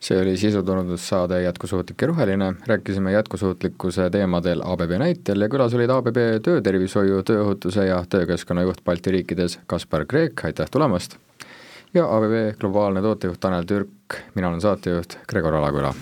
See 0.00 0.16
oli 0.16 0.36
sisutulundussaade 0.40 1.42
Jätkusuutlik 1.42 2.02
ja 2.02 2.06
roheline, 2.08 2.54
rääkisime 2.66 3.12
jätkusuutlikkuse 3.12 4.10
teemadel 4.10 4.62
ABB 4.64 4.96
näitel 4.98 5.44
ja 5.44 5.48
külas 5.52 5.74
olid 5.76 5.92
ABB 5.92 6.16
töötervishoiu, 6.42 7.20
tööohutuse 7.22 7.84
ja 7.84 8.00
töökeskkonna 8.08 8.64
juht 8.64 8.80
Balti 8.84 9.12
riikides 9.12 9.58
Kaspar 9.66 10.06
Kreek, 10.08 10.44
aitäh 10.44 10.70
tulemast! 10.70 11.18
ja 11.94 12.06
ABB 12.16 12.56
globaalne 12.60 13.02
tootejuht 13.02 13.40
Tanel 13.40 13.68
Türk, 13.68 14.22
mina 14.34 14.48
olen 14.48 14.60
saatejuht 14.60 15.18
Gregor 15.28 15.54
Alaküla 15.54 15.94